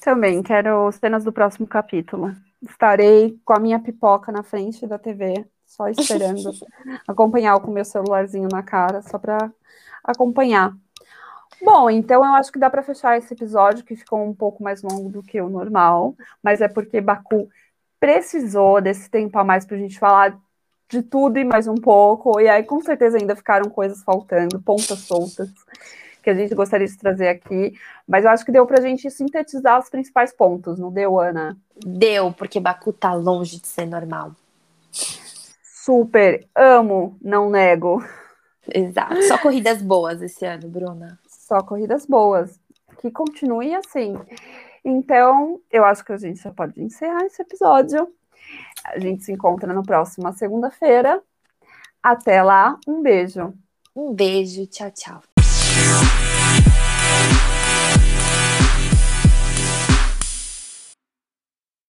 [0.00, 2.32] Também quero cenas do próximo capítulo
[2.62, 6.50] estarei com a minha pipoca na frente da TV, só esperando
[7.08, 9.50] acompanhar com o meu celularzinho na cara, só para
[10.04, 10.76] acompanhar.
[11.62, 14.82] Bom, então eu acho que dá para fechar esse episódio, que ficou um pouco mais
[14.82, 17.48] longo do que o normal, mas é porque Baku
[17.98, 20.38] precisou desse tempo a mais para a gente falar
[20.90, 24.98] de tudo e mais um pouco, e aí com certeza ainda ficaram coisas faltando, pontas
[24.98, 25.48] soltas
[26.22, 27.72] que a gente gostaria de trazer aqui,
[28.06, 31.56] mas eu acho que deu para a gente sintetizar os principais pontos, não deu, Ana?
[31.76, 34.32] Deu, porque Baku tá longe de ser normal.
[35.84, 38.04] Super, amo, não nego.
[38.72, 41.18] Exato, só corridas boas esse ano, Bruna.
[41.26, 42.60] Só corridas boas,
[42.98, 44.16] que continue assim.
[44.84, 48.08] Então, eu acho que a gente já pode encerrar esse episódio.
[48.84, 51.20] A gente se encontra na próxima segunda-feira.
[52.00, 53.52] Até lá, um beijo.
[53.94, 55.31] Um beijo, tchau, tchau.